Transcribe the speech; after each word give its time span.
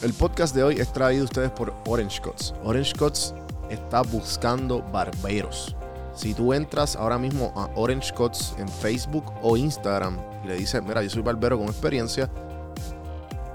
El 0.00 0.12
podcast 0.12 0.54
de 0.54 0.62
hoy 0.62 0.76
es 0.78 0.92
traído 0.92 1.22
a 1.22 1.24
ustedes 1.24 1.50
por 1.50 1.74
Orange 1.88 2.22
Cuts. 2.22 2.54
Orange 2.62 2.92
Cuts 2.96 3.34
está 3.68 4.02
buscando 4.02 4.80
barberos. 4.92 5.74
Si 6.14 6.34
tú 6.34 6.52
entras 6.52 6.94
ahora 6.94 7.18
mismo 7.18 7.52
a 7.56 7.68
Orange 7.74 8.14
Cuts 8.14 8.54
en 8.58 8.68
Facebook 8.68 9.24
o 9.42 9.56
Instagram 9.56 10.16
y 10.44 10.48
le 10.48 10.54
dices, 10.54 10.80
mira, 10.84 11.02
yo 11.02 11.10
soy 11.10 11.22
barbero 11.22 11.58
con 11.58 11.66
experiencia, 11.66 12.30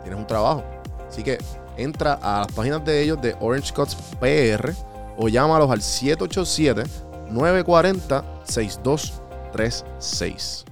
tienes 0.02 0.20
un 0.20 0.28
trabajo. 0.28 0.66
Así 1.08 1.24
que 1.24 1.38
entra 1.78 2.20
a 2.22 2.42
las 2.42 2.52
páginas 2.52 2.84
de 2.84 3.02
ellos 3.02 3.22
de 3.22 3.38
Orange 3.40 3.74
Cuts 3.74 3.96
PR 4.20 4.74
o 5.16 5.30
llámalos 5.30 5.72
al 5.72 5.82
787 5.82 6.84
940 7.32 8.22
6236. 8.44 10.66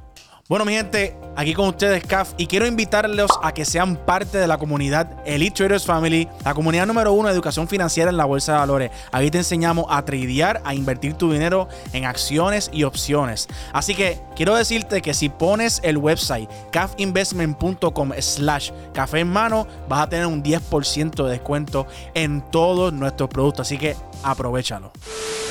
Bueno, 0.49 0.65
mi 0.65 0.73
gente, 0.73 1.15
aquí 1.41 1.55
con 1.55 1.69
ustedes, 1.69 2.05
CAF, 2.05 2.33
y 2.37 2.45
quiero 2.45 2.67
invitarlos 2.67 3.31
a 3.41 3.51
que 3.51 3.65
sean 3.65 3.95
parte 3.95 4.37
de 4.37 4.45
la 4.45 4.59
comunidad 4.59 5.09
Elite 5.25 5.55
Traders 5.55 5.85
Family, 5.85 6.27
la 6.45 6.53
comunidad 6.53 6.85
número 6.85 7.13
uno 7.13 7.29
de 7.29 7.33
educación 7.33 7.67
financiera 7.67 8.11
en 8.11 8.17
la 8.17 8.25
bolsa 8.25 8.53
de 8.53 8.57
valores. 8.59 8.91
Aquí 9.11 9.31
te 9.31 9.39
enseñamos 9.39 9.87
a 9.89 10.05
tradear, 10.05 10.61
a 10.63 10.75
invertir 10.75 11.15
tu 11.15 11.31
dinero 11.31 11.67
en 11.93 12.05
acciones 12.05 12.69
y 12.71 12.83
opciones. 12.83 13.47
Así 13.73 13.95
que 13.95 14.19
quiero 14.35 14.55
decirte 14.55 15.01
que 15.01 15.15
si 15.15 15.29
pones 15.29 15.79
el 15.83 15.97
website 15.97 16.47
cafinvestment.com 16.71 18.11
slash 18.19 18.69
café 18.93 19.21
en 19.21 19.29
mano, 19.29 19.65
vas 19.89 20.01
a 20.01 20.09
tener 20.09 20.27
un 20.27 20.43
10% 20.43 21.25
de 21.25 21.31
descuento 21.31 21.87
en 22.13 22.41
todos 22.51 22.93
nuestros 22.93 23.29
productos. 23.29 23.67
Así 23.67 23.79
que 23.79 23.95
aprovechalo. 24.21 24.91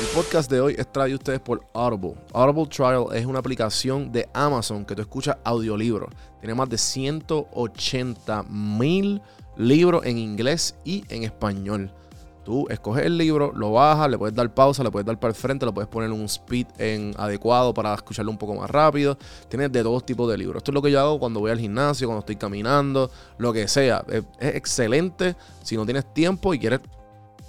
El 0.01 0.07
podcast 0.15 0.51
de 0.51 0.61
hoy 0.61 0.77
es 0.79 0.91
traído 0.91 1.19
ustedes 1.19 1.41
por 1.41 1.63
Audible. 1.75 2.15
Audible 2.33 2.67
Trial 2.67 3.07
es 3.13 3.27
una 3.27 3.39
aplicación 3.39 4.11
de 4.11 4.27
Amazon 4.33 4.85
que 4.87 4.95
tú 4.95 5.03
escuchas 5.03 5.37
audiolibros. 5.81 6.11
Tiene 6.41 6.55
más 6.55 6.69
de 6.69 6.79
180 6.79 8.45
mil 8.45 9.21
libros 9.57 10.05
en 10.05 10.19
inglés 10.19 10.75
y 10.85 11.05
en 11.09 11.25
español. 11.25 11.93
Tú 12.45 12.67
escoges 12.71 13.05
el 13.05 13.19
libro, 13.19 13.53
lo 13.55 13.73
bajas, 13.73 14.11
le 14.11 14.17
puedes 14.17 14.35
dar 14.35 14.53
pausa, 14.53 14.83
le 14.83 14.91
puedes 14.91 15.07
dar 15.07 15.21
para 15.21 15.31
el 15.31 15.37
frente, 15.37 15.67
le 15.67 15.73
puedes 15.73 15.89
poner 15.89 16.11
un 16.11 16.25
speed 16.25 16.67
en 16.79 17.15
adecuado 17.19 17.75
para 17.75 17.95
escucharlo 17.95 18.31
un 18.31 18.39
poco 18.39 18.55
más 18.55 18.71
rápido. 18.71 19.19
Tienes 19.49 19.71
de 19.71 19.83
todos 19.83 20.05
tipos 20.07 20.29
de 20.31 20.39
libros. 20.39 20.61
Esto 20.61 20.71
es 20.71 20.75
lo 20.75 20.83
que 20.83 20.91
yo 20.91 21.01
hago 21.01 21.19
cuando 21.21 21.41
voy 21.41 21.51
al 21.51 21.61
gimnasio, 21.61 22.07
cuando 22.09 22.21
estoy 22.21 22.37
caminando, 22.37 23.11
lo 23.37 23.53
que 23.53 23.69
sea. 23.69 24.05
Es, 24.09 24.25
es 24.39 24.55
excelente 24.57 25.37
si 25.63 25.77
no 25.77 25.85
tienes 25.85 26.13
tiempo 26.15 26.55
y 26.55 26.59
quieres 26.59 26.81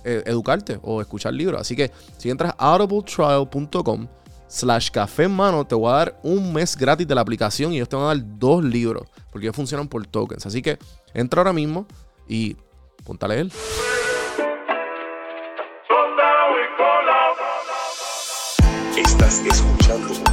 eh, 0.03 0.23
educarte 0.25 0.79
o 0.81 0.99
escuchar 0.99 1.33
libros. 1.33 1.61
Así 1.61 1.75
que 1.75 1.91
si 2.17 2.29
entras 2.29 2.53
a 2.57 2.73
audibletrial.com 2.73 4.07
slash 4.51 4.91
café 4.91 5.23
en 5.23 5.31
mano, 5.31 5.65
te 5.65 5.73
voy 5.75 5.91
a 5.91 5.95
dar 5.95 6.19
un 6.23 6.51
mes 6.51 6.75
gratis 6.75 7.07
de 7.07 7.15
la 7.15 7.21
aplicación 7.21 7.71
y 7.71 7.77
ellos 7.77 7.87
te 7.87 7.95
van 7.95 8.05
a 8.05 8.07
dar 8.09 8.21
dos 8.37 8.63
libros 8.63 9.07
porque 9.31 9.47
ellos 9.47 9.55
funcionan 9.55 9.87
por 9.87 10.05
tokens. 10.05 10.45
Así 10.45 10.61
que 10.61 10.77
entra 11.13 11.39
ahora 11.39 11.53
mismo 11.53 11.87
y 12.27 12.57
ponte 13.05 13.25
a. 13.25 13.29
Estás 18.97 19.39
escuchando 19.39 20.30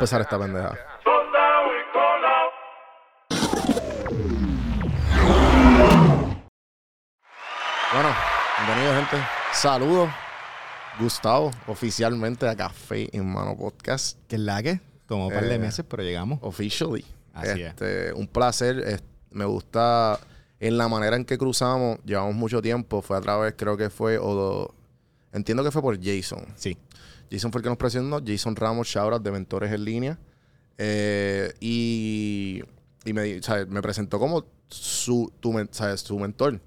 empezar 0.00 0.22
esta 0.22 0.38
pendeja. 0.38 0.78
Bueno, 7.92 8.08
bienvenidos 8.66 8.96
gente. 9.08 9.26
Saludos. 9.52 10.10
Gustavo, 10.98 11.50
oficialmente 11.66 12.46
a 12.48 12.54
Café 12.56 13.08
en 13.16 13.30
Mano 13.32 13.56
Podcast. 13.56 14.18
que 14.28 14.36
es 14.36 14.42
la 14.42 14.62
que 14.62 14.80
tomó 15.06 15.28
un 15.28 15.32
par 15.34 15.44
de 15.44 15.54
Eh, 15.54 15.58
meses, 15.58 15.84
pero 15.88 16.02
llegamos. 16.02 16.38
Officially. 16.42 17.04
Así 17.32 17.62
es. 17.62 17.68
este, 17.70 18.12
Un 18.12 18.26
placer. 18.26 18.78
es- 18.80 19.02
me 19.30 19.44
gusta 19.44 20.18
en 20.58 20.76
la 20.76 20.88
manera 20.88 21.16
en 21.16 21.24
que 21.24 21.38
cruzamos. 21.38 21.98
Llevamos 22.04 22.34
mucho 22.34 22.60
tiempo. 22.60 23.00
Fue 23.02 23.16
a 23.16 23.20
través, 23.20 23.54
creo 23.56 23.76
que 23.76 23.88
fue, 23.90 24.18
o 24.18 24.34
do- 24.34 24.74
entiendo 25.32 25.62
que 25.64 25.70
fue 25.70 25.80
por 25.82 25.96
Jason. 26.02 26.44
Sí. 26.56 26.76
Jason 27.30 27.52
fue 27.52 27.60
el 27.60 27.62
que 27.62 27.68
nos 27.68 27.78
presentó. 27.78 28.20
Jason 28.24 28.56
Ramos, 28.56 28.88
shoutout 28.88 29.22
de 29.22 29.30
Mentores 29.30 29.72
en 29.72 29.84
Línea. 29.84 30.18
Eh, 30.78 31.52
y 31.60 32.62
me, 33.12 33.40
presentó 33.82 34.18
como 34.18 34.46
su, 34.68 35.32
sea, 35.70 35.96
su 35.96 36.18
mentor. 36.18 36.60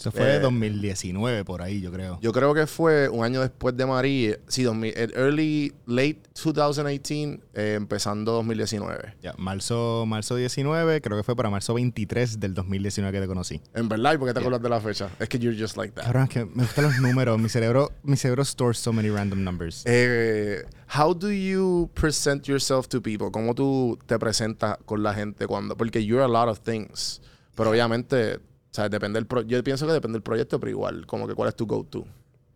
Eso 0.00 0.10
fue 0.10 0.36
Eh, 0.36 0.40
2019 0.40 1.44
por 1.44 1.60
ahí, 1.60 1.82
yo 1.82 1.92
creo. 1.92 2.18
Yo 2.22 2.32
creo 2.32 2.54
que 2.54 2.66
fue 2.66 3.10
un 3.10 3.22
año 3.22 3.42
después 3.42 3.76
de 3.76 3.84
María. 3.84 4.38
Sí, 4.48 4.62
2000, 4.62 4.94
el 4.96 5.12
early, 5.14 5.74
late 5.86 6.20
2018, 6.42 7.42
eh, 7.52 7.74
empezando 7.76 8.32
2019. 8.32 9.16
Ya, 9.22 9.34
marzo, 9.36 10.06
marzo 10.06 10.36
19, 10.36 11.02
creo 11.02 11.18
que 11.18 11.22
fue 11.22 11.36
para 11.36 11.50
marzo 11.50 11.74
23 11.74 12.40
del 12.40 12.54
2019 12.54 13.12
que 13.18 13.20
te 13.20 13.26
conocí. 13.26 13.60
En 13.74 13.90
verdad, 13.90 14.14
¿y 14.14 14.16
por 14.16 14.28
qué 14.28 14.32
te 14.32 14.40
acuerdas 14.40 14.62
de 14.62 14.68
la 14.70 14.80
fecha? 14.80 15.10
Es 15.18 15.28
que 15.28 15.38
you're 15.38 15.58
just 15.58 15.76
like 15.76 15.92
that. 15.92 16.04
Cabrón, 16.04 16.22
es 16.24 16.30
que 16.30 16.44
me 16.46 16.62
gustan 16.62 16.84
los 16.84 16.98
números. 16.98 17.38
mi 17.38 17.50
cerebro, 17.50 17.92
mi 18.02 18.16
cerebro 18.16 18.42
stores 18.46 18.78
so 18.78 18.94
many 18.94 19.10
random 19.10 19.44
numbers. 19.44 19.82
Eh, 19.84 20.64
how 20.96 21.12
do 21.12 21.30
you 21.30 21.90
present 21.92 22.46
yourself 22.46 22.88
to 22.88 23.02
people? 23.02 23.30
¿Cómo 23.30 23.54
tú 23.54 23.98
te 24.06 24.18
presentas 24.18 24.78
con 24.86 25.02
la 25.02 25.12
gente 25.12 25.46
cuando? 25.46 25.76
Porque 25.76 26.02
you're 26.02 26.24
a 26.24 26.28
lot 26.28 26.48
of 26.48 26.60
things. 26.60 27.20
Pero 27.54 27.70
obviamente, 27.70 28.40
o 28.70 28.74
sea, 28.74 28.88
depende 28.88 29.18
del 29.18 29.26
pro- 29.26 29.42
yo 29.42 29.62
pienso 29.64 29.86
que 29.86 29.92
depende 29.92 30.16
del 30.16 30.22
proyecto, 30.22 30.60
pero 30.60 30.70
igual, 30.70 31.06
como 31.06 31.26
que 31.26 31.34
cuál 31.34 31.48
es 31.48 31.56
tu 31.56 31.66
go-to. 31.66 32.06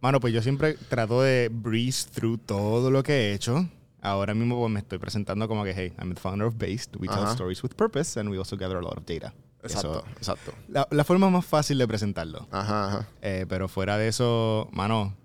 Mano, 0.00 0.20
pues 0.20 0.32
yo 0.34 0.42
siempre 0.42 0.74
trato 0.88 1.22
de 1.22 1.50
breeze 1.52 2.08
through 2.14 2.38
todo 2.44 2.90
lo 2.90 3.02
que 3.02 3.12
he 3.12 3.34
hecho. 3.34 3.66
Ahora 4.02 4.34
mismo 4.34 4.58
pues, 4.60 4.70
me 4.70 4.80
estoy 4.80 4.98
presentando 4.98 5.48
como 5.48 5.64
que, 5.64 5.72
hey, 5.74 5.92
I'm 5.98 6.12
the 6.14 6.20
founder 6.20 6.46
of 6.46 6.56
Based. 6.58 6.94
We 7.00 7.08
tell 7.08 7.20
Ajá. 7.24 7.32
stories 7.32 7.62
with 7.62 7.70
purpose 7.74 8.20
and 8.20 8.28
we 8.28 8.36
also 8.36 8.56
gather 8.56 8.76
a 8.76 8.82
lot 8.82 8.98
of 8.98 9.06
data. 9.06 9.32
Exacto, 9.62 10.04
Eso- 10.04 10.04
exacto. 10.18 10.52
la, 10.68 10.86
la 10.90 11.04
forma 11.04 11.30
más 11.30 11.46
fácil 11.46 11.78
de 11.78 11.88
presentarlo. 11.88 12.46
Ajá, 12.50 12.86
ajá. 12.88 13.08
Eh, 13.22 13.46
pero 13.48 13.66
fuera 13.66 13.96
de 13.96 14.08
eso, 14.08 14.68
mano, 14.72 15.16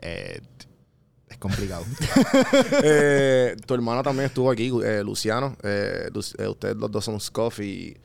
eh, 0.00 0.40
es 1.28 1.38
complicado. 1.38 1.84
Eh, 2.84 3.56
tu 3.66 3.74
hermano 3.74 4.02
también 4.02 4.26
estuvo 4.26 4.50
aquí, 4.50 4.70
eh, 4.84 5.02
Luciano. 5.02 5.56
Eh, 5.62 6.08
Lu- 6.14 6.20
eh, 6.38 6.46
ustedes 6.48 6.76
los 6.76 6.90
dos 6.90 7.04
son 7.04 7.18
Scoff 7.20 7.58
y 7.60 7.96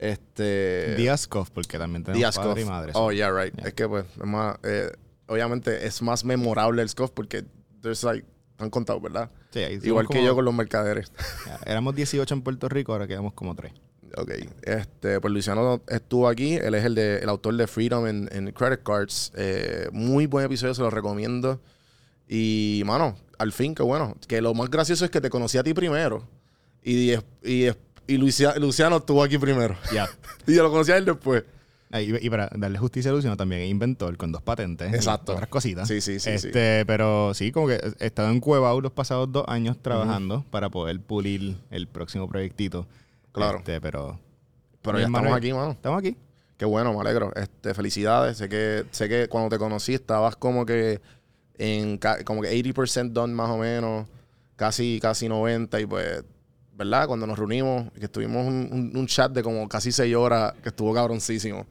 este 0.00 0.94
Díaz 0.96 1.28
Koff, 1.28 1.50
porque 1.50 1.78
también 1.78 2.02
tenemos 2.04 2.34
padre 2.36 2.62
y 2.62 2.64
madre. 2.64 2.92
Oh, 2.94 3.12
yeah, 3.12 3.30
right. 3.30 3.54
Yeah. 3.54 3.68
Es 3.68 3.74
que 3.74 3.86
pues, 3.86 4.04
es 4.06 4.26
más, 4.26 4.56
eh, 4.62 4.90
obviamente 5.26 5.86
es 5.86 6.00
más 6.02 6.24
memorable 6.24 6.80
el 6.82 6.88
Scoff 6.88 7.10
porque 7.12 7.44
there's 7.82 8.02
like, 8.02 8.26
han 8.58 8.70
contado, 8.70 9.00
¿verdad? 9.00 9.30
Sí, 9.52 9.60
Igual 9.82 10.06
que 10.08 10.14
como- 10.14 10.26
yo 10.26 10.34
con 10.34 10.44
los 10.44 10.54
mercaderes. 10.54 11.12
éramos 11.66 11.94
18 11.94 12.32
en 12.34 12.42
Puerto 12.42 12.68
Rico, 12.68 12.92
ahora 12.92 13.06
quedamos 13.06 13.34
como 13.34 13.54
3. 13.54 13.72
Ok, 14.16 14.30
este, 14.62 15.20
pues 15.20 15.32
Luciano 15.32 15.82
estuvo 15.86 16.28
aquí, 16.28 16.54
él 16.54 16.74
es 16.74 16.84
el, 16.84 16.94
de, 16.96 17.18
el 17.18 17.28
autor 17.28 17.54
de 17.56 17.66
Freedom 17.68 18.06
en, 18.08 18.28
en 18.32 18.50
Credit 18.52 18.82
Cards, 18.82 19.30
Eh, 19.36 19.88
muy 19.92 20.26
buen 20.26 20.46
episodio, 20.46 20.74
se 20.74 20.82
lo 20.82 20.90
recomiendo. 20.90 21.60
Y, 22.28 22.82
mano, 22.86 23.16
al 23.38 23.52
fin, 23.52 23.74
qué 23.74 23.82
bueno. 23.82 24.16
Que 24.26 24.40
lo 24.40 24.52
más 24.54 24.68
gracioso 24.70 25.04
es 25.04 25.10
que 25.10 25.20
te 25.20 25.30
conocí 25.30 25.58
a 25.58 25.62
ti 25.62 25.74
primero 25.74 26.26
y, 26.82 27.12
y, 27.44 27.68
y 28.14 28.18
Lucia- 28.18 28.54
Luciano 28.58 28.96
estuvo 28.98 29.22
aquí 29.22 29.38
primero. 29.38 29.76
Ya. 29.92 30.08
y 30.46 30.54
yo 30.54 30.62
lo 30.62 30.70
conocí 30.70 30.92
a 30.92 30.96
él 30.96 31.04
después. 31.04 31.44
Y, 31.92 32.24
y 32.24 32.30
para 32.30 32.48
darle 32.54 32.78
justicia 32.78 33.10
a 33.10 33.14
Luciano, 33.14 33.36
también 33.36 33.62
es 33.62 33.68
inventor 33.70 34.16
con 34.16 34.30
dos 34.30 34.42
patentes. 34.42 34.92
Exacto. 34.94 35.32
Otras 35.32 35.48
cositas. 35.48 35.88
Sí, 35.88 36.00
sí, 36.00 36.20
sí, 36.20 36.38
sí. 36.38 36.46
Este, 36.48 36.86
Pero 36.86 37.34
sí, 37.34 37.50
como 37.50 37.66
que 37.66 37.80
he 37.98 38.06
estado 38.06 38.30
en 38.30 38.38
Cuevao 38.40 38.80
los 38.80 38.92
pasados 38.92 39.30
dos 39.32 39.44
años 39.48 39.76
trabajando 39.82 40.44
para 40.50 40.70
poder 40.70 41.00
pulir 41.00 41.56
el 41.70 41.88
próximo 41.88 42.28
proyectito. 42.28 42.86
Claro. 43.32 43.58
Este, 43.58 43.80
pero. 43.80 44.20
Pero 44.82 44.98
ya 44.98 45.06
estamos 45.06 45.32
aquí, 45.32 45.52
mano. 45.52 45.72
Estamos 45.72 45.98
aquí. 45.98 46.16
Qué 46.56 46.64
bueno, 46.64 46.92
me 46.92 47.00
alegro. 47.00 47.32
Este, 47.34 47.74
felicidades. 47.74 48.36
Sé 48.38 48.48
que, 48.48 48.84
sé 48.92 49.08
que 49.08 49.28
cuando 49.28 49.48
te 49.48 49.58
conocí 49.58 49.94
estabas 49.94 50.36
como 50.36 50.64
que 50.66 51.00
en 51.58 51.98
como 52.24 52.40
que 52.42 52.50
80% 52.50 53.10
done 53.12 53.34
más 53.34 53.50
o 53.50 53.58
menos, 53.58 54.06
casi, 54.56 54.98
casi 55.02 55.28
90 55.28 55.80
y 55.80 55.86
pues, 55.86 56.24
¿verdad? 56.80 57.06
Cuando 57.06 57.26
nos 57.26 57.38
reunimos, 57.38 57.92
que 57.92 58.06
estuvimos 58.06 58.46
un, 58.46 58.68
un- 58.72 58.96
un 58.96 59.06
chat 59.06 59.30
de 59.30 59.42
como 59.42 59.68
casi 59.68 59.92
6 59.92 60.16
horas, 60.16 60.54
que 60.62 60.70
estuvo 60.70 60.94
cabroncísimo. 60.94 61.66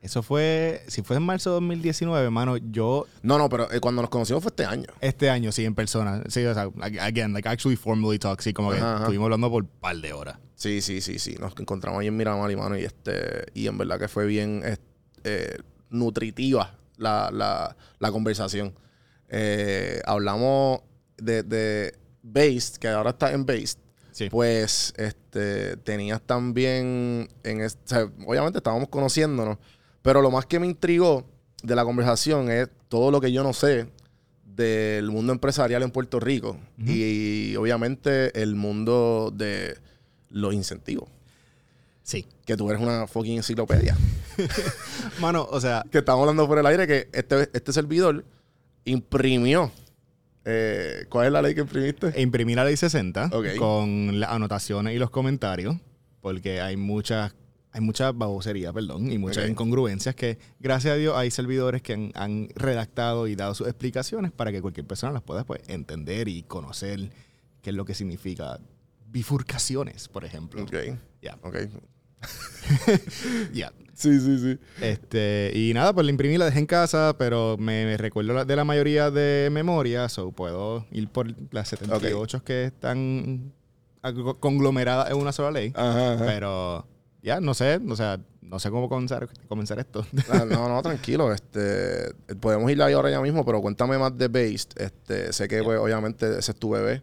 Eso 0.00 0.22
fue, 0.22 0.82
si 0.86 1.02
fue 1.02 1.16
en 1.16 1.22
marzo 1.24 1.50
de 1.50 1.54
2019, 1.54 2.24
hermano, 2.24 2.56
yo 2.56 3.06
No, 3.22 3.38
no, 3.38 3.48
pero 3.48 3.70
eh, 3.72 3.80
cuando 3.80 4.02
nos 4.02 4.10
conocimos 4.10 4.40
fue 4.42 4.50
este 4.50 4.64
año. 4.64 4.86
este 5.00 5.30
año 5.30 5.50
sí 5.52 5.64
en 5.64 5.74
persona, 5.74 6.22
sí, 6.28 6.44
o 6.44 6.54
sea, 6.54 6.66
ag- 6.66 7.00
again, 7.00 7.32
like 7.32 7.48
actually 7.48 7.76
formally 7.76 8.18
talk, 8.20 8.40
sí, 8.40 8.52
como 8.52 8.70
que 8.70 8.78
Ajá, 8.78 8.98
estuvimos 9.00 9.26
hablando 9.26 9.50
por 9.50 9.62
un 9.64 9.68
par 9.80 9.96
de 9.96 10.12
horas. 10.12 10.38
Sí, 10.54 10.80
sí, 10.80 11.00
sí, 11.00 11.18
sí. 11.18 11.34
Nos 11.40 11.52
encontramos 11.58 12.00
ahí 12.00 12.06
en 12.06 12.16
Miramar 12.16 12.48
y 12.52 12.56
mano 12.56 12.76
y 12.78 12.84
este 12.84 13.46
y 13.54 13.66
en 13.66 13.76
verdad 13.78 13.98
que 13.98 14.06
fue 14.08 14.26
bien 14.26 14.62
eh, 14.64 14.76
eh, 15.24 15.58
nutritiva 15.90 16.76
la, 16.98 17.30
la, 17.32 17.76
la 17.98 18.12
conversación. 18.12 18.74
Eh, 19.28 20.00
hablamos 20.04 20.80
de, 21.16 21.42
de 21.42 21.94
Based, 22.22 22.76
que 22.76 22.88
ahora 22.88 23.10
está 23.10 23.32
en 23.32 23.44
Based. 23.46 23.78
Sí. 24.24 24.30
Pues 24.30 24.94
este, 24.96 25.76
tenías 25.78 26.20
también, 26.22 27.28
en 27.42 27.60
es- 27.60 27.78
o 27.84 27.88
sea, 27.88 28.08
obviamente 28.26 28.58
estábamos 28.58 28.88
conociéndonos, 28.88 29.58
pero 30.02 30.20
lo 30.22 30.30
más 30.30 30.46
que 30.46 30.58
me 30.58 30.66
intrigó 30.66 31.24
de 31.62 31.74
la 31.76 31.84
conversación 31.84 32.50
es 32.50 32.68
todo 32.88 33.10
lo 33.10 33.20
que 33.20 33.32
yo 33.32 33.42
no 33.42 33.52
sé 33.52 33.86
del 34.44 35.10
mundo 35.10 35.32
empresarial 35.32 35.82
en 35.82 35.90
Puerto 35.90 36.20
Rico 36.20 36.58
y, 36.78 37.56
obviamente 37.56 38.42
el 38.42 38.54
mundo 38.54 39.32
de 39.34 39.78
los 40.28 40.52
incentivos. 40.52 41.08
Sí. 42.02 42.26
Que 42.44 42.56
tú 42.56 42.68
eres 42.68 42.82
una 42.82 43.06
fucking 43.06 43.36
enciclopedia. 43.36 43.96
Mano, 45.20 45.46
o 45.50 45.60
sea, 45.60 45.84
que 45.90 45.98
estamos 45.98 46.20
hablando 46.22 46.46
por 46.48 46.58
el 46.58 46.66
aire 46.66 46.86
que 46.86 47.08
este, 47.12 47.48
este 47.52 47.72
servidor 47.72 48.24
imprimió. 48.84 49.70
Eh, 50.44 51.06
¿Cuál 51.08 51.26
es 51.26 51.32
la 51.32 51.42
ley 51.42 51.54
que 51.54 51.60
imprimiste? 51.62 52.20
imprimir 52.20 52.56
la 52.56 52.64
ley 52.64 52.76
60 52.76 53.30
Ok. 53.32 53.56
con 53.58 54.18
las 54.20 54.30
anotaciones 54.30 54.94
y 54.94 54.98
los 54.98 55.10
comentarios, 55.10 55.76
porque 56.20 56.60
hay 56.60 56.76
muchas 56.76 57.34
hay 57.74 57.80
mucha 57.80 58.12
babosería, 58.12 58.70
perdón, 58.70 59.10
y 59.10 59.16
muchas 59.16 59.48
incongruencias 59.48 60.14
que, 60.14 60.36
gracias 60.60 60.92
a 60.92 60.96
Dios, 60.96 61.16
hay 61.16 61.30
servidores 61.30 61.80
que 61.80 61.94
han, 61.94 62.12
han 62.14 62.48
redactado 62.54 63.26
y 63.28 63.34
dado 63.34 63.54
sus 63.54 63.66
explicaciones 63.66 64.30
para 64.30 64.52
que 64.52 64.60
cualquier 64.60 64.86
persona 64.86 65.10
las 65.10 65.22
pueda 65.22 65.44
pues, 65.44 65.62
entender 65.68 66.28
y 66.28 66.42
conocer 66.42 67.10
qué 67.62 67.70
es 67.70 67.76
lo 67.76 67.86
que 67.86 67.94
significa 67.94 68.60
bifurcaciones, 69.06 70.08
por 70.08 70.26
ejemplo. 70.26 70.62
Ok. 70.64 71.56
ya. 73.52 73.72
Sí, 73.94 74.18
sí, 74.18 74.38
sí. 74.38 74.58
Este, 74.80 75.52
y 75.54 75.72
nada, 75.74 75.92
pues 75.92 76.04
la 76.04 76.10
imprimí, 76.10 76.36
la 76.36 76.46
dejé 76.46 76.58
en 76.58 76.66
casa, 76.66 77.14
pero 77.18 77.56
me, 77.56 77.96
recuerdo 77.96 78.44
de 78.44 78.56
la 78.56 78.64
mayoría 78.64 79.10
de 79.12 79.48
memoria, 79.52 80.08
so 80.08 80.32
puedo 80.32 80.86
ir 80.90 81.08
por 81.08 81.32
las 81.52 81.68
78 81.68 82.42
que 82.42 82.64
están 82.64 83.52
conglomeradas 84.40 85.10
en 85.10 85.18
una 85.18 85.30
sola 85.30 85.52
ley. 85.52 85.72
Ajá, 85.76 86.14
ajá. 86.14 86.26
Pero 86.26 86.86
ya, 87.22 87.40
no 87.40 87.54
sé, 87.54 87.80
o 87.88 87.94
sea, 87.94 88.18
no 88.40 88.58
sé 88.58 88.70
cómo 88.70 88.88
comenzar, 88.88 89.28
comenzar 89.46 89.78
esto. 89.78 90.04
Ah, 90.28 90.44
no, 90.50 90.68
no, 90.68 90.82
tranquilo. 90.82 91.32
Este, 91.32 92.12
podemos 92.40 92.70
ir 92.72 92.82
ahí 92.82 92.94
ahora 92.94 93.10
ya 93.10 93.20
mismo, 93.20 93.44
pero 93.44 93.60
cuéntame 93.60 93.98
más 93.98 94.18
de 94.18 94.26
Based. 94.26 94.70
Este, 94.76 95.32
sé 95.32 95.46
que, 95.46 95.62
pues, 95.62 95.78
obviamente, 95.78 96.38
ese 96.38 96.50
es 96.50 96.58
tu 96.58 96.70
bebé. 96.70 97.02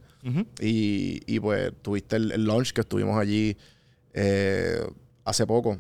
Y, 0.60 1.22
y, 1.26 1.40
pues, 1.40 1.72
tuviste 1.82 2.18
el, 2.18 2.34
el 2.34 2.46
launch 2.46 2.74
que 2.74 2.82
estuvimos 2.82 3.18
allí 3.18 3.56
eh, 4.14 4.86
hace 5.30 5.46
poco. 5.48 5.78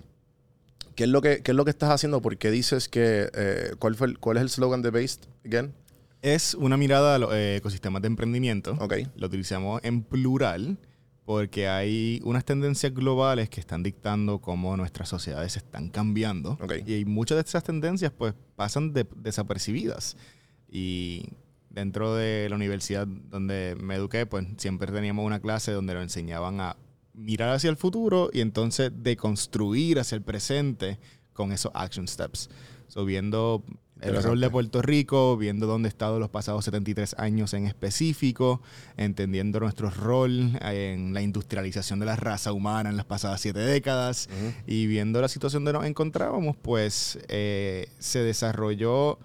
¿Qué 0.95 1.03
es, 1.05 1.09
lo 1.09 1.21
que, 1.21 1.41
¿Qué 1.41 1.51
es 1.51 1.55
lo 1.55 1.63
que 1.65 1.71
estás 1.71 1.91
haciendo? 1.91 2.21
¿Por 2.21 2.37
qué 2.37 2.51
dices 2.51 2.89
que... 2.89 3.29
eh, 3.33 3.71
¿cuál, 3.79 3.95
fue 3.95 4.07
el- 4.07 4.19
¿Cuál 4.19 4.37
es 4.37 4.43
el 4.43 4.49
slogan 4.49 4.81
de 4.81 4.89
Based, 4.91 5.21
again? 5.45 5.73
Es 6.21 6.53
una 6.53 6.75
mirada 6.75 7.15
a 7.15 7.19
los 7.19 7.33
ecosistemas 7.33 8.01
de 8.01 8.07
emprendimiento. 8.07 8.75
Ok. 8.81 8.95
Lo 9.15 9.27
utilizamos 9.27 9.79
en 9.83 10.03
plural 10.03 10.77
porque 11.23 11.67
hay 11.69 12.19
unas 12.25 12.43
tendencias 12.43 12.93
globales 12.93 13.49
que 13.49 13.61
están 13.61 13.83
dictando 13.83 14.39
cómo 14.41 14.75
nuestras 14.75 15.07
sociedades 15.07 15.55
están 15.55 15.89
cambiando. 15.89 16.57
Ok. 16.61 16.73
Y 16.85 17.05
muchas 17.05 17.37
de 17.37 17.43
esas 17.43 17.63
tendencias 17.63 18.11
pues 18.11 18.33
pasan 18.57 18.91
de- 18.93 19.07
desapercibidas. 19.15 20.17
Y 20.69 21.29
dentro 21.69 22.15
de 22.15 22.47
la 22.49 22.55
universidad 22.57 23.07
donde 23.07 23.77
me 23.79 23.95
eduqué, 23.95 24.25
pues 24.25 24.45
siempre 24.57 24.91
teníamos 24.91 25.25
una 25.25 25.39
clase 25.39 25.71
donde 25.71 25.93
nos 25.93 26.03
enseñaban 26.03 26.59
a 26.59 26.75
mirar 27.13 27.49
hacia 27.49 27.69
el 27.69 27.77
futuro 27.77 28.29
y 28.33 28.41
entonces 28.41 28.91
deconstruir 28.95 29.99
hacia 29.99 30.15
el 30.15 30.21
presente 30.21 30.99
con 31.33 31.51
esos 31.51 31.71
action 31.73 32.07
steps. 32.07 32.49
So, 32.87 33.05
viendo 33.05 33.63
el 34.01 34.23
rol 34.23 34.39
de 34.39 34.49
Puerto 34.49 34.81
Rico, 34.81 35.35
viendo 35.37 35.67
dónde 35.67 35.87
ha 35.87 35.89
estado 35.89 36.19
los 36.19 36.29
pasados 36.29 36.65
73 36.65 37.15
años 37.17 37.53
en 37.53 37.65
específico, 37.65 38.61
entendiendo 38.97 39.59
nuestro 39.59 39.89
rol 39.89 40.57
en 40.61 41.13
la 41.13 41.21
industrialización 41.21 41.99
de 41.99 42.05
la 42.05 42.15
raza 42.15 42.53
humana 42.53 42.89
en 42.89 42.97
las 42.97 43.05
pasadas 43.05 43.41
siete 43.41 43.59
décadas 43.59 44.29
Ujú. 44.31 44.53
y 44.67 44.87
viendo 44.87 45.21
la 45.21 45.27
situación 45.27 45.65
donde 45.65 45.77
nos 45.79 45.87
encontrábamos, 45.87 46.55
pues 46.57 47.19
eh, 47.27 47.89
se 47.99 48.19
desarrolló 48.19 49.19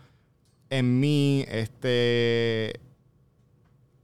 en 0.71 0.99
mí 0.99 1.45
este, 1.49 2.81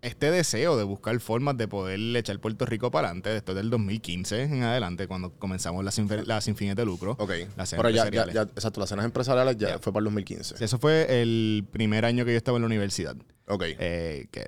este 0.03 0.31
deseo 0.31 0.77
de 0.77 0.85
buscar 0.85 1.19
formas 1.21 1.57
de 1.57 1.69
poder 1.69 1.99
echar 2.17 2.39
Puerto 2.39 2.67
Rico 2.67 2.91
para 2.91 3.09
adelante 3.09 3.31
después 3.31 3.57
del 3.57 3.71
2015 3.71 4.43
en 4.43 4.63
adelante, 4.63 5.07
cuando 5.07 5.33
comenzamos 5.33 5.85
las, 5.85 5.99
las 6.27 6.45
sin 6.45 6.57
fines 6.57 6.77
de 6.77 6.85
lucro. 6.85 7.17
Ok. 7.19 7.33
Las 7.57 7.71
Pero 7.71 7.91
ya, 7.91 8.09
ya, 8.11 8.43
exacto, 8.43 8.81
las 8.81 8.89
cenas 8.89 9.05
empresariales 9.05 9.57
ya 9.57 9.79
fue 9.79 9.93
para 9.93 10.01
el 10.01 10.05
2015. 10.05 10.65
Eso 10.65 10.79
fue 10.79 11.23
el 11.23 11.67
primer 11.71 12.05
año 12.05 12.25
que 12.25 12.33
yo 12.33 12.37
estaba 12.37 12.57
en 12.59 12.63
la 12.63 12.67
universidad. 12.67 13.17
Ok. 13.47 13.65
Eh, 13.67 14.29
que 14.31 14.47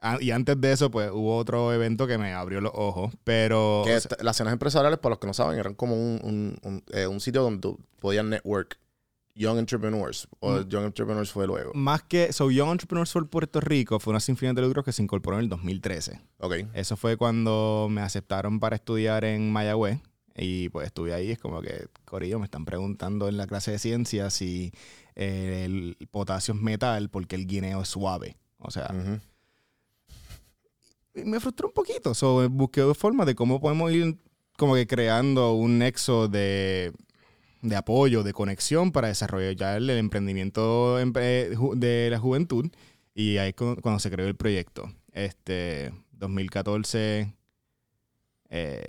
ah, 0.00 0.18
y 0.20 0.30
antes 0.30 0.60
de 0.60 0.72
eso, 0.72 0.90
pues 0.90 1.10
hubo 1.12 1.36
otro 1.36 1.72
evento 1.72 2.06
que 2.06 2.18
me 2.18 2.32
abrió 2.32 2.60
los 2.60 2.72
ojos. 2.74 3.12
Pero. 3.24 3.82
Que 3.84 3.96
o 3.96 4.00
sea, 4.00 4.10
esta- 4.10 4.24
las 4.24 4.36
cenas 4.36 4.52
empresariales, 4.52 4.98
para 4.98 5.10
los 5.10 5.18
que 5.18 5.26
no 5.26 5.34
saben, 5.34 5.58
eran 5.58 5.74
como 5.74 5.94
un, 5.94 6.20
un, 6.22 6.58
un, 6.62 6.82
eh, 6.92 7.06
un 7.06 7.20
sitio 7.20 7.42
donde 7.42 7.60
tú 7.60 7.78
podías 8.00 8.24
network 8.24 8.78
young 9.36 9.58
entrepreneurs. 9.58 10.26
O 10.40 10.62
young 10.62 10.86
entrepreneurs 10.86 11.30
fue 11.30 11.46
luego. 11.46 11.72
más 11.74 12.02
que. 12.02 12.32
So, 12.32 12.50
Young 12.50 12.70
Entrepreneurs 12.70 13.12
for 13.12 13.28
Puerto 13.28 13.60
Rico 13.60 14.00
fue 14.00 14.10
una 14.10 14.20
sin 14.20 14.36
fines 14.36 14.54
de 14.56 14.62
lucro 14.62 14.82
que 14.82 14.92
se 14.92 15.02
incorporó 15.02 15.36
en 15.36 15.44
el 15.44 15.48
2013. 15.48 16.20
Ok. 16.38 16.54
Eso 16.74 16.96
fue 16.96 17.16
cuando 17.16 17.86
me 17.90 18.00
aceptaron 18.00 18.58
para 18.58 18.76
estudiar 18.76 19.24
en 19.24 19.52
Mayagüez. 19.52 20.00
Y 20.34 20.68
pues 20.68 20.86
estuve 20.88 21.14
ahí, 21.14 21.30
es 21.30 21.38
como 21.38 21.62
que, 21.62 21.86
Corillo, 22.04 22.38
me 22.38 22.44
están 22.44 22.66
preguntando 22.66 23.28
en 23.28 23.38
la 23.38 23.46
clase 23.46 23.70
de 23.70 23.78
ciencias 23.78 24.34
si 24.34 24.70
eh, 25.14 25.62
el 25.64 25.96
potasio 26.10 26.52
es 26.52 26.60
metal 26.60 27.08
porque 27.08 27.36
el 27.36 27.46
guineo 27.46 27.80
es 27.80 27.88
suave. 27.88 28.36
O 28.58 28.70
sea, 28.70 28.94
y 31.14 31.24
me 31.24 31.40
frustró 31.40 31.68
un 31.68 31.74
poquito. 31.74 32.12
So, 32.12 32.48
busqué 32.50 32.82
formas 32.94 33.26
de 33.26 33.34
cómo 33.34 33.60
podemos 33.60 33.90
ir 33.92 34.18
como 34.58 34.74
que 34.74 34.86
creando 34.86 35.52
un 35.54 35.78
nexo 35.78 36.28
de, 36.28 36.92
de 37.68 37.76
apoyo, 37.76 38.22
de 38.22 38.32
conexión 38.32 38.92
para 38.92 39.08
desarrollar 39.08 39.76
el 39.78 39.90
emprendimiento 39.90 41.00
empre- 41.00 41.54
ju- 41.54 41.74
de 41.74 42.08
la 42.10 42.18
juventud. 42.18 42.70
Y 43.14 43.38
ahí 43.38 43.50
es 43.50 43.54
cu- 43.56 43.76
cuando 43.82 43.98
se 44.00 44.10
creó 44.10 44.26
el 44.26 44.36
proyecto. 44.36 44.92
Este, 45.12 45.92
2014... 46.12 47.32
Eh, 48.50 48.86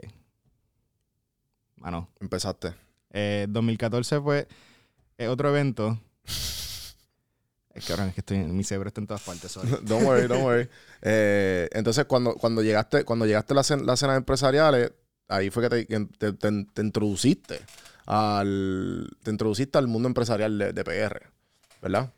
mano, 1.77 2.09
Empezaste. 2.19 2.74
eh, 3.12 3.45
2014 3.50 4.19
fue 4.21 4.47
eh, 5.18 5.27
otro 5.27 5.50
evento. 5.50 5.97
Es 7.74 7.85
que 7.85 7.94
ahora 7.94 8.07
es 8.07 8.13
que 8.15 8.21
estoy, 8.21 8.39
mi 8.39 8.63
cerebro 8.63 8.88
está 8.88 9.01
en 9.01 9.07
todas 9.07 9.21
partes. 9.21 9.51
sorry. 9.51 9.69
don't 9.83 10.03
worry, 10.06 10.27
don't 10.27 10.44
worry. 10.44 10.68
Eh, 11.03 11.69
entonces, 11.74 12.06
cuando, 12.06 12.33
cuando 12.35 12.63
llegaste, 12.63 13.03
cuando 13.06 13.27
llegaste 13.27 13.53
a 13.53 13.56
las 13.57 13.69
las 13.69 14.00
cenas 14.00 14.18
empresariales, 14.18 14.91
ahí 15.27 15.50
fue 15.50 15.69
que 15.69 15.85
te, 15.85 16.06
te- 16.18 16.33
te- 16.33 16.65
te 16.74 16.81
introduciste 16.81 17.59
al 18.05 19.10
te 19.24 19.31
introduciste 19.31 19.77
al 19.77 19.88
mundo 19.88 20.07
empresarial 20.07 20.57
de, 20.57 20.74
de 20.74 20.84
PR, 20.84 21.27
¿verdad? 21.81 22.13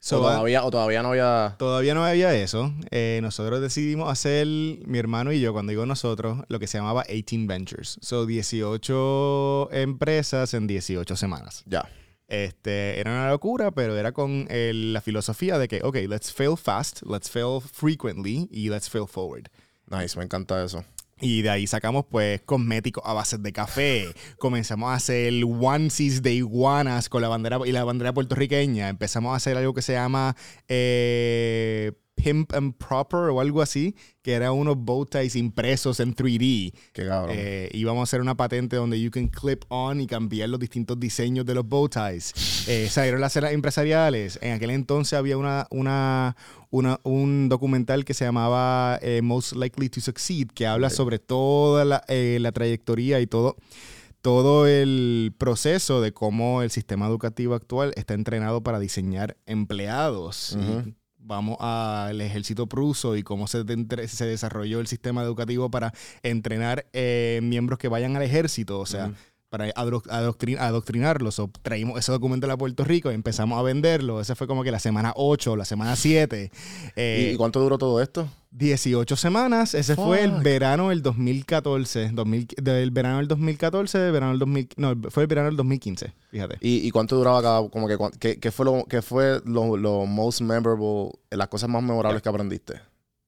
So, 0.00 0.18
o, 0.18 0.20
todavía, 0.22 0.64
o 0.64 0.70
todavía 0.70 1.02
no 1.02 1.10
había... 1.10 1.54
Todavía 1.58 1.94
no 1.94 2.04
había 2.04 2.34
eso. 2.34 2.70
Eh, 2.90 3.20
nosotros 3.22 3.62
decidimos 3.62 4.10
hacer, 4.12 4.46
mi 4.46 4.98
hermano 4.98 5.32
y 5.32 5.40
yo, 5.40 5.54
cuando 5.54 5.70
digo 5.70 5.86
nosotros, 5.86 6.44
lo 6.48 6.58
que 6.58 6.66
se 6.66 6.76
llamaba 6.76 7.04
18 7.08 7.46
Ventures. 7.48 7.96
So, 8.02 8.26
18 8.26 9.70
empresas 9.72 10.52
en 10.52 10.66
18 10.66 11.16
semanas. 11.16 11.62
Ya. 11.64 11.88
Este, 12.28 13.00
era 13.00 13.12
una 13.12 13.30
locura, 13.30 13.70
pero 13.70 13.96
era 13.96 14.12
con 14.12 14.46
el- 14.50 14.92
la 14.92 15.00
filosofía 15.00 15.56
de 15.58 15.68
que, 15.68 15.80
ok, 15.82 15.96
let's 16.06 16.32
fail 16.34 16.58
fast, 16.58 17.00
let's 17.06 17.30
fail 17.30 17.60
frequently 17.62 18.46
y 18.50 18.68
let's 18.68 18.90
fail 18.90 19.06
forward. 19.08 19.48
Nice, 19.90 20.18
me 20.18 20.24
encanta 20.24 20.62
eso. 20.62 20.84
Y 21.24 21.40
de 21.40 21.48
ahí 21.48 21.66
sacamos 21.66 22.04
pues 22.10 22.42
cosméticos 22.42 23.02
a 23.06 23.14
base 23.14 23.38
de 23.38 23.50
café. 23.50 24.14
Comenzamos 24.38 24.90
a 24.90 24.96
hacer 24.96 25.32
onesies 25.42 26.20
de 26.20 26.34
iguanas 26.34 27.08
con 27.08 27.22
la 27.22 27.28
bandera 27.28 27.58
y 27.64 27.72
la 27.72 27.82
bandera 27.82 28.12
puertorriqueña. 28.12 28.90
Empezamos 28.90 29.32
a 29.32 29.36
hacer 29.36 29.56
algo 29.56 29.72
que 29.72 29.80
se 29.80 29.94
llama 29.94 30.36
eh, 30.68 31.92
Pimp 32.24 32.54
and 32.54 32.74
Proper 32.76 33.28
o 33.30 33.40
algo 33.40 33.60
así, 33.60 33.94
que 34.22 34.32
era 34.32 34.50
unos 34.52 34.76
bow 34.78 35.04
ties 35.04 35.36
impresos 35.36 36.00
en 36.00 36.14
3D. 36.14 36.72
Qué 36.94 37.06
cabrón. 37.06 37.36
Eh, 37.38 37.68
íbamos 37.74 38.00
a 38.00 38.04
hacer 38.04 38.22
una 38.22 38.34
patente 38.34 38.76
donde 38.76 38.98
you 38.98 39.10
can 39.10 39.28
clip 39.28 39.64
on 39.68 40.00
y 40.00 40.06
cambiar 40.06 40.48
los 40.48 40.58
distintos 40.58 40.98
diseños 40.98 41.44
de 41.44 41.54
los 41.54 41.68
bow 41.68 41.88
ties. 41.88 42.32
Eh, 42.66 42.88
salieron 42.90 43.20
las 43.20 43.34
cenas 43.34 43.52
empresariales. 43.52 44.38
En 44.40 44.52
aquel 44.52 44.70
entonces 44.70 45.12
había 45.18 45.36
una, 45.36 45.66
una, 45.70 46.34
una- 46.70 46.98
un 47.02 47.48
documental 47.50 48.04
que 48.06 48.14
se 48.14 48.24
llamaba 48.24 48.98
eh, 49.02 49.20
Most 49.22 49.52
Likely 49.52 49.90
to 49.90 50.00
Succeed, 50.00 50.48
que 50.54 50.66
habla 50.66 50.86
Ok. 50.88 50.94
sobre 50.94 51.18
toda 51.18 51.84
la, 51.84 52.02
eh, 52.08 52.38
la 52.40 52.52
trayectoria 52.52 53.20
y 53.20 53.26
todo, 53.26 53.56
todo 54.22 54.66
el 54.66 55.34
proceso 55.36 56.00
de 56.00 56.12
cómo 56.12 56.62
el 56.62 56.70
sistema 56.70 57.06
educativo 57.06 57.54
actual 57.54 57.92
está 57.96 58.14
entrenado 58.14 58.62
para 58.62 58.78
diseñar 58.78 59.36
empleados. 59.44 60.56
Y 60.58 60.58
Ujú. 60.58 60.94
Vamos 61.24 61.56
al 61.60 62.20
ejército 62.20 62.66
pruso 62.66 63.16
y 63.16 63.22
cómo 63.22 63.46
se, 63.46 63.64
se 64.08 64.26
desarrolló 64.26 64.80
el 64.80 64.86
sistema 64.86 65.22
educativo 65.22 65.70
para 65.70 65.92
entrenar 66.22 66.86
eh, 66.92 67.40
miembros 67.42 67.78
que 67.78 67.88
vayan 67.88 68.16
al 68.16 68.22
ejército. 68.22 68.78
O 68.78 68.86
sea. 68.86 69.12
Para 69.54 69.72
adoctrin- 69.74 70.58
adoctrinarlos. 70.58 71.38
O 71.38 71.48
traímos 71.62 71.98
ese 71.98 72.10
documental 72.10 72.50
a 72.50 72.56
Puerto 72.56 72.82
Rico 72.82 73.12
y 73.12 73.14
empezamos 73.14 73.56
a 73.58 73.62
venderlo. 73.62 74.20
Ese 74.20 74.34
fue 74.34 74.48
como 74.48 74.64
que 74.64 74.72
la 74.72 74.80
semana 74.80 75.12
8, 75.14 75.54
la 75.54 75.64
semana 75.64 75.94
7. 75.94 76.50
¿Y, 76.96 77.00
y 77.32 77.36
cuánto 77.36 77.60
duró 77.60 77.78
todo 77.78 78.02
esto? 78.02 78.28
18 78.50 79.16
semanas. 79.16 79.74
Ese 79.74 79.94
fue 79.96 80.22
el 80.24 80.32
Fuck. 80.32 80.42
verano 80.42 80.88
del 80.90 81.02
2014. 81.02 82.10
2000 82.12 82.48
del 82.62 82.90
verano 82.90 83.18
del 83.18 83.28
2014, 83.28 84.10
verano 84.10 84.30
del 84.32 84.38
2000, 84.40 84.68
no, 84.76 84.94
fue 85.10 85.24
el 85.24 85.26
verano 85.28 85.46
del 85.48 85.56
2015. 85.56 86.12
Fíjate. 86.30 86.58
¿Y, 86.60 86.86
y 86.86 86.90
cuánto 86.90 87.16
duraba 87.16 87.42
cada, 87.42 87.68
como 87.68 87.86
que, 87.88 87.96
qué, 88.18 88.38
qué 88.40 88.50
fue 88.50 88.64
lo, 88.64 88.84
qué 88.84 89.02
fue 89.02 89.40
lo, 89.44 89.76
lo 89.76 90.06
most 90.06 90.40
memorable, 90.40 91.10
las 91.30 91.48
cosas 91.48 91.68
más 91.68 91.82
memorables 91.82 92.22
que 92.22 92.28
aprendiste? 92.28 92.74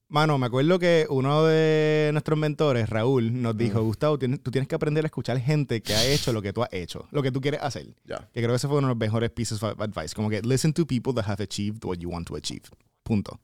Mano, 0.08 0.38
me 0.38 0.46
acuerdo 0.46 0.78
que 0.78 1.06
uno 1.10 1.44
de 1.44 2.10
nuestros 2.12 2.38
mentores, 2.38 2.88
Raúl, 2.88 3.42
nos 3.42 3.56
dijo, 3.58 3.82
Gustavo, 3.82 4.16
tienes- 4.18 4.40
tú 4.40 4.52
tienes 4.52 4.68
que 4.68 4.76
aprender 4.76 5.04
a 5.04 5.08
escuchar 5.08 5.36
gente 5.40 5.82
que 5.82 5.94
ha 5.94 6.04
hecho 6.06 6.32
lo 6.32 6.40
que 6.42 6.52
tú 6.52 6.62
has 6.62 6.68
hecho, 6.72 7.08
lo 7.10 7.22
que 7.24 7.32
tú 7.32 7.40
quieres 7.40 7.60
hacer. 7.60 7.88
Ya. 8.04 8.18
Que 8.32 8.40
creo 8.40 8.50
que 8.50 8.56
ese 8.56 8.68
fue 8.68 8.78
uno 8.78 8.86
de 8.86 8.92
los 8.94 8.98
mejores 8.98 9.30
pieces 9.30 9.60
of 9.62 9.80
advice. 9.80 10.14
Como 10.14 10.30
que 10.30 10.40
listen 10.42 10.72
to 10.72 10.86
people 10.86 11.12
that 11.12 11.24
have 11.28 11.42
achieved 11.42 11.84
what 11.84 11.96
you 11.98 12.08
want 12.08 12.28
to 12.28 12.36
achieve. 12.36 12.62
Punto. 13.02 13.40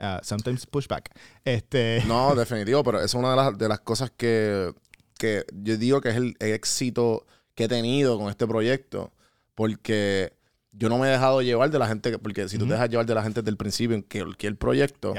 Uh, 0.00 0.18
sometimes 0.22 0.66
push 0.66 0.88
back. 0.88 1.10
Este, 1.44 2.02
No, 2.08 2.34
definitivo, 2.34 2.82
pero 2.82 3.00
es 3.00 3.14
una 3.14 3.30
de 3.30 3.36
las, 3.36 3.56
de 3.58 3.68
las 3.68 3.78
cosas 3.80 4.10
que, 4.16 4.72
que 5.16 5.44
yo 5.62 5.76
digo 5.76 6.00
que 6.00 6.08
es 6.08 6.16
el 6.16 6.34
éxito 6.40 7.24
que 7.54 7.64
he 7.64 7.68
tenido 7.68 8.18
con 8.18 8.30
este 8.30 8.48
proyecto, 8.48 9.12
porque 9.54 10.32
yo 10.72 10.88
no 10.88 10.98
me 10.98 11.06
he 11.06 11.10
dejado 11.10 11.40
llevar 11.42 11.70
de 11.70 11.78
la 11.78 11.86
gente, 11.86 12.10
que- 12.10 12.18
porque 12.18 12.48
si 12.48 12.58
tú 12.58 12.64
te 12.66 12.72
dejas 12.72 12.88
llevar 12.90 13.06
de 13.06 13.14
la 13.14 13.22
gente 13.22 13.42
desde 13.42 13.50
el 13.50 13.56
principio 13.56 13.94
en 13.96 14.04
el 14.40 14.56
proyecto. 14.56 15.14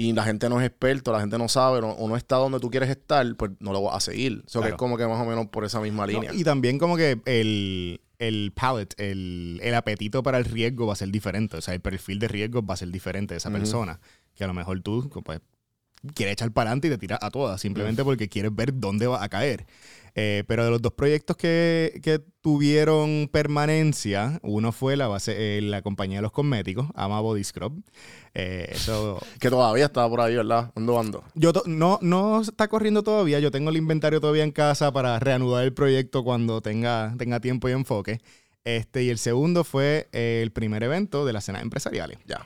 Y 0.00 0.12
la 0.12 0.22
gente 0.22 0.48
no 0.48 0.60
es 0.60 0.66
experto, 0.68 1.10
la 1.10 1.18
gente 1.18 1.38
no 1.38 1.48
sabe 1.48 1.80
no- 1.80 1.90
o 1.90 2.08
no 2.08 2.16
está 2.16 2.36
donde 2.36 2.60
tú 2.60 2.70
quieres 2.70 2.88
estar, 2.88 3.26
pues 3.36 3.50
no 3.58 3.72
lo 3.72 3.82
vas 3.82 3.96
a 3.96 4.00
seguir. 4.00 4.44
Eso 4.46 4.60
que 4.60 4.66
Claro. 4.68 4.74
es 4.74 4.78
como 4.78 4.96
que 4.96 5.04
más 5.08 5.20
o 5.20 5.28
menos 5.28 5.46
por 5.48 5.64
esa 5.64 5.80
misma 5.80 6.06
no, 6.06 6.12
línea. 6.12 6.32
y 6.32 6.44
también 6.44 6.78
como 6.78 6.96
que 6.96 7.20
el, 7.24 8.00
el 8.20 8.52
palette, 8.54 8.94
el, 9.00 9.58
el 9.60 9.74
apetito 9.74 10.22
para 10.22 10.38
el 10.38 10.44
riesgo 10.44 10.86
va 10.86 10.92
a 10.92 10.96
ser 10.96 11.08
diferente. 11.10 11.56
O 11.56 11.60
sea, 11.60 11.74
el 11.74 11.80
perfil 11.80 12.20
de 12.20 12.28
riesgo 12.28 12.64
va 12.64 12.74
a 12.74 12.76
ser 12.76 12.90
diferente 12.92 13.34
de 13.34 13.38
esa 13.38 13.50
persona. 13.50 13.98
Que 14.36 14.44
a 14.44 14.46
lo 14.46 14.54
mejor 14.54 14.80
tú, 14.82 15.10
pues, 15.24 15.40
quieres 16.14 16.34
echar 16.34 16.52
para 16.52 16.70
adelante 16.70 16.86
y 16.86 16.90
te 16.90 16.98
tiras 16.98 17.18
a 17.20 17.30
todas, 17.32 17.60
simplemente 17.60 18.04
porque 18.04 18.28
quieres 18.28 18.54
ver 18.54 18.72
dónde 18.78 19.08
va 19.08 19.24
a 19.24 19.28
caer. 19.28 19.66
Eh, 20.20 20.42
pero 20.48 20.64
de 20.64 20.70
los 20.72 20.82
dos 20.82 20.94
proyectos 20.94 21.36
que, 21.36 22.00
que 22.02 22.18
tuvieron 22.40 23.28
permanencia, 23.30 24.40
uno 24.42 24.72
fue 24.72 24.96
la 24.96 25.06
base, 25.06 25.58
eh, 25.58 25.62
la 25.62 25.80
compañía 25.80 26.18
de 26.18 26.22
los 26.22 26.32
cosméticos, 26.32 26.88
Ama 26.96 27.20
Body 27.20 27.44
Scrub. 27.44 27.84
Eh, 28.34 28.68
eso 28.72 29.20
Que 29.40 29.48
todavía 29.48 29.84
está 29.84 30.08
por 30.08 30.20
ahí, 30.20 30.34
¿verdad? 30.34 30.72
Ando, 30.74 30.98
ando. 30.98 31.22
yo 31.34 31.52
no, 31.66 32.00
no 32.02 32.40
está 32.40 32.66
corriendo 32.66 33.04
todavía. 33.04 33.38
Yo 33.38 33.52
tengo 33.52 33.70
el 33.70 33.76
inventario 33.76 34.20
todavía 34.20 34.42
en 34.42 34.50
casa 34.50 34.90
para 34.90 35.20
reanudar 35.20 35.62
el 35.62 35.72
proyecto 35.72 36.24
cuando 36.24 36.62
tenga, 36.62 37.14
tenga 37.16 37.38
tiempo 37.38 37.68
y 37.68 37.72
enfoque. 37.72 38.18
Este, 38.64 39.04
y 39.04 39.10
el 39.10 39.18
segundo 39.18 39.62
fue 39.62 40.08
eh, 40.10 40.40
el 40.42 40.50
primer 40.50 40.82
evento 40.82 41.26
de 41.26 41.32
las 41.32 41.44
cenas 41.44 41.62
empresariales. 41.62 42.18
Ya. 42.26 42.44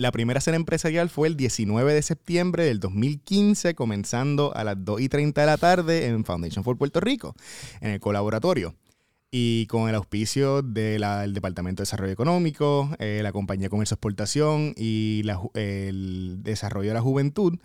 La 0.00 0.12
primera 0.12 0.40
cena 0.40 0.56
empresarial 0.56 1.10
fue 1.10 1.28
el 1.28 1.36
19 1.36 1.92
de 1.92 2.00
septiembre 2.00 2.64
del 2.64 2.80
2015, 2.80 3.74
comenzando 3.74 4.50
a 4.56 4.64
las 4.64 4.82
2 4.82 5.02
y 5.02 5.10
30 5.10 5.42
de 5.42 5.46
la 5.46 5.58
tarde 5.58 6.06
en 6.06 6.24
Foundation 6.24 6.64
for 6.64 6.78
Puerto 6.78 7.00
Rico, 7.00 7.34
en 7.82 7.90
el 7.90 8.00
colaboratorio. 8.00 8.74
Y 9.30 9.66
con 9.66 9.90
el 9.90 9.94
auspicio 9.94 10.62
del 10.62 11.34
Departamento 11.34 11.82
de 11.82 11.82
Desarrollo 11.82 12.14
Económico, 12.14 12.88
eh, 12.98 13.20
la 13.22 13.30
Compañía 13.30 13.66
de 13.66 13.68
Comercio 13.68 13.96
Exportación 13.96 14.72
y 14.74 15.22
el 15.52 16.42
Desarrollo 16.44 16.88
de 16.88 16.94
la 16.94 17.02
Juventud, 17.02 17.58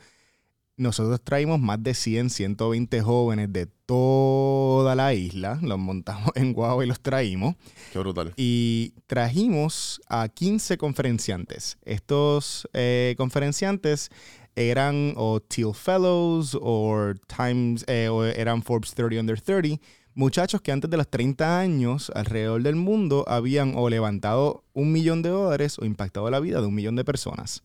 nosotros 0.78 1.22
traímos 1.24 1.60
más 1.60 1.82
de 1.82 1.94
100, 1.94 2.30
120 2.30 3.02
jóvenes 3.02 3.52
de 3.54 3.68
toda 3.86 4.96
la 4.96 5.14
isla. 5.14 5.60
Los 5.62 5.80
montamos 5.80 6.32
en 6.36 6.54
guagua 6.54 6.84
y 6.84 6.88
los 6.88 7.00
traímos. 7.00 7.56
Qué 7.94 8.00
brutal. 8.00 8.34
Y 8.36 8.94
trajimos 9.08 10.02
a 10.08 10.28
15 10.28 10.78
conferenciantes. 10.78 11.78
Estos 11.84 12.68
eh, 12.74 13.16
conferenciantes 13.18 14.10
eran 14.56 15.14
o 15.18 15.42
Teal 15.42 15.74
Fellows 15.74 16.58
o 16.62 17.14
Times, 17.28 17.84
eh, 17.88 18.10
o 18.10 18.24
eran 18.26 18.64
Forbes 18.64 18.94
30 18.94 19.20
Under 19.20 19.42
30. 19.42 19.82
Muchachos 20.14 20.62
que 20.62 20.72
antes 20.72 20.90
de 20.90 20.96
los 20.96 21.10
30 21.10 21.60
años 21.60 22.10
alrededor 22.16 22.64
del 22.64 22.78
mundo 22.78 23.26
habían 23.28 23.74
o 23.76 23.90
levantado 23.90 24.64
un 24.74 24.94
millón 24.94 25.22
de 25.22 25.30
dólares 25.30 25.78
o 25.78 25.84
impactado 25.84 26.30
la 26.30 26.40
vida 26.40 26.62
de 26.62 26.68
un 26.68 26.76
millón 26.76 26.96
de 26.96 27.04
personas. 27.04 27.64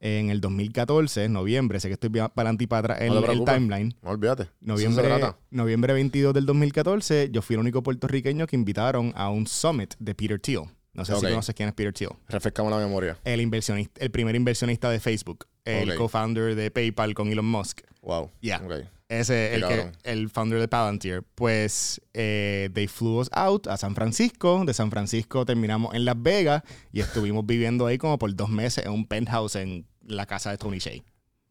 En 0.00 0.30
el 0.30 0.40
2014, 0.40 1.28
noviembre, 1.28 1.80
sé 1.80 1.88
que 1.88 1.94
estoy 1.94 2.10
para 2.10 2.26
adelante 2.34 2.64
y 2.64 2.66
para 2.68 2.94
atrás 2.94 3.00
en 3.00 3.08
No 3.08 3.18
el 3.30 3.44
timeline. 3.44 3.94
No 4.02 4.10
olvídate. 4.10 4.48
Noviembre, 4.60 5.04
trata. 5.04 5.36
noviembre 5.50 5.92
22 5.92 6.32
del 6.34 6.46
2014, 6.46 7.30
yo 7.32 7.42
fui 7.42 7.54
el 7.54 7.60
único 7.60 7.82
puertorriqueño 7.82 8.46
que 8.46 8.54
invitaron 8.54 9.12
a 9.16 9.28
un 9.30 9.46
summit 9.46 9.94
de 9.98 10.14
Peter 10.14 10.38
Thiel. 10.40 10.62
No 10.94 11.04
sé 11.04 11.14
si 11.16 11.22
conoces 11.26 11.54
quién 11.54 11.68
es 11.68 11.74
Peter 11.74 11.92
Thiel. 11.92 12.10
Refrescamos 12.28 12.72
la 12.72 12.78
memoria. 12.78 13.18
El 13.24 13.40
inversionista, 13.40 14.00
el 14.00 14.10
primer 14.10 14.34
inversionista 14.36 14.90
de 14.90 15.00
Facebook, 15.00 15.46
el 15.64 15.90
Ok. 15.90 15.96
co-founder 15.96 16.54
de 16.54 16.70
PayPal 16.70 17.14
con 17.14 17.28
Elon 17.28 17.46
Musk. 17.46 17.80
Wow. 18.02 18.30
Ya. 18.40 18.62
Ok. 18.64 18.86
Ese, 19.08 19.54
el, 19.54 19.66
que, 19.66 19.92
el 20.04 20.28
founder 20.28 20.60
de 20.60 20.68
Palantir. 20.68 21.22
Pues, 21.34 22.00
eh, 22.12 22.68
they 22.74 22.86
flew 22.86 23.20
us 23.20 23.30
out 23.32 23.66
a 23.66 23.76
San 23.78 23.94
Francisco. 23.94 24.64
De 24.66 24.74
San 24.74 24.90
Francisco 24.90 25.46
terminamos 25.46 25.94
en 25.94 26.04
Las 26.04 26.20
Vegas 26.22 26.62
y 26.92 27.00
estuvimos 27.00 27.46
viviendo 27.46 27.86
ahí 27.86 27.96
como 27.96 28.18
por 28.18 28.34
dos 28.34 28.50
meses 28.50 28.84
en 28.84 28.92
un 28.92 29.06
penthouse 29.06 29.56
en 29.56 29.86
la 30.02 30.26
casa 30.26 30.50
de 30.50 30.58
Tony 30.58 30.78
Shea. 30.78 31.02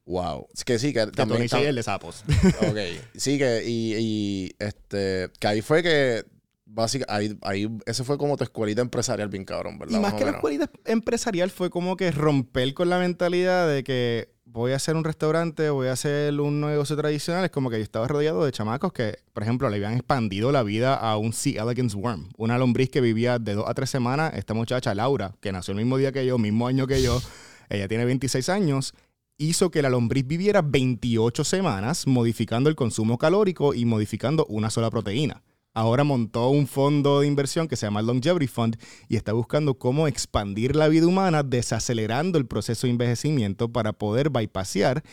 Wow. 0.06 0.48
Es 0.54 0.64
que 0.64 0.78
sí, 0.80 0.94
que 0.94 1.00
De 1.08 1.12
también. 1.12 1.40
Tony 1.40 1.48
Shea, 1.48 1.60
tam- 1.60 1.70
el 1.70 1.76
de 1.76 1.84
Sapos. 1.84 2.24
Ok. 2.70 2.78
Sí, 3.16 3.38
que 3.38 3.64
y, 3.66 3.96
y, 3.98 4.56
este 4.60 5.30
que 5.40 5.48
ahí 5.48 5.62
fue 5.62 5.82
que 5.82 6.26
básicamente 6.66 7.38
ahí, 7.44 7.64
ahí 7.66 7.78
ese 7.86 8.04
fue 8.04 8.18
como 8.18 8.38
tu 8.38 8.44
escuelita 8.44 8.82
empresarial 8.82 9.30
bien 9.30 9.46
cabrón, 9.46 9.80
¿verdad? 9.80 9.98
Y 9.98 10.02
más 10.02 10.14
o 10.14 10.18
que 10.18 10.26
la 10.26 10.32
escuelita 10.32 10.70
empresarial 10.86 11.50
fue 11.50 11.70
como 11.70 11.98
que 11.98 12.12
romper 12.12 12.74
con 12.74 12.90
la 12.90 13.00
mentalidad 13.00 13.68
de 13.68 13.84
que 13.84 14.30
voy 14.58 14.72
a 14.72 14.78
hacer 14.78 14.96
un 14.96 15.04
restaurante, 15.04 15.70
voy 15.70 15.88
a 15.88 15.94
hacer 15.94 16.38
un 16.42 16.60
negocio 16.62 16.98
tradicional. 16.98 17.46
Es 17.46 17.52
como 17.52 17.70
que 17.70 17.78
yo 17.78 17.84
estaba 17.84 18.08
rodeado 18.08 18.44
de 18.44 18.52
chamacos 18.52 18.92
que, 18.92 19.20
por 19.32 19.44
ejemplo, 19.44 19.70
le 19.70 19.76
habían 19.76 19.94
expandido 19.94 20.52
la 20.52 20.64
vida 20.64 20.96
a 20.96 21.18
un 21.18 21.32
C. 21.32 21.58
elegans 21.58 21.94
worm, 21.94 22.30
una 22.38 22.58
lombriz 22.58 22.90
que 22.90 23.00
vivía 23.00 23.38
de 23.38 23.54
dos 23.54 23.66
a 23.68 23.74
tres 23.76 23.92
semanas. 23.92 24.34
Esta 24.34 24.56
muchacha, 24.56 24.96
Laura, 24.96 25.36
que 25.40 25.52
nació 25.52 25.74
el 25.74 25.78
mismo 25.78 25.98
día 25.98 26.12
que 26.12 26.26
yo, 26.26 26.38
mismo 26.40 26.68
año 26.68 26.88
que 26.88 27.02
yo, 27.02 27.22
ella 27.70 27.88
tiene 27.88 28.06
26 28.06 28.50
años, 28.50 28.94
hizo 29.38 29.70
que 29.70 29.84
la 29.84 29.90
lombriz 29.90 30.26
viviera 30.26 30.64
28 30.64 31.44
semanas 31.44 32.08
modificando 32.08 32.70
el 32.70 32.76
consumo 32.76 33.20
calórico 33.20 33.76
y 33.76 33.86
modificando 33.86 34.46
una 34.48 34.72
sola 34.72 34.90
proteína. 34.90 35.44
Ahora 35.78 36.04
montó 36.04 36.50
un 36.50 36.66
fondo 36.66 37.20
de 37.20 37.28
inversión 37.28 37.68
que 37.68 37.76
se 37.76 37.86
llama 37.86 38.02
Longevity 38.02 38.48
Fund 38.48 38.78
y 39.08 39.16
está 39.16 39.34
buscando 39.34 39.76
cómo 39.76 40.08
expandir 40.08 40.76
la 40.76 40.88
vida 40.88 41.06
humana 41.06 41.44
desacelerando 41.44 42.40
el 42.40 42.48
proceso 42.48 42.88
de 42.88 42.92
envejecimiento 42.94 43.72
para 43.72 43.94
poder 43.94 44.32
bypassear 44.32 45.04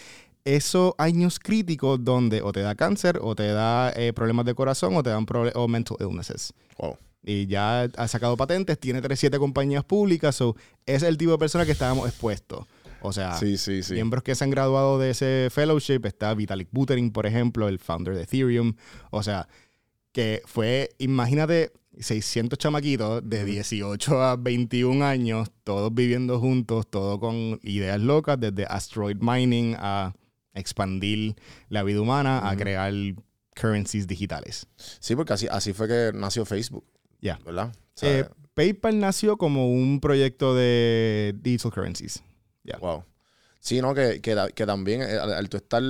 esos 0.46 0.94
años 0.96 1.38
críticos 1.38 2.02
donde 2.02 2.40
o 2.40 2.50
te 2.52 2.60
da 2.60 2.74
cáncer 2.76 3.18
o 3.20 3.34
te 3.34 3.48
da 3.48 3.92
eh, 3.94 4.14
problemas 4.14 4.46
de 4.46 4.54
corazón 4.54 4.96
o 4.96 5.02
te 5.02 5.10
dan 5.10 5.26
o 5.54 5.68
mental 5.68 5.98
illnesses. 6.00 6.54
Wow. 6.78 6.96
Y 7.22 7.46
ya 7.46 7.82
ha 7.82 8.08
sacado 8.08 8.34
patentes, 8.38 8.80
tiene 8.80 9.00
37 9.02 9.38
compañías 9.38 9.84
públicas, 9.84 10.34
so 10.34 10.56
es 10.86 11.02
el 11.02 11.18
tipo 11.18 11.32
de 11.32 11.38
persona 11.38 11.66
que 11.66 11.72
estábamos 11.72 12.08
expuestos. 12.08 12.64
O 13.06 13.12
sea, 13.12 13.34
Sí, 13.36 13.58
sí, 13.58 13.82
sí. 13.82 13.92
miembros 13.92 14.22
que 14.22 14.34
se 14.34 14.44
han 14.44 14.50
graduado 14.50 14.98
de 14.98 15.10
ese 15.10 15.48
fellowship, 15.50 16.00
está 16.06 16.32
Vitalik 16.32 16.68
Buterin, 16.72 17.10
por 17.10 17.26
ejemplo, 17.26 17.68
el 17.68 17.78
founder 17.78 18.14
de 18.14 18.22
Ethereum. 18.22 18.72
O 19.10 19.22
sea, 19.22 19.46
que 20.14 20.40
fue, 20.46 20.90
imagínate, 20.98 21.72
600 21.98 22.58
chamaquitos 22.58 23.20
de 23.28 23.44
18 23.44 24.22
a 24.22 24.36
21 24.36 25.04
años, 25.04 25.50
todos 25.64 25.92
viviendo 25.92 26.40
juntos, 26.40 26.86
todo 26.88 27.20
con 27.20 27.58
ideas 27.62 28.00
locas, 28.00 28.38
desde 28.40 28.64
asteroid 28.64 29.16
mining 29.20 29.74
a 29.78 30.14
expandir 30.54 31.34
la 31.68 31.82
vida 31.82 32.00
humana, 32.00 32.48
a 32.48 32.56
crear 32.56 32.92
currencies 33.60 34.06
digitales. 34.06 34.66
Sí, 34.76 35.14
porque 35.16 35.32
así, 35.32 35.46
así 35.50 35.72
fue 35.72 35.88
que 35.88 36.12
nació 36.16 36.44
Facebook, 36.44 36.84
Ya. 37.20 37.38
¿verdad? 37.44 37.72
O 37.74 37.98
sea, 37.98 38.20
Eh, 38.20 38.28
PayPal 38.54 39.00
nació 39.00 39.36
como 39.36 39.68
un 39.68 39.98
proyecto 40.00 40.54
de 40.54 41.34
digital 41.42 41.72
currencies. 41.72 42.22
ya. 42.62 42.78
Wow. 42.78 43.04
Sí, 43.58 43.80
no, 43.80 43.94
que, 43.94 44.20
que, 44.20 44.66
también 44.66 45.02
eh, 45.02 45.16
al, 45.18 45.32
al 45.32 45.48
tú 45.48 45.56
estar 45.56 45.82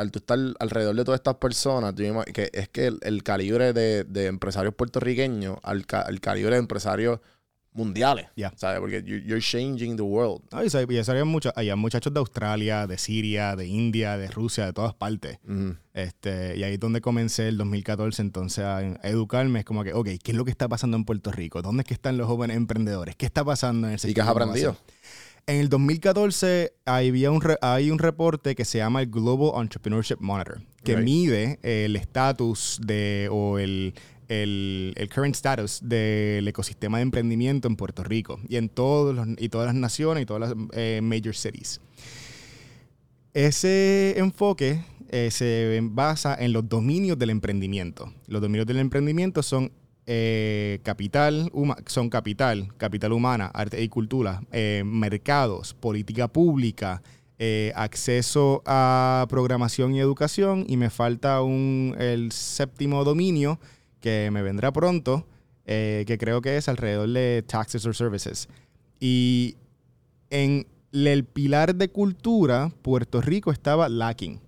al 0.00 0.10
tú 0.10 0.18
estar 0.18 0.38
alrededor 0.58 0.96
de 0.96 1.04
todas 1.04 1.18
estas 1.20 1.36
personas, 1.36 1.94
que 1.94 2.50
es 2.52 2.68
que 2.68 2.86
el, 2.88 2.98
el 3.02 3.22
calibre 3.22 3.72
de, 3.72 4.04
de 4.04 4.26
empresarios 4.26 4.74
puertorriqueños 4.74 5.58
al, 5.62 5.86
ca- 5.86 6.02
al 6.02 6.20
calibre 6.20 6.54
de 6.54 6.60
empresarios 6.60 7.20
mundiales, 7.72 8.26
Ya. 8.34 8.52
¿sabes? 8.56 8.80
Porque 8.80 9.00
you- 9.04 9.18
you're 9.24 9.40
changing 9.40 9.94
the 9.96 10.02
world. 10.02 10.42
No, 10.50 10.60
y, 10.64 10.66
y 10.92 10.96
eso 10.98 11.12
había 11.12 11.24
muchos, 11.24 11.52
había 11.54 11.76
muchachos 11.76 12.12
de 12.12 12.18
Australia, 12.18 12.88
de 12.88 12.98
Siria, 12.98 13.54
de 13.54 13.66
India, 13.68 14.16
de 14.18 14.26
Rusia, 14.28 14.66
de 14.66 14.72
todas 14.72 14.92
partes. 14.94 15.38
Este, 15.94 16.56
y 16.56 16.64
ahí 16.64 16.74
es 16.74 16.80
donde 16.80 17.00
comencé 17.00 17.46
el 17.48 17.58
2014 17.58 18.22
entonces 18.22 18.64
a, 18.64 18.78
a 18.78 18.82
educarme. 19.04 19.60
Es 19.60 19.64
como 19.64 19.84
que, 19.84 19.92
ok, 19.92 20.08
¿qué 20.22 20.32
es 20.32 20.34
lo 20.36 20.44
que 20.44 20.50
está 20.50 20.68
pasando 20.68 20.96
en 20.96 21.04
Puerto 21.04 21.30
Rico? 21.30 21.62
¿Dónde 21.62 21.82
es 21.82 21.86
que 21.86 21.94
están 21.94 22.16
los 22.16 22.26
jóvenes 22.26 22.56
emprendedores? 22.56 23.14
¿Qué 23.16 23.26
está 23.26 23.44
pasando 23.44 23.86
en 23.86 23.92
el 23.94 23.98
sector? 24.00 24.10
¿Y 24.10 24.14
qué 24.14 24.20
has 24.20 24.28
aprendido? 24.28 24.76
En 25.50 25.56
el 25.56 25.68
2014 25.68 26.74
había 26.84 27.32
un 27.32 27.40
re- 27.40 27.58
hay 27.60 27.90
un 27.90 27.98
reporte 27.98 28.54
que 28.54 28.64
se 28.64 28.78
llama 28.78 29.00
el 29.02 29.10
Global 29.10 29.60
Entrepreneurship 29.60 30.18
Monitor. 30.20 30.62
que 30.84 30.94
Right. 30.94 31.04
mide 31.04 31.58
el 31.62 31.96
estatus 31.96 32.78
de 32.86 33.28
o 33.32 33.58
el, 33.58 33.94
el, 34.28 34.94
el 34.96 35.08
current 35.10 35.34
status 35.34 35.80
del 35.82 36.46
ecosistema 36.46 36.98
de 36.98 37.02
emprendimiento 37.02 37.66
en 37.66 37.74
Puerto 37.74 38.04
Rico 38.04 38.38
y 38.48 38.56
en 38.56 38.68
todos 38.68 39.12
los, 39.12 39.26
y 39.38 39.48
todas 39.48 39.66
las 39.66 39.74
naciones 39.74 40.22
y 40.22 40.26
todas 40.26 40.50
las 40.50 40.54
eh, 40.72 41.00
major 41.02 41.34
cities. 41.34 41.80
Ese 43.34 44.14
enfoque 44.18 44.84
eh, 45.08 45.30
se 45.32 45.80
basa 45.82 46.36
en 46.38 46.52
los 46.52 46.68
dominios 46.68 47.18
del 47.18 47.30
emprendimiento. 47.30 48.12
Los 48.28 48.40
dominios 48.40 48.66
del 48.68 48.78
emprendimiento 48.78 49.42
son 49.42 49.72
eh, 50.12 50.80
capital, 50.82 51.52
son 51.86 52.10
capital, 52.10 52.74
capital 52.78 53.12
humana, 53.12 53.48
arte 53.54 53.80
y 53.80 53.88
cultura, 53.88 54.42
eh, 54.50 54.82
mercados, 54.84 55.72
política 55.72 56.26
pública, 56.26 57.00
eh, 57.38 57.70
acceso 57.76 58.60
a 58.66 59.24
programación 59.28 59.94
y 59.94 60.00
educación 60.00 60.64
y 60.66 60.76
me 60.76 60.90
falta 60.90 61.42
un, 61.42 61.94
el 61.96 62.32
séptimo 62.32 63.04
dominio 63.04 63.60
que 64.00 64.30
me 64.32 64.42
vendrá 64.42 64.72
pronto, 64.72 65.28
que 65.64 66.16
creo 66.18 66.42
que 66.42 66.56
es 66.56 66.68
alrededor 66.68 67.08
de 67.10 67.44
taxes 67.46 67.86
or 67.86 67.94
services. 67.94 68.48
Y 68.98 69.54
en 70.30 70.66
el 70.90 71.24
pilar 71.24 71.76
de 71.76 71.88
cultura, 71.88 72.72
Puerto 72.82 73.20
Rico 73.20 73.52
estaba 73.52 73.88
lacking. 73.88 74.40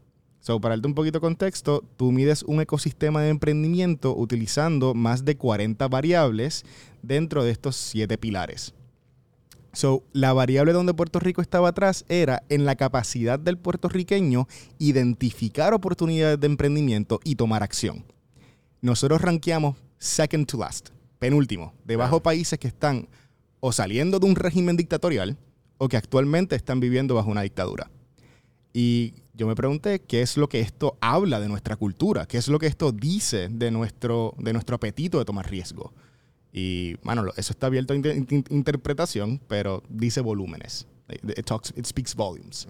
So, 0.43 0.61
para 0.61 0.75
darte 0.75 0.89
un 0.89 0.95
poquito 0.95 1.19
de 1.19 1.21
contexto, 1.21 1.85
tú 1.97 2.11
mides 2.11 2.43
un 2.43 2.61
ecosistema 2.61 3.23
de 3.23 3.29
emprendimiento 3.29 4.13
utilizando 4.17 4.93
más 4.93 5.25
de 5.25 5.37
40 5.37 5.87
variables 5.87 6.65
dentro 7.01 7.45
de 7.45 7.53
estos 7.53 7.77
siete 7.77 8.19
pilares. 8.19 8.75
So, 9.73 10.03
la 10.13 10.33
variable 10.33 10.73
donde 10.73 10.95
Puerto 10.95 11.21
Rico 11.21 11.43
estaba 11.43 11.69
atrás 11.69 12.05
era 12.09 12.43
en 12.49 12.65
la 12.65 12.75
capacidad 12.75 13.39
del 13.39 13.57
puertorriqueño 13.57 14.49
identificar 14.81 15.75
oportunidades 15.75 16.41
de 16.41 16.49
emprendimiento 16.49 17.21
y 17.23 17.37
tomar 17.37 17.63
acción. 17.63 18.05
Nosotros 18.81 19.23
rankeamos 19.23 19.77
second 19.99 20.49
to 20.49 20.59
last, 20.59 20.89
penúltimo, 21.21 21.73
debajo 21.85 22.21
países 22.21 22.59
que 22.59 22.67
están 22.67 23.09
o 23.61 23.71
saliendo 23.71 24.19
de 24.19 24.27
un 24.27 24.35
régimen 24.35 24.77
dictatorial 24.77 25.39
o 25.79 25.87
que 25.87 25.97
actualmente 25.97 26.57
están 26.57 26.81
viviendo 26.81 27.15
bajo 27.15 27.31
una 27.31 27.43
dictadura. 27.43 27.89
Y 28.73 29.15
yo 29.35 29.47
me 29.47 29.55
pregunté 29.55 30.01
qué 30.01 30.23
es 30.23 30.37
lo 30.37 30.49
que 30.49 30.61
esto 30.61 30.97
habla 31.01 31.41
de 31.41 31.49
nuestra 31.49 31.77
cultura, 31.77 32.27
qué 32.27 32.39
es 32.39 32.49
lo 32.49 32.59
que 32.59 32.67
esto 32.67 32.93
dice 32.93 33.49
de 33.49 33.71
nuestro, 33.71 34.35
de 34.39 34.53
nuestro 34.53 34.77
apetito 34.77 35.19
de 35.19 35.25
tomar 35.25 35.51
riesgo. 35.51 35.93
Y, 36.53 36.95
bueno, 37.03 37.25
eso 37.37 37.53
está 37.53 37.67
abierto 37.69 37.93
a 37.93 37.97
inter- 37.97 38.17
in- 38.17 38.45
interpretación, 38.51 39.41
pero 39.49 39.83
dice 39.89 40.21
volúmenes. 40.21 40.87
It, 41.23 41.45
talks, 41.45 41.73
it 41.77 41.85
speaks 41.87 42.15
volumes. 42.15 42.67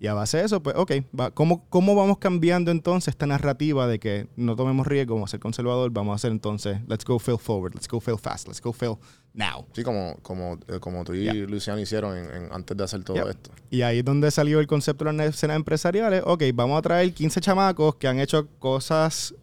Y 0.00 0.06
a 0.06 0.14
base 0.14 0.38
de 0.38 0.44
eso, 0.44 0.62
pues, 0.62 0.76
ok, 0.76 0.92
va- 1.18 1.30
¿cómo, 1.30 1.64
¿cómo 1.68 1.94
vamos 1.94 2.18
cambiando 2.18 2.70
entonces 2.70 3.08
esta 3.12 3.26
narrativa 3.26 3.86
de 3.86 3.98
que 3.98 4.26
no 4.36 4.56
tomemos 4.56 4.86
riesgo, 4.86 5.14
vamos 5.14 5.30
a 5.30 5.32
ser 5.32 5.40
conservador, 5.40 5.90
vamos 5.90 6.12
a 6.12 6.16
hacer 6.16 6.32
entonces, 6.32 6.78
let's 6.88 7.04
go 7.04 7.18
fail 7.18 7.38
forward, 7.38 7.74
let's 7.74 7.88
go 7.88 8.00
fail 8.00 8.18
fast, 8.18 8.46
let's 8.48 8.60
go 8.60 8.72
fail 8.72 8.96
now. 9.34 9.66
Sí, 9.72 9.82
como, 9.82 10.16
como, 10.22 10.58
eh, 10.68 10.78
como 10.80 11.04
tú 11.04 11.14
y 11.14 11.22
Yeah. 11.24 11.34
Luciano 11.34 11.80
hicieron 11.80 12.16
en- 12.16 12.30
en- 12.44 12.52
antes 12.52 12.76
de 12.76 12.84
hacer 12.84 13.02
todo 13.04 13.16
Yeah. 13.16 13.30
esto. 13.30 13.50
Y 13.70 13.82
ahí 13.82 13.98
es 14.00 14.04
donde 14.04 14.30
salió 14.30 14.60
el 14.60 14.66
concepto 14.66 15.04
de 15.04 15.12
las 15.12 15.28
escenas 15.34 15.56
empresariales. 15.56 16.22
Ok, 16.26 16.42
vamos 16.54 16.78
a 16.78 16.82
traer 16.82 17.12
15 17.14 17.40
chamacos 17.40 17.94
que 17.96 18.08
han 18.08 18.18
hecho 18.20 18.48
cosas 18.58 19.34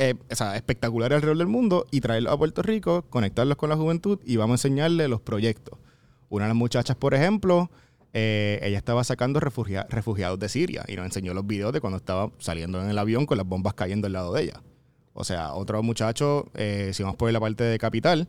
eh, 0.00 0.14
o 0.30 0.34
sea, 0.36 0.54
espectaculares 0.54 1.16
alrededor 1.16 1.38
del 1.38 1.48
mundo 1.48 1.84
y 1.90 2.00
traerlos 2.00 2.32
a 2.32 2.36
Puerto 2.36 2.62
Rico, 2.62 3.02
conectarlos 3.10 3.56
con 3.56 3.68
la 3.68 3.76
juventud 3.76 4.20
y 4.24 4.36
vamos 4.36 4.52
a 4.64 4.68
enseñarles 4.68 5.08
los 5.08 5.20
proyectos. 5.20 5.76
Una 6.28 6.44
de 6.44 6.48
las 6.48 6.56
muchachas, 6.56 6.96
por 6.96 7.14
ejemplo, 7.14 7.70
eh, 8.12 8.58
ella 8.62 8.78
estaba 8.78 9.04
sacando 9.04 9.40
refugia- 9.40 9.86
refugiados 9.88 10.38
de 10.38 10.48
Siria 10.48 10.84
y 10.88 10.96
nos 10.96 11.06
enseñó 11.06 11.34
los 11.34 11.46
videos 11.46 11.72
de 11.72 11.80
cuando 11.80 11.96
estaba 11.98 12.30
saliendo 12.38 12.82
en 12.82 12.90
el 12.90 12.98
avión 12.98 13.26
con 13.26 13.38
las 13.38 13.46
bombas 13.46 13.74
cayendo 13.74 14.06
al 14.06 14.12
lado 14.14 14.32
de 14.32 14.42
ella. 14.44 14.62
O 15.14 15.24
sea, 15.24 15.52
otro 15.54 15.82
muchacho, 15.82 16.50
eh, 16.54 16.90
si 16.94 17.02
vamos 17.02 17.16
por 17.16 17.30
la 17.32 17.40
parte 17.40 17.64
de 17.64 17.78
capital, 17.78 18.28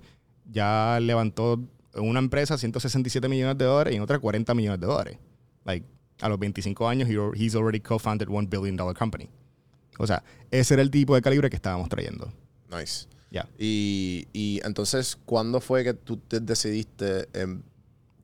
ya 0.51 0.99
levantó 1.01 1.61
en 1.93 2.07
una 2.07 2.19
empresa 2.19 2.57
167 2.57 3.27
millones 3.29 3.57
de 3.57 3.65
dólares 3.65 3.93
y 3.93 3.97
en 3.97 4.01
otra 4.03 4.17
40 4.19 4.53
millones 4.53 4.79
de 4.79 4.87
dólares. 4.87 5.17
Like, 5.65 5.85
a 6.21 6.29
los 6.29 6.39
25 6.39 6.87
años, 6.87 7.07
he's 7.35 7.55
already 7.55 7.79
co-founded 7.79 8.27
one 8.29 8.47
billion 8.47 8.75
dollar 8.75 8.95
company. 8.97 9.29
O 9.97 10.07
sea, 10.07 10.23
ese 10.51 10.73
era 10.75 10.83
el 10.83 10.89
tipo 10.89 11.15
de 11.15 11.21
calibre 11.21 11.49
que 11.49 11.55
estábamos 11.55 11.89
trayendo. 11.89 12.31
Nice. 12.69 13.07
Ya. 13.31 13.47
Y, 13.59 14.27
y 14.33 14.59
entonces, 14.63 15.17
¿cuándo 15.25 15.61
fue 15.61 15.83
que 15.83 15.93
tú 15.93 16.17
te 16.17 16.39
decidiste, 16.39 17.27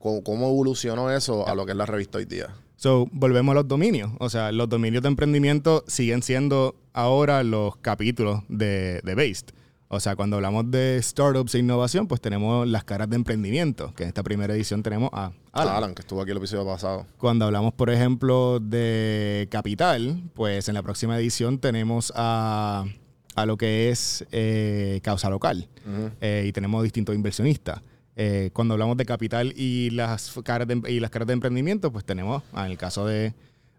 cómo, 0.05 0.23
cómo 0.23 0.49
evolucionó 0.49 1.09
eso 1.09 1.47
a 1.47 1.55
lo 1.55 1.65
que 1.65 1.71
es 1.71 1.77
la 1.77 1.87
revista 1.87 2.19
hoy 2.19 2.25
día? 2.25 2.49
So, 2.75 3.07
volvemos 3.11 3.53
a 3.53 3.55
los 3.55 3.67
dominios. 3.67 4.11
O 4.19 4.29
sea, 4.29 4.51
los 4.51 4.69
dominios 4.69 5.01
de 5.01 5.09
emprendimiento 5.09 5.83
siguen 5.87 6.21
siendo 6.21 6.75
ahora 6.93 7.41
los 7.41 7.77
capítulos 7.77 8.43
de, 8.47 9.01
de 9.03 9.15
Based. 9.15 9.47
O 9.87 9.99
sea, 9.99 10.15
cuando 10.15 10.35
hablamos 10.35 10.69
de 10.69 10.99
startups 11.01 11.55
e 11.55 11.59
innovación, 11.59 12.07
pues 12.07 12.21
tenemos 12.21 12.67
las 12.67 12.83
caras 12.83 13.09
de 13.09 13.15
emprendimiento, 13.15 13.93
que 13.95 14.03
en 14.03 14.09
esta 14.09 14.21
primera 14.21 14.53
edición 14.53 14.83
tenemos 14.83 15.09
a 15.11 15.31
Alan. 15.51 15.75
Alan, 15.75 15.95
que 15.95 16.01
estuvo 16.01 16.21
aquí 16.21 16.31
el 16.31 16.37
episodio 16.37 16.65
pasado. 16.65 17.07
Cuando 17.17 17.45
hablamos, 17.45 17.73
por 17.73 17.89
ejemplo, 17.89 18.59
de 18.59 19.47
capital, 19.49 20.21
pues 20.35 20.67
en 20.67 20.75
la 20.75 20.83
próxima 20.83 21.17
edición 21.17 21.57
tenemos 21.57 22.13
a, 22.15 22.85
a 23.35 23.45
lo 23.47 23.57
que 23.57 23.89
es 23.89 24.25
eh, 24.31 24.99
causa 25.03 25.29
local 25.31 25.67
eh, 26.21 26.45
y 26.47 26.51
tenemos 26.51 26.83
distintos 26.83 27.15
inversionistas. 27.15 27.81
Eh, 28.15 28.49
cuando 28.53 28.73
hablamos 28.75 28.95
de 28.97 29.05
capital 29.05 29.53
y 29.57 29.89
las 29.91 30.33
caras 30.43 30.67
de, 30.67 30.81
y 30.91 30.99
las 30.99 31.09
caras 31.11 31.27
de 31.27 31.33
emprendimiento, 31.33 31.91
pues 31.91 32.05
tenemos, 32.05 32.43
ah, 32.53 32.65
en 32.65 32.71
el 32.71 32.77
caso 32.77 33.05
de 33.05 33.33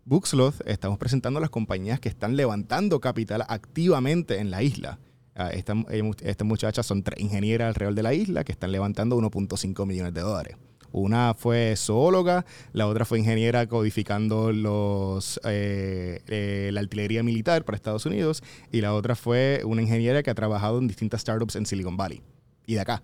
Booksloth, 0.05 0.61
estamos 0.67 0.99
presentando 0.99 1.41
las 1.41 1.51
compañías 1.51 2.01
que 2.01 2.09
están 2.09 2.37
levantando 2.37 3.01
capital 3.01 3.45
activamente 3.49 4.39
en 4.39 4.51
la 4.51 4.63
isla. 4.63 4.99
Ah, 5.35 5.51
esta- 5.51 5.75
eh, 5.91 6.03
mu- 6.03 6.15
Estas 6.23 6.47
muchachas 6.47 6.87
son 6.87 7.03
tres 7.03 7.21
ingenieras 7.21 7.69
alrededor 7.69 7.95
de 7.95 8.03
la 8.03 8.15
isla 8.15 8.45
que 8.45 8.53
están 8.53 8.73
levantando 8.73 9.17
1.5 9.17 9.85
millones 9.87 10.15
de 10.15 10.21
dólares. 10.21 10.57
Una 10.93 11.35
fue 11.35 11.75
zoóloga, 11.77 12.47
la 12.73 12.87
otra 12.87 13.05
fue 13.05 13.19
ingeniera 13.19 13.67
codificando 13.67 14.53
los, 14.53 15.39
eh, 15.45 16.71
la 16.73 16.81
artillería 16.81 17.23
militar 17.23 17.65
para 17.65 17.77
Estados 17.77 18.07
Unidos 18.07 18.43
y 18.73 18.81
la 18.81 18.95
otra 18.95 19.15
fue 19.17 19.61
una 19.65 19.83
ingeniera 19.83 20.23
que 20.23 20.31
ha 20.31 20.35
trabajado 20.35 20.79
en 20.79 20.87
distintas 20.89 21.21
startups 21.23 21.57
en 21.57 21.67
Silicon 21.67 21.97
Valley 21.97 22.23
y 22.67 22.75
de 22.75 22.81
acá. 22.81 23.03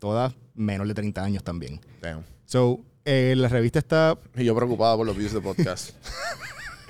Todas 0.00 0.34
menor 0.56 0.88
de 0.88 0.94
30 0.94 1.22
años 1.22 1.44
también. 1.44 1.78
Damn. 2.02 2.24
So, 2.46 2.80
eh, 3.04 3.34
la 3.36 3.46
revista 3.48 3.78
está 3.78 4.18
Y 4.36 4.44
yo 4.44 4.56
preocupado 4.56 4.96
por 4.96 5.06
los 5.06 5.16
views 5.16 5.32
de 5.32 5.40
podcast. 5.40 5.90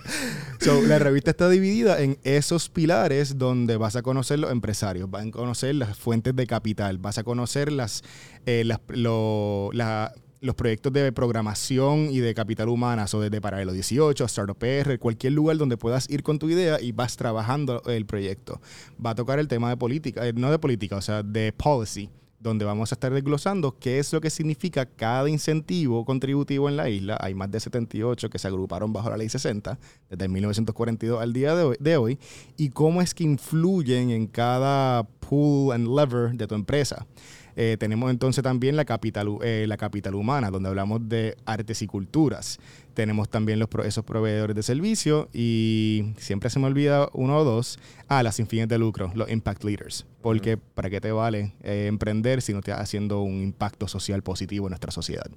So, 0.60 0.82
la 0.82 0.98
revista 0.98 1.30
está 1.30 1.48
dividida 1.48 2.00
en 2.02 2.18
esos 2.22 2.68
pilares 2.68 3.38
donde 3.38 3.76
vas 3.76 3.96
a 3.96 4.02
conocer 4.02 4.38
los 4.38 4.50
empresarios, 4.50 5.10
vas 5.10 5.26
a 5.26 5.30
conocer 5.30 5.74
las 5.74 5.96
fuentes 5.98 6.34
de 6.36 6.46
capital, 6.46 6.98
vas 6.98 7.16
a 7.18 7.22
conocer 7.24 7.72
las, 7.72 8.02
eh, 8.46 8.64
las- 8.64 8.80
lo- 8.88 9.70
la- 9.72 10.12
los 10.42 10.54
proyectos 10.54 10.92
de 10.92 11.12
programación 11.12 12.08
y 12.10 12.18
de 12.20 12.34
capital 12.34 12.68
humana, 12.70 13.06
o 13.12 13.20
desde 13.20 13.40
Paralelo 13.40 13.72
18, 13.72 14.24
Startup 14.24 14.56
PR, 14.56 14.98
cualquier 14.98 15.34
lugar 15.34 15.56
donde 15.58 15.76
puedas 15.76 16.08
ir 16.10 16.22
con 16.22 16.38
tu 16.38 16.48
idea 16.50 16.80
y 16.80 16.92
vas 16.92 17.16
trabajando 17.16 17.82
el 17.86 18.04
proyecto. 18.06 18.60
Va 19.04 19.10
a 19.10 19.14
tocar 19.14 19.38
el 19.38 19.48
tema 19.48 19.68
de 19.70 19.76
política, 19.76 20.26
eh, 20.26 20.32
no 20.34 20.50
de 20.50 20.58
política, 20.58 20.96
o 20.96 21.02
sea, 21.02 21.22
de 21.22 21.52
policy 21.52 22.10
donde 22.40 22.64
vamos 22.64 22.90
a 22.90 22.94
estar 22.94 23.12
desglosando 23.12 23.78
qué 23.78 23.98
es 23.98 24.12
lo 24.12 24.20
que 24.20 24.30
significa 24.30 24.86
cada 24.86 25.28
incentivo 25.28 26.04
contributivo 26.04 26.68
en 26.68 26.76
la 26.76 26.88
isla. 26.88 27.18
Hay 27.20 27.34
más 27.34 27.50
de 27.50 27.60
78 27.60 28.30
que 28.30 28.38
se 28.38 28.48
agruparon 28.48 28.92
bajo 28.92 29.10
la 29.10 29.18
ley 29.18 29.28
60 29.28 29.78
desde 30.08 30.28
1942 30.28 31.20
al 31.20 31.32
día 31.32 31.54
de 31.54 31.96
hoy, 31.96 32.18
y 32.56 32.70
cómo 32.70 33.02
es 33.02 33.14
que 33.14 33.24
influyen 33.24 34.10
en 34.10 34.26
cada 34.26 35.04
pool 35.04 35.72
and 35.74 35.86
lever 35.86 36.32
de 36.32 36.46
tu 36.46 36.54
empresa. 36.54 37.06
Eh, 37.56 37.76
tenemos 37.78 38.10
entonces 38.10 38.42
también 38.42 38.76
la 38.76 38.84
capital, 38.84 39.36
eh, 39.42 39.66
la 39.68 39.76
capital 39.76 40.14
humana, 40.14 40.50
donde 40.50 40.68
hablamos 40.68 41.08
de 41.08 41.36
artes 41.44 41.82
y 41.82 41.86
culturas. 41.86 42.58
Tenemos 42.94 43.28
también 43.28 43.58
los 43.58 43.68
esos 43.84 44.04
proveedores 44.04 44.56
de 44.56 44.62
servicio 44.62 45.28
y 45.32 46.12
siempre 46.18 46.50
se 46.50 46.58
me 46.58 46.66
olvida 46.66 47.08
uno 47.12 47.38
o 47.38 47.44
dos. 47.44 47.78
Ah, 48.08 48.22
las 48.22 48.36
sin 48.36 48.46
fines 48.46 48.68
de 48.68 48.78
lucro, 48.78 49.10
los 49.14 49.30
impact 49.30 49.64
leaders. 49.64 50.06
Porque 50.20 50.56
¿para 50.56 50.90
qué 50.90 51.00
te 51.00 51.12
vale 51.12 51.54
eh, 51.62 51.86
emprender 51.86 52.42
si 52.42 52.52
no 52.52 52.58
estás 52.58 52.80
haciendo 52.80 53.22
un 53.22 53.42
impacto 53.42 53.88
social 53.88 54.22
positivo 54.22 54.66
en 54.66 54.70
nuestra 54.70 54.90
sociedad? 54.90 55.30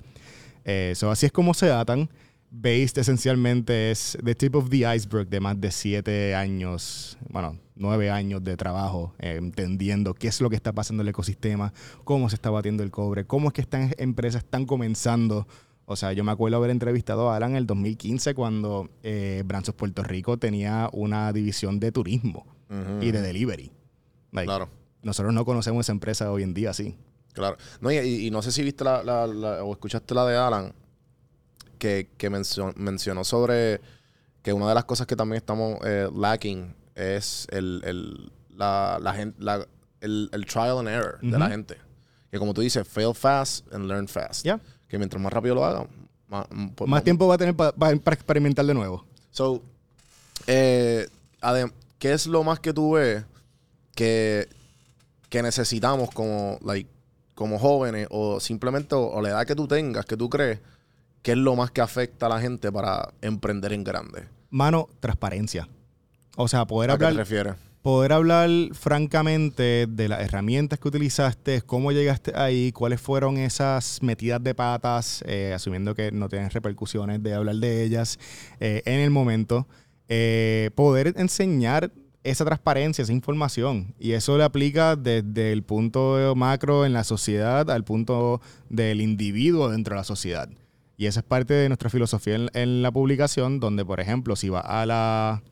Eh, 0.65 0.93
so, 0.95 1.11
así 1.11 1.25
es 1.25 1.31
como 1.31 1.53
se 1.53 1.71
atan. 1.71 2.09
Based 2.55 2.99
esencialmente 2.99 3.89
es 3.89 4.15
the 4.23 4.35
tip 4.35 4.53
of 4.53 4.69
the 4.69 4.85
iceberg 4.95 5.27
de 5.27 5.39
más 5.39 5.59
de 5.59 5.71
siete 5.71 6.35
años, 6.35 7.17
bueno, 7.29 7.57
nueve 7.75 8.11
años 8.11 8.43
de 8.43 8.55
trabajo, 8.55 9.15
eh, 9.17 9.37
entendiendo 9.39 10.13
qué 10.13 10.27
es 10.27 10.39
lo 10.39 10.51
que 10.51 10.55
está 10.55 10.71
pasando 10.71 11.01
en 11.01 11.07
el 11.07 11.09
ecosistema, 11.09 11.73
cómo 12.03 12.29
se 12.29 12.35
está 12.35 12.51
batiendo 12.51 12.83
el 12.83 12.91
cobre, 12.91 13.25
cómo 13.25 13.47
es 13.47 13.53
que 13.55 13.61
estas 13.61 13.95
empresas 13.97 14.43
están 14.43 14.67
comenzando. 14.67 15.47
O 15.85 15.95
sea, 15.95 16.13
yo 16.13 16.23
me 16.23 16.31
acuerdo 16.31 16.57
haber 16.57 16.69
entrevistado 16.69 17.29
a 17.29 17.35
Alan 17.35 17.51
en 17.51 17.57
el 17.57 17.67
2015 17.67 18.33
cuando 18.35 18.89
eh, 19.03 19.43
Branzos 19.45 19.75
Puerto 19.75 20.01
Rico 20.03 20.37
tenía 20.37 20.89
una 20.93 21.31
división 21.33 21.79
de 21.79 21.91
turismo 21.91 22.45
y 23.01 23.11
de 23.11 23.21
delivery. 23.21 23.71
Like, 24.31 24.47
Claro. 24.47 24.69
Nosotros 25.03 25.33
no 25.33 25.43
conocemos 25.45 25.85
esa 25.85 25.91
empresa 25.91 26.31
hoy 26.31 26.43
en 26.43 26.53
día 26.53 26.69
así. 26.71 26.95
Claro. 27.33 27.57
No, 27.81 27.91
y, 27.91 28.31
no 28.31 28.41
sé 28.41 28.51
si 28.51 28.63
viste 28.63 28.83
la, 28.83 29.03
la- 29.03 29.27
la- 29.27 29.63
o 29.63 29.73
escuchaste 29.73 30.15
la 30.15 30.25
de 30.25 30.37
Alan, 30.37 30.73
que, 31.77 32.09
que 32.17 32.29
mencio- 32.29 32.73
mencionó 32.77 33.23
sobre 33.23 33.81
que 34.41 34.53
una 34.53 34.67
de 34.69 34.75
las 34.75 34.85
cosas 34.85 35.07
que 35.07 35.15
también 35.15 35.37
estamos 35.37 35.77
eh, 35.83 36.07
lacking 36.15 36.73
es 36.95 37.47
el, 37.51 37.81
el, 37.85 38.31
la, 38.55 38.97
la 39.01 39.65
el, 40.01 40.29
el 40.31 40.45
trial 40.45 40.79
and 40.79 40.87
error 40.89 41.19
de 41.21 41.37
la 41.37 41.49
gente. 41.49 41.77
Que 42.31 42.39
como 42.39 42.53
tú 42.53 42.61
dices, 42.61 42.87
fail 42.87 43.13
fast 43.13 43.71
and 43.73 43.85
learn 43.85 44.07
fast. 44.07 44.45
Ya. 44.45 44.59
Que 44.93 44.99
mientras 44.99 45.19
más 45.19 45.33
rápido 45.33 45.55
lo 45.55 45.65
hagan, 45.65 45.87
más, 46.27 46.45
pues, 46.75 46.87
Más 46.87 47.03
tiempo 47.03 47.27
va 47.27 47.33
a 47.33 47.37
tener 47.39 47.55
pa- 47.55 47.71
pa- 47.71 47.95
para 47.95 48.13
experimentar 48.13 48.63
de 48.63 48.75
nuevo. 48.75 49.03
So, 49.31 49.59
eh, 50.45 51.09
¿qué 51.97 52.13
es 52.13 52.27
lo 52.27 52.43
más 52.43 52.59
que 52.59 52.73
tú 52.73 52.91
ves 52.91 53.23
que, 53.95 54.47
que 55.29 55.41
necesitamos 55.41 56.11
como, 56.11 56.59
like, 56.63 56.87
como 57.33 57.57
jóvenes 57.57 58.07
o 58.11 58.39
simplemente 58.39 58.93
o, 58.93 59.07
o 59.07 59.19
la 59.23 59.29
edad 59.29 59.47
que 59.47 59.55
tú 59.55 59.67
tengas, 59.67 60.05
que 60.05 60.15
tú 60.15 60.29
crees, 60.29 60.59
qué 61.23 61.31
es 61.31 61.37
lo 61.39 61.55
más 61.55 61.71
que 61.71 61.81
afecta 61.81 62.27
a 62.27 62.29
la 62.29 62.39
gente 62.39 62.71
para 62.71 63.11
emprender 63.23 63.73
en 63.73 63.83
grande? 63.83 64.27
Mano, 64.51 64.89
transparencia. 64.99 65.67
O 66.35 66.47
sea, 66.47 66.67
poder 66.67 66.91
¿A 66.91 66.93
qué 66.93 66.99
te 66.99 67.05
hablar, 67.05 67.17
refieres? 67.17 67.55
Poder 67.83 68.13
hablar 68.13 68.49
francamente 68.71 69.87
de 69.87 70.07
las 70.07 70.21
herramientas 70.21 70.79
que 70.79 70.87
utilizaste, 70.87 71.61
cómo 71.61 71.91
llegaste 71.91 72.31
ahí, 72.33 72.71
cuáles 72.71 73.01
fueron 73.01 73.37
esas 73.37 74.01
metidas 74.01 74.41
de 74.41 74.55
patas, 74.55 75.21
eh, 75.27 75.51
asumiendo 75.53 75.93
que 75.93 76.11
no 76.13 76.29
tienes 76.29 76.53
repercusiones 76.53 77.21
de 77.21 77.33
hablar 77.33 77.57
de 77.57 77.83
ellas 77.83 78.19
eh, 78.61 78.81
en 78.85 79.01
el 79.01 79.11
momento. 79.11 79.67
Eh, 80.07 80.71
poder 80.75 81.13
enseñar 81.17 81.91
esa 82.23 82.45
transparencia, 82.45 83.01
esa 83.01 83.11
información. 83.11 83.93
Y 83.99 84.13
eso 84.13 84.37
le 84.37 84.45
aplica 84.45 84.95
desde 84.95 85.51
el 85.51 85.63
punto 85.63 86.33
macro 86.37 86.85
en 86.85 86.93
la 86.93 87.03
sociedad 87.03 87.69
al 87.69 87.83
punto 87.83 88.39
del 88.69 89.01
individuo 89.01 89.69
dentro 89.69 89.95
de 89.95 89.99
la 89.99 90.05
sociedad. 90.05 90.49
Y 90.95 91.07
esa 91.07 91.19
es 91.19 91.25
parte 91.25 91.53
de 91.53 91.67
nuestra 91.67 91.89
filosofía 91.89 92.35
en, 92.35 92.49
en 92.53 92.81
la 92.81 92.93
publicación, 92.93 93.59
donde, 93.59 93.83
por 93.83 93.99
ejemplo, 93.99 94.37
si 94.37 94.47
va 94.47 94.61
a 94.61 94.85
la 94.85 95.43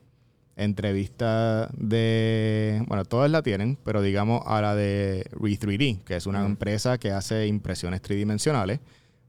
entrevista 0.63 1.69
de, 1.77 2.83
bueno, 2.87 3.05
todas 3.05 3.29
la 3.31 3.41
tienen, 3.41 3.77
pero 3.83 4.01
digamos 4.01 4.41
a 4.45 4.61
la 4.61 4.75
de 4.75 5.25
Re3D, 5.31 6.03
que 6.03 6.15
es 6.15 6.25
una 6.25 6.39
Ujú. 6.39 6.49
empresa 6.49 6.97
que 6.97 7.11
hace 7.11 7.47
impresiones 7.47 8.01
tridimensionales, 8.01 8.79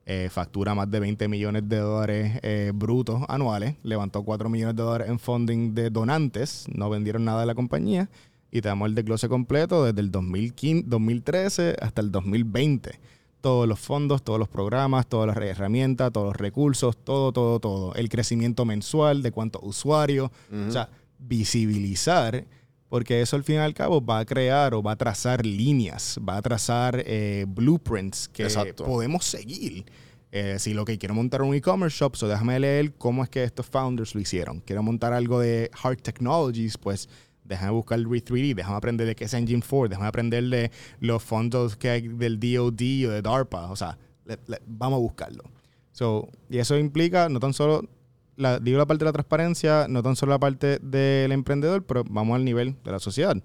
eh, 0.04 0.28
factura 0.30 0.74
más 0.74 0.90
de 0.90 0.98
20 1.00 1.28
millones 1.28 1.68
de 1.68 1.76
dólares 1.78 2.40
eh, 2.42 2.72
brutos 2.74 3.22
anuales, 3.28 3.76
levantó 3.82 4.22
4 4.24 4.48
millones 4.48 4.74
de 4.76 4.82
dólares 4.82 5.08
en 5.08 5.18
funding 5.18 5.74
de 5.74 5.90
donantes, 5.90 6.66
no 6.74 6.90
vendieron 6.90 7.24
nada 7.24 7.40
de 7.40 7.46
la 7.46 7.54
compañía, 7.54 8.08
y 8.50 8.60
te 8.60 8.68
damos 8.68 8.88
el 8.88 8.94
desglose 8.94 9.28
completo 9.28 9.84
desde 9.84 10.00
el 10.00 10.10
2015, 10.10 10.84
2013 10.88 11.76
hasta 11.80 12.00
el 12.00 12.10
2020 12.10 12.98
todos 13.40 13.66
los 13.66 13.80
fondos, 13.80 14.22
todos 14.22 14.38
los 14.38 14.48
programas, 14.48 15.08
todas 15.08 15.26
las 15.26 15.36
herramientas, 15.36 16.12
todos 16.12 16.28
los 16.28 16.36
recursos, 16.36 16.96
todo, 16.96 17.32
todo, 17.32 17.58
todo. 17.58 17.92
El 17.94 18.08
crecimiento 18.08 18.64
mensual 18.64 19.20
de 19.20 19.32
cuántos 19.32 19.60
usuarios. 19.64 20.30
Ujú. 20.50 20.68
O 20.68 20.70
sea, 20.70 20.88
visibilizar, 21.28 22.44
porque 22.88 23.20
eso 23.22 23.36
al 23.36 23.44
fin 23.44 23.56
y 23.56 23.58
al 23.58 23.74
cabo 23.74 24.04
va 24.04 24.18
a 24.20 24.24
crear 24.24 24.74
o 24.74 24.82
va 24.82 24.92
a 24.92 24.96
trazar 24.96 25.46
líneas, 25.46 26.18
va 26.26 26.36
a 26.36 26.42
trazar 26.42 27.02
eh, 27.06 27.46
blueprints 27.48 28.28
que 28.28 28.42
Exacto. 28.44 28.84
podemos 28.84 29.24
seguir. 29.24 29.84
Eh, 30.30 30.56
si 30.58 30.72
lo 30.72 30.84
que 30.86 30.96
quiero 30.98 31.14
montar 31.14 31.42
un 31.42 31.54
e-commerce 31.54 31.96
shop, 31.98 32.16
so 32.16 32.26
déjame 32.26 32.58
leer 32.58 32.94
cómo 32.94 33.22
es 33.22 33.28
que 33.28 33.44
estos 33.44 33.66
founders 33.66 34.14
lo 34.14 34.20
hicieron. 34.20 34.60
Quiero 34.60 34.82
montar 34.82 35.12
algo 35.12 35.38
de 35.40 35.70
hard 35.82 35.98
technologies, 36.00 36.78
pues 36.78 37.08
déjame 37.44 37.72
buscar 37.72 37.98
el 37.98 38.06
Re3D, 38.06 38.54
déjame 38.54 38.76
aprender 38.76 39.06
de 39.06 39.14
qué 39.14 39.24
es 39.24 39.34
Engine 39.34 39.62
4, 39.66 39.88
déjame 39.90 40.08
aprender 40.08 40.44
de 40.44 40.70
los 41.00 41.22
fondos 41.22 41.76
que 41.76 41.90
hay 41.90 42.08
del 42.08 42.40
DoD 42.40 43.08
o 43.08 43.10
de 43.12 43.20
DARPA. 43.22 43.70
O 43.70 43.76
sea, 43.76 43.98
le- 44.24 44.38
le- 44.46 44.60
vamos 44.66 44.96
a 44.96 45.00
buscarlo. 45.00 45.44
So, 45.92 46.28
y 46.48 46.58
eso 46.58 46.78
implica 46.78 47.28
no 47.28 47.38
tan 47.38 47.52
solo, 47.52 47.86
la, 48.36 48.58
digo 48.58 48.78
la 48.78 48.86
parte 48.86 49.04
de 49.04 49.08
la 49.08 49.12
transparencia, 49.12 49.86
no 49.88 50.02
tan 50.02 50.16
solo 50.16 50.30
la 50.32 50.38
parte 50.38 50.78
del 50.80 51.32
emprendedor, 51.32 51.84
pero 51.84 52.04
vamos 52.08 52.36
al 52.36 52.44
nivel 52.44 52.76
de 52.84 52.90
la 52.92 52.98
sociedad. 52.98 53.36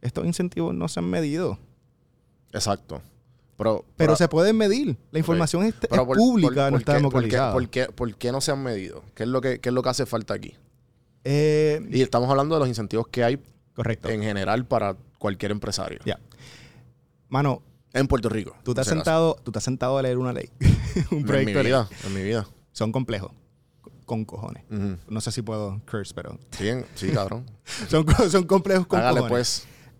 Estos 0.00 0.24
incentivos 0.26 0.74
no 0.74 0.88
se 0.88 1.00
han 1.00 1.06
medido, 1.10 1.58
Exacto. 2.52 3.02
Pero, 3.56 3.84
pero 3.96 4.14
se 4.14 4.28
pueden 4.28 4.56
medir. 4.56 4.96
La 5.10 5.18
información 5.18 5.64
es, 5.64 5.74
es 5.74 5.88
pero 5.90 6.06
por- 6.06 6.16
pública, 6.16 6.64
por- 6.66 6.72
no 6.72 6.78
está 6.78 6.94
democratizada. 6.94 7.52
¿por 7.52 7.68
qué, 7.68 7.86
por, 7.86 7.88
qué, 7.88 7.92
por 7.92 8.14
qué 8.14 8.32
no 8.32 8.40
se 8.40 8.52
han 8.52 8.62
medido? 8.62 9.02
¿Qué 9.16 9.24
es 9.24 9.28
lo 9.28 9.40
que, 9.40 9.58
qué 9.58 9.68
es 9.70 9.74
lo 9.74 9.82
que 9.82 9.88
hace 9.88 10.06
falta 10.06 10.34
aquí? 10.34 10.54
Eh, 11.24 11.80
Y 11.90 12.00
estamos 12.02 12.30
hablando 12.30 12.54
de 12.54 12.60
los 12.60 12.68
incentivos 12.68 13.08
que 13.08 13.24
hay 13.24 13.42
correcto. 13.74 14.08
en 14.10 14.22
general 14.22 14.64
para 14.64 14.96
cualquier 15.18 15.50
empresario. 15.50 15.98
Ya. 16.06 16.20
Mano, 17.28 17.62
En 17.92 18.06
Puerto 18.06 18.28
Rico. 18.28 18.54
tú 18.62 18.74
te, 18.74 18.80
has 18.82 18.86
sentado, 18.86 19.36
tú 19.42 19.50
te 19.50 19.58
has 19.58 19.64
sentado 19.64 19.98
a 19.98 20.02
leer 20.02 20.18
una 20.18 20.32
ley, 20.32 20.48
un 21.10 21.18
En 21.18 21.18
mi 21.18 21.24
proyecto 21.24 21.58
de 21.58 21.64
ley. 21.64 21.72
vida. 21.72 21.88
En 22.06 22.14
mi 22.14 22.22
vida. 22.22 22.46
Son 22.72 22.92
complejos, 22.92 23.32
con 24.08 24.24
cojones. 24.24 24.64
No 25.08 25.20
sé 25.20 25.30
si 25.30 25.42
puedo 25.42 25.80
curse, 25.88 26.12
pero 26.14 26.36
Sí, 26.50 26.70
sí, 26.96 27.10
cabrón. 27.10 27.44
son, 27.88 28.04
son 28.28 28.44
complejos 28.44 28.88
con 28.88 28.98
Hágale 28.98 29.20
cojones. 29.20 29.30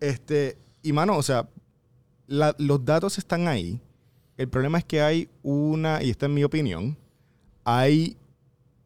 pues. 0.01 0.11
Este, 0.13 0.59
y 0.83 0.93
mano, 0.93 1.17
o 1.17 1.23
sea, 1.23 1.49
la- 2.27 2.57
los 2.59 2.85
datos 2.85 3.19
están 3.19 3.47
ahí. 3.47 3.81
El 4.37 4.49
problema 4.49 4.79
es 4.79 4.85
que 4.85 5.01
hay 5.03 5.29
una, 5.45 6.03
y 6.03 6.11
esta 6.11 6.27
es 6.27 6.33
mi 6.33 6.43
opinión, 6.45 6.97
hay 7.65 8.17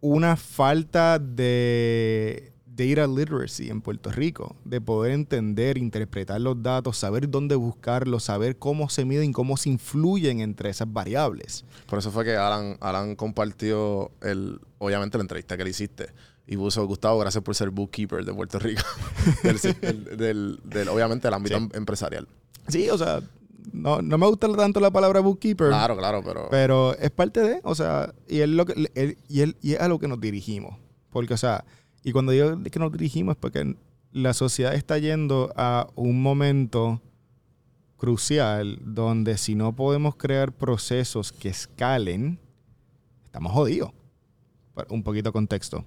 una 0.01 0.37
falta 0.37 1.19
de 1.19 2.52
data 2.75 3.07
literacy 3.07 3.69
en 3.71 3.81
Puerto 3.83 4.11
Rico, 4.11 4.57
de 4.65 4.81
poder 4.81 5.13
entender, 5.13 5.77
interpretar 5.79 6.41
los 6.41 6.63
datos, 6.63 6.97
saber 6.97 7.29
dónde 7.29 7.55
buscarlos, 7.55 8.25
saber 8.25 8.57
cómo 8.59 8.89
se 8.89 9.05
miden, 9.05 9.33
cómo 9.33 9.57
se 9.57 9.69
influyen 9.69 10.41
entre 10.41 10.71
esas 10.71 10.91
variables. 10.93 11.65
Por 11.87 11.99
eso 11.99 12.11
fue 12.11 12.25
que 12.25 12.35
Alan, 12.37 12.79
Alan 12.81 13.15
compartió 13.17 14.11
el, 14.23 14.59
obviamente 14.79 15.19
la 15.19 15.23
entrevista 15.23 15.57
que 15.57 15.65
le 15.65 15.71
hiciste. 15.71 16.09
Y 16.47 16.57
puso, 16.57 16.85
Gustavo, 16.87 17.19
gracias 17.21 17.45
por 17.45 17.55
ser 17.55 17.71
bookkeeper 17.71 18.25
de 18.25 18.35
Puerto 18.35 18.59
Rico. 18.59 18.83
del, 19.43 19.59
del- 19.81 20.17
del- 20.17 20.61
del- 20.65 20.89
obviamente 20.89 21.27
del 21.29 21.35
ámbito 21.35 21.57
Sí. 21.57 21.63
em- 21.63 21.71
empresarial. 21.75 22.27
Sí, 22.69 22.91
o 22.91 22.99
sea, 22.99 23.21
no, 23.73 24.03
no 24.03 24.19
me 24.19 24.27
gusta 24.27 24.53
tanto 24.57 24.81
la 24.81 24.91
palabra 24.91 25.21
bookkeeper. 25.21 25.69
Claro, 25.69 25.97
claro, 25.97 26.23
pero... 26.25 26.49
Pero 26.51 26.97
es 26.99 27.11
parte 27.11 27.41
de, 27.41 27.61
o 27.65 27.75
sea, 27.75 28.13
y 28.29 28.41
es, 28.41 28.49
lo 28.49 28.67
que, 28.67 28.73
él- 28.95 29.19
y, 29.29 29.41
él- 29.43 29.57
y 29.63 29.75
es 29.75 29.81
a 29.81 29.89
lo 29.89 29.99
que 29.99 30.09
nos 30.09 30.21
dirigimos. 30.21 30.77
Porque, 31.11 31.35
o 31.35 31.37
sea, 31.37 31.65
y 32.05 32.12
cuando 32.12 32.33
digo 32.33 32.62
que 32.62 32.79
nos 32.79 32.93
dirigimos 32.93 33.37
es 33.37 33.41
porque 33.41 33.77
la 34.12 34.35
sociedad 34.35 34.75
está 34.75 34.99
yendo 34.99 35.53
a 35.57 35.88
un 35.95 36.23
momento 36.23 37.01
crucial 37.97 38.79
donde 38.83 39.38
si 39.38 39.55
no 39.55 39.75
podemos 39.75 40.17
crear 40.17 40.53
procesos 40.53 41.33
que 41.33 41.49
escalen, 41.49 42.38
estamos 43.25 43.53
jodidos. 43.53 43.93
Un 44.88 45.03
poquito 45.03 45.29
de 45.29 45.33
contexto. 45.33 45.85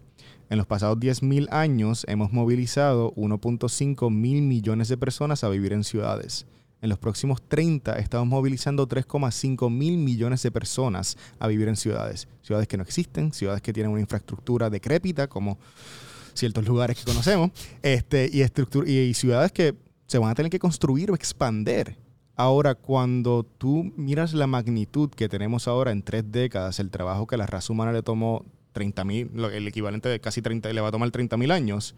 En 0.50 0.58
los 0.58 0.68
pasados 0.68 0.98
10.000 0.98 1.48
años 1.52 2.06
hemos 2.08 2.32
movilizado 2.32 3.14
1.5 3.16 4.12
mil 4.12 4.44
millones 4.44 4.88
de 4.88 4.98
personas 4.98 5.44
a 5.44 5.50
vivir 5.50 5.74
en 5.74 5.84
ciudades. 5.84 6.46
En 6.86 6.90
los 6.90 7.00
próximos 7.00 7.42
30 7.42 7.98
estamos 7.98 8.28
movilizando 8.28 8.88
3,5 8.88 9.72
mil 9.72 9.98
millones 9.98 10.44
de 10.44 10.52
personas 10.52 11.18
a 11.40 11.48
vivir 11.48 11.68
en 11.68 11.76
ciudades. 11.76 12.28
Ciudades 12.44 12.68
que 12.68 12.78
no 12.78 12.84
existen, 12.84 13.34
ciudades 13.34 13.64
que 13.64 13.74
tienen 13.74 13.92
una 13.92 14.02
infraestructura 14.02 14.70
decrépita, 14.70 15.28
como 15.28 15.58
ciertos 16.36 16.68
lugares 16.68 17.00
que 17.00 17.04
conocemos, 17.04 17.50
este, 17.82 18.30
y, 18.32 18.44
y, 18.44 19.00
y 19.00 19.14
ciudades 19.16 19.52
que 19.52 19.74
se 20.06 20.20
van 20.20 20.30
a 20.30 20.36
tener 20.36 20.52
que 20.52 20.60
construir 20.60 21.10
o 21.10 21.16
expander. 21.16 21.98
Ahora, 22.36 22.76
cuando 22.76 23.42
tú 23.44 23.92
miras 23.98 24.36
la 24.36 24.46
magnitud 24.46 25.10
que 25.10 25.28
tenemos 25.28 25.68
ahora 25.68 25.92
en 25.92 26.04
tres 26.04 26.32
décadas, 26.32 26.80
el 26.80 26.92
trabajo 26.92 27.26
que 27.26 27.36
la 27.36 27.48
raza 27.48 27.74
humana 27.74 27.94
le 27.94 28.04
tomó 28.04 28.46
30 28.74 29.04
mil, 29.06 29.32
el 29.52 29.68
equivalente 29.68 30.08
de 30.08 30.20
casi 30.20 30.44
30, 30.44 30.72
le 30.72 30.82
va 30.82 30.90
a 30.90 30.92
tomar 30.92 31.10
30 31.10 31.36
mil 31.36 31.50
años, 31.50 31.96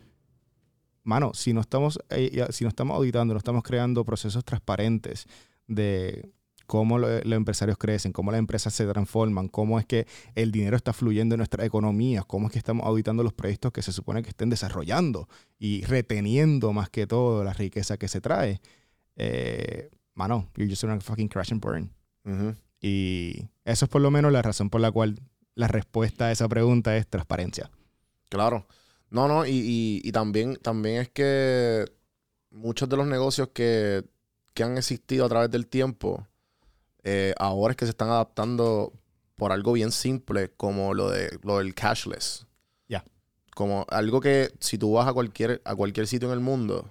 mano, 1.07 1.31
si 1.33 1.53
no 1.53 1.61
estamos, 1.61 1.99
eh, 2.09 2.45
si 2.51 2.63
no 2.65 2.69
estamos 2.69 2.95
auditando, 2.97 3.33
no 3.33 3.37
estamos 3.37 3.63
creando 3.63 4.03
procesos 4.03 4.43
transparentes 4.43 5.25
de 5.67 6.29
cómo 6.65 6.99
lo- 6.99 7.07
los 7.21 7.37
empresarios 7.37 7.77
crecen, 7.77 8.11
cómo 8.11 8.29
las 8.31 8.39
empresas 8.39 8.73
se 8.73 8.85
transforman, 8.85 9.47
cómo 9.47 9.79
es 9.79 9.85
que 9.85 10.05
el 10.35 10.51
dinero 10.51 10.75
está 10.75 10.91
fluyendo 10.91 11.35
en 11.35 11.37
nuestra 11.39 11.63
economía, 11.65 12.23
cómo 12.23 12.47
es 12.47 12.51
que 12.53 12.59
estamos 12.59 12.85
auditando 12.85 13.23
los 13.23 13.31
proyectos 13.33 13.71
que 13.71 13.81
se 13.81 13.93
supone 13.93 14.21
que 14.21 14.29
estén 14.29 14.49
desarrollando 14.49 15.29
y 15.57 15.83
reteniendo 15.85 16.73
más 16.73 16.89
que 16.89 17.07
todo 17.07 17.43
la 17.45 17.53
riqueza 17.53 17.95
que 17.97 18.09
se 18.09 18.19
trae. 18.19 18.59
Eh, 19.15 19.89
mano, 20.13 20.49
you're 20.57 20.69
just 20.69 20.83
gonna 20.83 20.99
fucking 20.99 21.29
crash 21.29 21.53
and 21.53 21.61
burn. 21.61 21.89
Y 22.81 23.47
eso 23.63 23.85
es 23.85 23.89
por 23.89 24.01
lo 24.01 24.11
menos 24.11 24.31
la 24.33 24.41
razón 24.41 24.69
por 24.69 24.81
la 24.81 24.91
cual 24.91 25.19
la 25.55 25.67
respuesta 25.69 26.25
a 26.25 26.31
esa 26.33 26.47
pregunta 26.49 26.97
es 26.97 27.07
transparencia. 27.07 27.71
Claro. 28.29 28.67
No, 29.09 29.27
no, 29.27 29.45
y, 29.45 29.51
y- 29.51 30.01
y 30.03 30.11
también, 30.11 30.55
también 30.57 31.01
es 31.01 31.09
que 31.09 31.85
muchos 32.51 32.89
de 32.89 32.97
los 32.97 33.07
negocios 33.07 33.49
que, 33.53 34.03
que 34.53 34.63
han 34.63 34.77
existido 34.77 35.25
a 35.25 35.29
través 35.29 35.49
del 35.51 35.67
tiempo, 35.67 36.27
eh, 37.03 37.33
ahora 37.37 37.71
es 37.71 37.77
que 37.77 37.85
se 37.85 37.91
están 37.91 38.09
adaptando 38.09 38.91
por 39.35 39.51
algo 39.51 39.73
bien 39.73 39.91
simple 39.91 40.51
como 40.57 40.93
lo, 40.93 41.09
de, 41.09 41.37
lo 41.43 41.59
del 41.59 41.73
cashless. 41.73 42.45
Ya. 42.89 43.05
Como 43.55 43.85
algo 43.89 44.19
que 44.19 44.51
si 44.59 44.77
tú 44.77 44.93
vas 44.93 45.07
a 45.07 45.13
cualquier, 45.13 45.61
a 45.63 45.75
cualquier 45.75 46.07
sitio 46.07 46.27
en 46.27 46.33
el 46.33 46.39
mundo, 46.41 46.89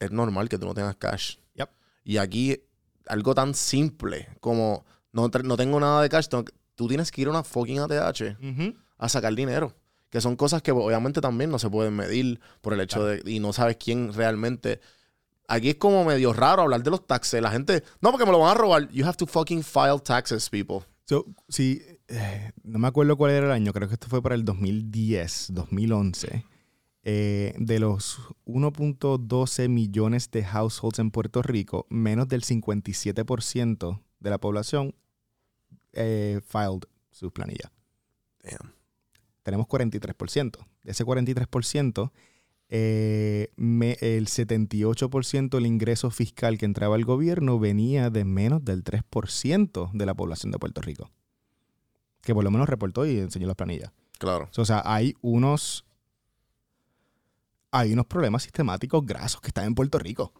es 0.00 0.10
normal 0.10 0.48
que 0.48 0.58
tú 0.58 0.66
no 0.66 0.74
tengas 0.74 0.96
cash. 0.96 1.36
Yep. 1.54 1.68
Y 2.04 2.16
aquí, 2.16 2.60
algo 3.06 3.34
tan 3.34 3.54
simple 3.54 4.28
como 4.40 4.84
no, 5.12 5.28
no 5.44 5.56
tengo 5.56 5.78
nada 5.78 6.02
de 6.02 6.08
cash, 6.08 6.26
tengo 6.28 6.44
tú 6.74 6.88
tienes 6.88 7.12
que 7.12 7.20
ir 7.20 7.28
a 7.28 7.30
una 7.30 7.44
fucking 7.44 7.78
ATH 7.78 8.36
a 8.98 9.08
sacar 9.08 9.32
dinero. 9.34 9.74
Que 10.14 10.20
son 10.20 10.36
cosas 10.36 10.62
que 10.62 10.70
obviamente 10.70 11.20
también 11.20 11.50
no 11.50 11.58
se 11.58 11.68
pueden 11.68 11.96
medir 11.96 12.38
por 12.60 12.72
el 12.72 12.80
hecho 12.80 13.04
de... 13.04 13.20
Y 13.28 13.40
no 13.40 13.52
sabes 13.52 13.78
quién 13.78 14.12
realmente... 14.12 14.80
Aquí 15.48 15.70
es 15.70 15.74
como 15.74 16.04
medio 16.04 16.32
raro 16.32 16.62
hablar 16.62 16.84
de 16.84 16.90
los 16.92 17.04
taxes. 17.04 17.42
La 17.42 17.50
gente... 17.50 17.82
No, 18.00 18.12
porque 18.12 18.24
me 18.24 18.30
lo 18.30 18.38
van 18.38 18.52
a 18.52 18.54
robar. 18.54 18.88
You 18.90 19.04
have 19.04 19.16
to 19.16 19.26
fucking 19.26 19.64
file 19.64 19.98
taxes, 19.98 20.48
people. 20.48 20.86
So, 21.04 21.26
sí, 21.48 21.82
eh, 22.06 22.52
no 22.62 22.78
me 22.78 22.86
acuerdo 22.86 23.16
cuál 23.16 23.32
era 23.32 23.46
el 23.46 23.50
año, 23.50 23.72
creo 23.72 23.88
que 23.88 23.94
esto 23.94 24.06
fue 24.06 24.22
para 24.22 24.36
el 24.36 24.44
2010, 24.44 25.48
2011. 25.50 26.44
Eh, 27.02 27.52
de 27.58 27.80
los 27.80 28.20
1.12 28.46 29.68
millones 29.68 30.30
de 30.30 30.44
households 30.44 31.00
en 31.00 31.10
Puerto 31.10 31.42
Rico, 31.42 31.88
menos 31.90 32.28
del 32.28 32.44
57% 32.44 34.00
de 34.20 34.30
la 34.30 34.38
población 34.38 34.94
eh, 35.92 36.40
filed 36.46 36.84
sus 37.10 37.32
planillas. 37.32 37.72
Damn. 38.44 38.83
Tenemos 39.44 39.66
43%. 39.68 40.66
De 40.82 40.90
ese 40.90 41.04
43%, 41.04 42.12
eh, 42.70 43.52
me- 43.56 43.96
el 44.00 44.26
78% 44.26 45.56
del 45.58 45.66
ingreso 45.66 46.10
fiscal 46.10 46.58
que 46.58 46.64
entraba 46.64 46.96
al 46.96 47.04
gobierno 47.04 47.60
venía 47.60 48.10
de 48.10 48.24
menos 48.24 48.64
del 48.64 48.82
3% 48.82 49.90
de 49.92 50.06
la 50.06 50.14
población 50.14 50.50
de 50.50 50.58
Puerto 50.58 50.80
Rico. 50.80 51.10
Que 52.22 52.34
por 52.34 52.42
lo 52.42 52.50
menos 52.50 52.68
reportó 52.68 53.06
y 53.06 53.18
enseñó 53.18 53.46
las 53.46 53.54
planillas. 53.54 53.92
Claro. 54.18 54.48
O 54.56 54.64
sea, 54.64 54.82
hay 54.84 55.14
unos. 55.20 55.84
Hay 57.70 57.92
unos 57.92 58.06
problemas 58.06 58.44
sistemáticos 58.44 59.04
grasos 59.04 59.40
que 59.40 59.48
están 59.48 59.66
en 59.66 59.74
Puerto 59.74 59.98
Rico. 59.98 60.32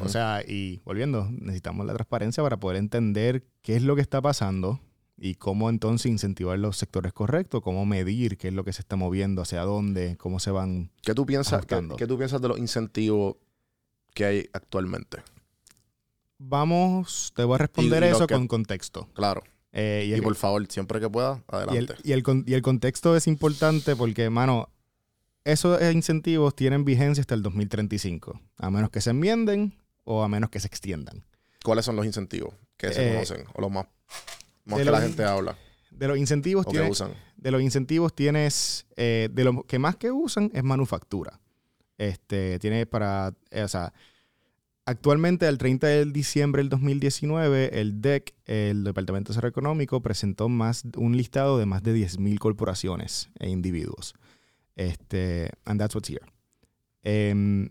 O 0.00 0.08
sea, 0.08 0.42
y 0.46 0.80
volviendo, 0.86 1.28
necesitamos 1.30 1.84
la 1.84 1.92
transparencia 1.92 2.42
para 2.42 2.58
poder 2.58 2.78
entender 2.78 3.44
qué 3.60 3.76
es 3.76 3.82
lo 3.82 3.94
que 3.94 4.00
está 4.00 4.22
pasando 4.22 4.80
y 5.24 5.36
cómo 5.36 5.70
entonces 5.70 6.10
incentivar 6.10 6.58
los 6.58 6.76
sectores 6.76 7.12
correctos, 7.12 7.62
cómo 7.62 7.86
medir 7.86 8.36
qué 8.36 8.48
es 8.48 8.54
lo 8.54 8.64
que 8.64 8.72
se 8.72 8.80
está 8.82 8.96
moviendo, 8.96 9.40
hacia 9.42 9.60
dónde, 9.62 10.16
cómo 10.16 10.40
se 10.40 10.50
van. 10.50 10.90
¿Qué 11.00 11.14
tú 11.14 11.24
piensas, 11.26 11.64
qué, 11.64 11.80
qué 11.96 12.08
tú 12.08 12.18
piensas 12.18 12.42
de 12.42 12.48
los 12.48 12.58
incentivos 12.58 13.36
que 14.14 14.24
hay 14.24 14.50
actualmente? 14.52 15.18
Vamos, 16.38 17.32
te 17.36 17.44
voy 17.44 17.54
a 17.54 17.58
responder 17.58 18.02
Y- 18.02 18.06
y 18.06 18.10
lo 18.10 18.16
eso 18.16 18.26
que- 18.26 18.34
con 18.34 18.48
contexto. 18.48 19.08
Claro. 19.14 19.42
Eh, 19.72 20.04
y, 20.06 20.10
Y, 20.10 20.14
el, 20.14 20.22
por 20.22 20.34
favor, 20.34 20.66
siempre 20.68 20.98
que 21.00 21.08
pueda, 21.08 21.42
el- 21.50 21.54
adelante. 21.56 21.94
y 22.02 22.12
el 22.12 22.22
y 22.46 22.54
el 22.54 22.62
contexto 22.62 23.16
es 23.16 23.26
importante 23.26 23.94
porque, 23.96 24.28
mano, 24.28 24.68
esos 25.44 25.80
incentivos 25.92 26.54
tienen 26.56 26.84
vigencia 26.84 27.20
hasta 27.20 27.34
el 27.34 27.42
2035, 27.42 28.40
a 28.58 28.70
menos 28.70 28.90
que 28.90 29.00
se 29.00 29.10
enmienden 29.10 29.78
o 30.04 30.22
a 30.24 30.28
menos 30.28 30.50
que 30.50 30.58
se 30.60 30.66
extiendan. 30.66 31.24
¿Cuáles 31.64 31.84
son 31.84 31.94
los 31.96 32.04
incentivos 32.06 32.54
que 32.76 32.92
se 32.92 33.06
Eh, 33.08 33.12
conocen? 33.14 33.44
O 33.54 33.60
los 33.60 33.70
más, 33.70 33.86
más 34.64 34.78
de 34.78 34.84
que 34.84 34.90
la 34.90 34.98
los- 34.98 35.06
gente 35.08 35.24
habla 35.24 35.56
De 35.90 36.08
los 36.08 36.18
incentivos 36.18 36.66
tienes, 36.66 36.90
usan. 36.90 37.12
de 37.36 37.50
los 37.50 37.62
incentivos 37.62 38.14
tienes, 38.14 38.86
eh, 38.96 39.28
de 39.32 39.44
lo 39.44 39.62
que 39.64 39.78
más 39.78 39.96
que 39.96 40.10
usan 40.10 40.50
es 40.54 40.62
manufactura. 40.64 41.38
Este, 41.98 42.58
tiene 42.58 42.86
para, 42.86 43.34
eh, 43.50 43.62
o 43.62 43.68
sea, 43.68 43.92
actualmente 44.84 45.46
el 45.46 45.58
30 45.58 45.86
de 45.86 46.06
diciembre 46.06 46.60
del 46.62 46.68
2019, 46.70 47.78
el 47.80 48.00
DEC, 48.00 48.34
el 48.46 48.82
Departamento 48.84 49.28
de 49.28 49.34
Desarrollo 49.34 49.50
Económico, 49.50 50.00
presentó 50.02 50.48
más, 50.48 50.84
un 50.96 51.16
listado 51.16 51.58
de 51.58 51.66
más 51.66 51.82
de 51.82 51.92
10.000 51.94 52.38
corporaciones 52.38 53.28
e 53.38 53.48
individuos. 53.50 54.14
Este, 54.74 55.50
and 55.64 55.78
that's 55.78 55.94
what's 55.94 56.08
here. 56.10 56.24
Em, 57.02 57.68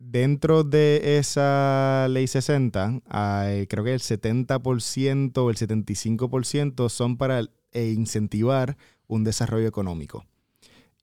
dentro 0.00 0.64
de 0.64 1.18
esa 1.18 2.08
ley 2.10 2.26
60, 2.26 3.02
hay, 3.08 3.66
creo 3.68 3.84
que 3.84 3.94
el 3.94 4.00
70% 4.00 5.38
o 5.38 5.50
el 5.50 5.56
75% 5.56 6.88
son 6.88 7.16
para 7.16 7.42
eh, 7.72 7.92
incentivar 7.96 8.76
un 9.06 9.22
desarrollo 9.22 9.68
económico. 9.68 10.24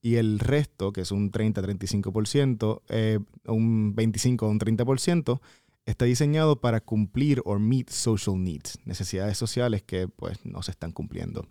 Y 0.01 0.15
el 0.15 0.39
resto, 0.39 0.91
que 0.91 1.01
es 1.01 1.12
un 1.12 1.31
30-35%, 1.31 2.81
eh, 2.89 3.19
un 3.45 3.95
25 3.95 4.45
o 4.45 4.49
un 4.49 4.60
30%, 4.60 5.39
está 5.86 6.05
diseñado 6.05 6.60
para 6.60 6.81
cumplir 6.81 7.41
o 7.45 7.57
meet 7.60 7.89
social 7.89 8.41
needs, 8.41 8.79
necesidades 8.86 9.38
sociales 9.38 9.83
que 9.83 10.07
pues 10.07 10.45
no 10.45 10.62
se 10.63 10.71
están 10.71 10.91
cumpliendo. 10.91 11.47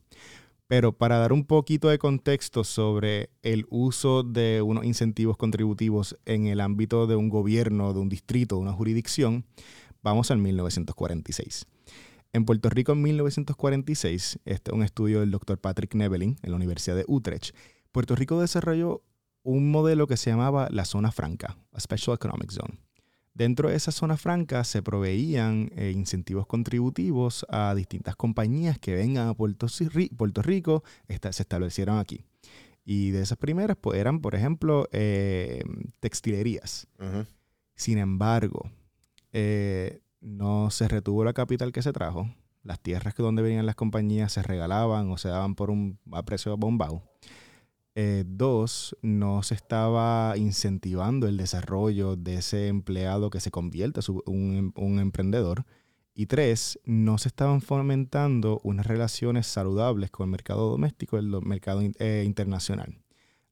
Pero 0.68 0.92
para 0.92 1.18
dar 1.18 1.33
un 1.33 1.44
poquito 1.44 1.88
de 1.88 1.98
contexto 1.98 2.64
sobre 2.64 3.31
el 3.42 3.66
uso 3.70 4.22
de 4.24 4.62
unos 4.62 4.85
incentivos 4.85 5.37
contributivos 5.37 6.16
en 6.24 6.46
el 6.46 6.61
ámbito 6.61 7.07
de 7.07 7.14
un 7.14 7.29
gobierno, 7.29 7.92
de 7.92 8.00
un 8.00 8.09
distrito, 8.09 8.57
de 8.57 8.62
una 8.62 8.72
jurisdicción, 8.72 9.44
vamos 10.02 10.31
al 10.31 10.38
1946. 10.38 11.66
En 12.33 12.44
Puerto 12.44 12.68
Rico 12.68 12.92
en 12.92 13.02
1946, 13.02 14.40
este 14.44 14.70
es 14.70 14.74
un 14.74 14.83
estudio 14.83 15.20
del 15.20 15.31
doctor 15.31 15.59
Patrick 15.59 15.94
Nevelin 15.94 16.37
en 16.42 16.50
la 16.50 16.57
Universidad 16.57 16.96
de 16.96 17.05
Utrecht, 17.07 17.55
Puerto 17.96 18.14
Rico 18.14 18.38
desarrolló 18.38 19.02
un 19.42 19.70
modelo 19.70 20.07
que 20.07 20.18
se 20.18 20.29
llamaba 20.29 20.68
la 20.70 20.85
zona 20.85 21.12
franca, 21.12 21.57
a 21.72 21.81
Special 21.81 22.14
Economic 22.14 22.50
Zone. 22.50 22.86
Dentro 23.37 23.68
de 23.68 23.77
esa 23.77 23.92
zona 23.92 24.16
franca 24.16 24.64
se 24.64 24.83
proveían 24.83 25.70
eh, 25.77 25.92
incentivos 25.94 26.46
contributivos 26.46 27.44
a 27.51 27.75
distintas 27.75 28.16
compañías 28.16 28.79
que 28.79 28.94
vengan 28.94 29.29
a 29.29 29.35
Puerto, 29.35 29.66
Ri- 29.66 30.09
Puerto 30.16 30.40
Rico, 30.40 30.83
esta- 31.07 31.31
se 31.35 31.42
establecieron 31.42 31.99
aquí. 31.99 32.25
Y 32.87 33.11
de 33.11 33.20
esas 33.20 33.37
primeras 33.37 33.77
pues, 33.79 33.99
eran, 34.01 34.20
por 34.20 34.35
ejemplo, 34.35 34.88
eh, 34.90 35.62
textilerías. 36.01 36.87
Sin 37.75 37.99
embargo, 37.99 38.70
eh, 39.33 40.01
no 40.22 40.70
se 40.70 40.88
retuvo 40.88 41.22
la 41.22 41.35
capital 41.35 41.72
que 41.72 41.83
se 41.83 41.92
trajo. 41.92 42.31
Las 42.62 42.81
tierras 42.81 43.14
que 43.14 43.22
donde 43.22 43.42
venían 43.42 43.66
las 43.66 43.75
compañías 43.75 44.33
se 44.33 44.42
regalaban 44.42 45.11
o 45.11 45.18
se 45.18 45.29
daban 45.29 45.55
por 45.57 45.68
un 45.70 45.99
a 46.11 46.22
precio 46.25 46.57
bombado. 46.57 47.03
Eh, 47.98 48.24
dos, 48.26 48.94
no 49.00 49.42
se 49.42 49.54
estaba 49.54 50.35
incentivando 50.37 51.26
el 51.28 51.38
desarrollo 51.38 52.14
de 52.14 52.35
ese 52.37 52.68
empleado 52.68 53.30
que 53.30 53.40
se 53.40 53.50
convierte 53.50 54.00
en 54.06 54.16
un, 54.26 54.72
un 54.76 54.98
emprendedor. 55.00 55.64
Y 56.14 56.26
tres, 56.26 56.78
no 56.85 57.16
se 57.18 57.28
estaban 57.28 57.62
fomentando 57.62 58.61
unas 58.64 58.87
relaciones 58.87 59.46
saludables 59.46 60.11
con 60.11 60.24
el 60.26 60.30
mercado 60.30 60.70
doméstico 60.70 61.16
y 61.16 61.20
el 61.20 61.30
do- 61.30 61.40
mercado 61.40 61.80
eh, 61.98 62.22
internacional. 62.26 62.98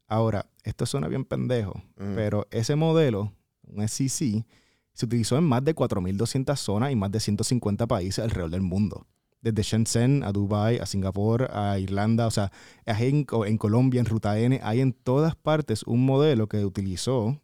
Ahora, 0.06 0.46
esto 0.62 0.84
suena 0.84 1.08
bien 1.08 1.24
pendejo, 1.24 1.72
Ujú. 1.98 2.12
pero 2.14 2.46
ese 2.50 2.76
modelo, 2.76 3.32
un 3.62 3.82
SEC, 3.88 4.44
se 4.92 5.06
utilizó 5.06 5.38
en 5.38 5.44
más 5.44 5.64
de 5.64 5.74
4.200 5.74 6.56
zonas 6.58 6.92
y 6.92 6.96
más 6.96 7.10
de 7.10 7.20
150 7.20 7.86
países 7.86 8.22
alrededor 8.22 8.50
del 8.50 8.60
mundo. 8.62 9.06
Desde 9.44 9.62
Shenzhen 9.62 10.22
a 10.24 10.32
Dubai, 10.32 10.78
a 10.78 10.86
Singapur, 10.86 11.48
a 11.52 11.78
Irlanda, 11.78 12.26
o 12.26 12.30
sea, 12.30 12.50
en, 12.86 13.26
en 13.46 13.58
Colombia, 13.58 14.00
en 14.00 14.06
Ruta 14.06 14.38
N, 14.38 14.58
hay 14.62 14.80
en 14.80 14.92
todas 14.94 15.36
partes 15.36 15.82
un 15.84 16.04
modelo 16.06 16.48
que 16.48 16.64
utilizó 16.64 17.38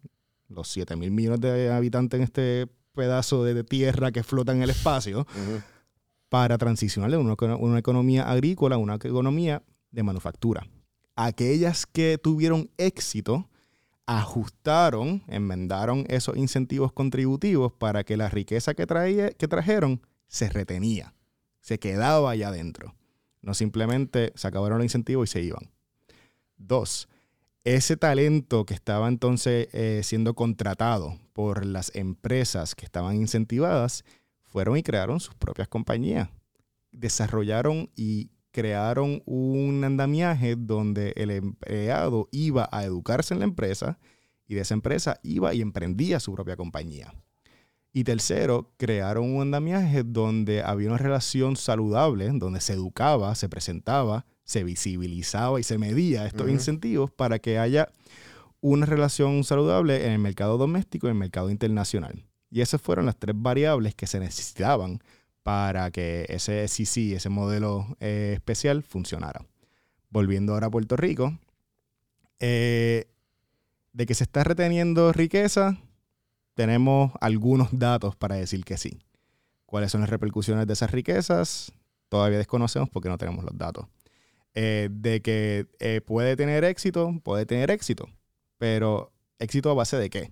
los 0.49 0.67
7 0.69 0.95
mil 0.95 1.11
millones 1.11 1.39
de 1.41 1.71
habitantes 1.71 2.17
en 2.17 2.23
este 2.23 2.67
pedazo 2.93 3.43
de 3.43 3.63
tierra 3.63 4.11
que 4.11 4.23
flota 4.23 4.51
en 4.51 4.63
el 4.63 4.69
espacio 4.71 5.25
para 6.27 6.57
transicionar 6.57 7.11
de 7.11 7.17
una, 7.17 7.33
econo- 7.35 7.57
una 7.59 7.77
economía 7.79 8.29
agrícola 8.29 8.75
a 8.75 8.79
una 8.79 8.95
economía 8.95 9.61
de 9.91 10.03
manufactura. 10.03 10.65
Aquellas 11.15 11.85
que 11.85 12.17
tuvieron 12.17 12.69
éxito 12.77 13.47
ajustaron, 14.07 15.23
enmendaron 15.27 16.05
esos 16.09 16.35
incentivos 16.37 16.91
contributivos 16.93 17.71
para 17.73 18.03
que 18.03 18.17
la 18.17 18.29
riqueza 18.29 18.73
que, 18.73 18.85
traía, 18.85 19.29
que 19.31 19.47
trajeron 19.47 20.01
se 20.27 20.49
retenía, 20.49 21.13
se 21.61 21.79
quedaba 21.79 22.31
allá 22.31 22.49
adentro. 22.49 22.95
No 23.41 23.53
simplemente 23.53 24.33
se 24.35 24.47
acabaron 24.47 24.79
los 24.79 24.85
incentivos 24.85 25.29
y 25.29 25.31
se 25.31 25.41
iban. 25.41 25.71
Dos, 26.57 27.07
ese 27.63 27.97
talento 27.97 28.65
que 28.65 28.73
estaba 28.73 29.07
entonces 29.07 29.67
eh, 29.71 30.01
siendo 30.03 30.33
contratado 30.35 31.17
por 31.33 31.65
las 31.65 31.95
empresas 31.95 32.75
que 32.75 32.85
estaban 32.85 33.15
incentivadas, 33.15 34.03
fueron 34.43 34.77
y 34.77 34.83
crearon 34.83 35.19
sus 35.19 35.35
propias 35.35 35.67
compañías. 35.67 36.29
Desarrollaron 36.91 37.89
y 37.95 38.31
crearon 38.51 39.23
un 39.25 39.83
andamiaje 39.83 40.55
donde 40.57 41.13
el 41.15 41.31
empleado 41.31 42.27
iba 42.31 42.67
a 42.71 42.83
educarse 42.83 43.33
en 43.33 43.39
la 43.39 43.45
empresa 43.45 43.97
y 44.45 44.55
de 44.55 44.61
esa 44.61 44.73
empresa 44.73 45.19
iba 45.23 45.53
y 45.53 45.61
emprendía 45.61 46.19
su 46.19 46.33
propia 46.33 46.57
compañía. 46.57 47.13
Y 47.93 48.05
tercero, 48.05 48.71
crearon 48.77 49.35
un 49.35 49.41
andamiaje 49.41 50.03
donde 50.03 50.63
había 50.63 50.87
una 50.87 50.97
relación 50.97 51.57
saludable, 51.57 52.29
donde 52.33 52.61
se 52.61 52.73
educaba, 52.73 53.35
se 53.35 53.49
presentaba, 53.49 54.25
se 54.45 54.63
visibilizaba 54.63 55.59
y 55.59 55.63
se 55.63 55.77
medía 55.77 56.25
estos 56.25 56.49
incentivos 56.49 57.11
para 57.11 57.39
que 57.39 57.59
haya 57.59 57.89
una 58.61 58.85
relación 58.85 59.43
saludable 59.43 60.05
en 60.05 60.13
el 60.13 60.19
mercado 60.19 60.57
doméstico 60.57 61.07
y 61.07 61.09
en 61.09 61.15
el 61.15 61.19
mercado 61.19 61.49
internacional. 61.49 62.23
Y 62.49 62.61
esas 62.61 62.81
fueron 62.81 63.05
las 63.05 63.17
tres 63.17 63.35
variables 63.37 63.95
que 63.95 64.07
se 64.07 64.19
necesitaban 64.19 64.99
para 65.43 65.91
que 65.91 66.25
ese 66.29 66.67
SEC, 66.67 67.13
ese 67.13 67.29
modelo 67.29 67.97
eh, 67.99 68.33
especial, 68.35 68.83
funcionara. 68.83 69.45
Volviendo 70.09 70.53
ahora 70.53 70.67
a 70.67 70.71
Puerto 70.71 70.95
Rico, 70.97 71.37
eh, 72.39 73.07
de 73.93 74.05
que 74.05 74.13
se 74.13 74.23
está 74.23 74.43
reteniendo 74.43 75.11
riqueza, 75.13 75.77
tenemos 76.61 77.11
algunos 77.21 77.69
datos 77.71 78.15
para 78.15 78.35
decir 78.35 78.63
que 78.63 78.77
sí. 78.77 78.99
¿Cuáles 79.65 79.91
son 79.91 80.01
las 80.01 80.11
repercusiones 80.11 80.67
de 80.67 80.73
esas 80.73 80.91
riquezas? 80.91 81.71
Todavía 82.07 82.37
desconocemos 82.37 82.87
porque 82.87 83.09
no 83.09 83.17
tenemos 83.17 83.43
los 83.43 83.57
datos. 83.57 83.87
eh, 84.53 84.89
de 84.91 85.23
que 85.23 85.65
eh, 85.79 86.01
puede 86.01 86.35
tener 86.35 86.63
éxito, 86.63 87.19
puede 87.23 87.47
tener 87.47 87.71
éxito, 87.71 88.07
pero 88.59 89.11
éxito 89.39 89.71
a 89.71 89.73
base 89.73 89.97
de 89.97 90.11
qué 90.11 90.31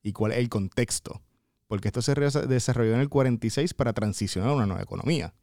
y 0.00 0.12
cuál 0.12 0.30
es 0.30 0.38
el 0.38 0.48
contexto, 0.48 1.20
porque 1.66 1.88
esto 1.88 2.02
se 2.02 2.14
desarrolló 2.46 2.94
en 2.94 3.00
el 3.00 3.08
46 3.08 3.74
para 3.74 3.92
transicionar 3.92 4.50
a 4.50 4.54
una 4.54 4.66
nueva 4.66 4.82
economía. 4.82 5.34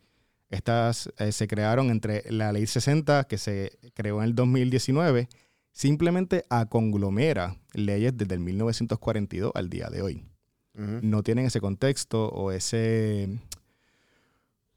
Estas 0.49 1.11
eh, 1.17 1.33
se 1.33 1.45
crearon 1.47 1.89
entre 1.89 2.23
la 2.31 2.53
ley 2.53 2.67
60 2.67 3.25
que 3.25 3.37
se 3.37 3.77
creó 3.93 4.19
en 4.19 4.29
el 4.29 4.35
2019, 4.35 5.27
simplemente 5.71 6.43
a 6.49 6.65
conglomera 6.67 7.55
leyes 7.73 8.15
desde 8.17 8.33
el 8.35 8.39
1942 8.41 9.51
al 9.55 9.69
día 9.69 9.89
de 9.89 10.01
hoy. 10.01 10.25
No 11.01 11.21
tienen 11.23 11.45
ese 11.45 11.59
contexto 11.59 12.29
o 12.29 12.51
ese 12.51 13.39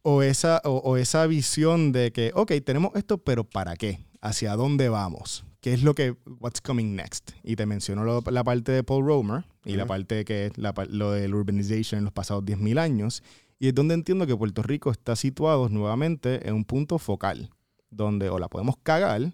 o 0.03 0.23
esa 0.23 0.61
o, 0.65 0.79
o 0.79 0.97
esa 0.97 1.27
visión 1.27 1.93
de 1.93 2.13
que 2.13 2.31
ok 2.35 2.53
tenemos 2.65 2.93
esto 2.95 3.19
pero 3.19 3.45
para 3.45 3.77
qué 3.77 4.01
hacia 4.21 4.55
dónde 4.57 4.89
vamos 4.89 5.45
qué 5.61 5.73
es 5.73 5.83
lo 5.83 5.95
que 5.95 6.15
what's 6.41 6.61
coming 6.61 6.95
next 6.95 7.31
y 7.43 7.57
te 7.57 7.65
menciono 7.65 8.05
lo- 8.05 8.23
la 8.31 8.45
parte 8.45 8.73
de 8.73 8.83
Paul 8.85 9.07
Romer 9.07 9.45
y 9.65 9.77
la 9.77 9.87
parte 9.87 10.25
que 10.27 10.47
es 10.47 10.59
la 10.59 10.75
lo 10.91 11.13
del 11.13 11.35
urbanization 11.35 11.99
en 11.99 12.05
los 12.05 12.13
pasados 12.13 12.45
10.000 12.45 12.79
años. 12.79 13.23
Y 13.59 13.69
es 13.69 13.75
donde 13.75 13.95
entiendo 13.95 14.27
que 14.27 14.37
Puerto 14.37 14.63
Rico 14.63 14.91
está 14.91 15.17
situado 15.17 15.69
nuevamente 15.71 16.47
en 16.47 16.55
un 16.55 16.65
punto 16.67 16.99
focal 16.99 17.49
donde 17.89 18.29
o 18.29 18.39
la 18.39 18.49
podemos 18.49 18.77
cagar 18.83 19.33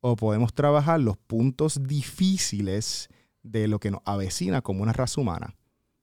o 0.00 0.16
podemos 0.16 0.52
trabajar 0.54 1.00
los 1.00 1.16
puntos 1.16 1.82
difíciles 1.82 3.08
de 3.42 3.68
lo 3.68 3.78
que 3.78 3.90
nos 3.90 4.00
avecina 4.04 4.60
como 4.62 4.82
una 4.82 4.92
raza 4.92 5.20
humana 5.20 5.54